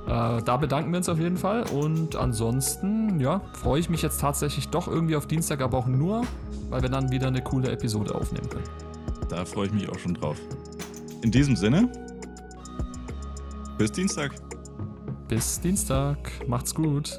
Äh, 0.08 0.42
da 0.44 0.58
bedanken 0.58 0.92
wir 0.92 0.98
uns 0.98 1.10
auf 1.10 1.20
jeden 1.20 1.38
Fall. 1.38 1.64
Und 1.72 2.16
ansonsten, 2.16 3.20
ja, 3.20 3.42
freue 3.54 3.80
ich 3.80 3.90
mich 3.90 4.02
jetzt 4.02 4.20
tatsächlich 4.20 4.70
doch 4.70 4.88
irgendwie 4.88 5.16
auf 5.16 5.28
Dienstag, 5.28 5.62
aber 5.62 5.78
auch 5.78 5.88
nur, 5.88 6.24
weil 6.70 6.82
wir 6.82 6.90
dann 6.90 7.12
wieder 7.12 7.28
eine 7.28 7.42
coole 7.42 7.72
Episode 7.72 8.14
aufnehmen 8.14 8.50
können. 8.50 8.66
Da 9.30 9.46
freue 9.46 9.68
ich 9.68 9.74
mich 9.74 9.90
auch 9.90 9.98
schon 9.98 10.14
drauf. 10.14 10.38
In 11.22 11.32
diesem 11.32 11.56
Sinne, 11.56 11.90
bis 13.78 13.92
Dienstag. 13.92 14.32
Bis 15.28 15.60
Dienstag. 15.60 16.18
Macht's 16.48 16.74
gut. 16.74 17.18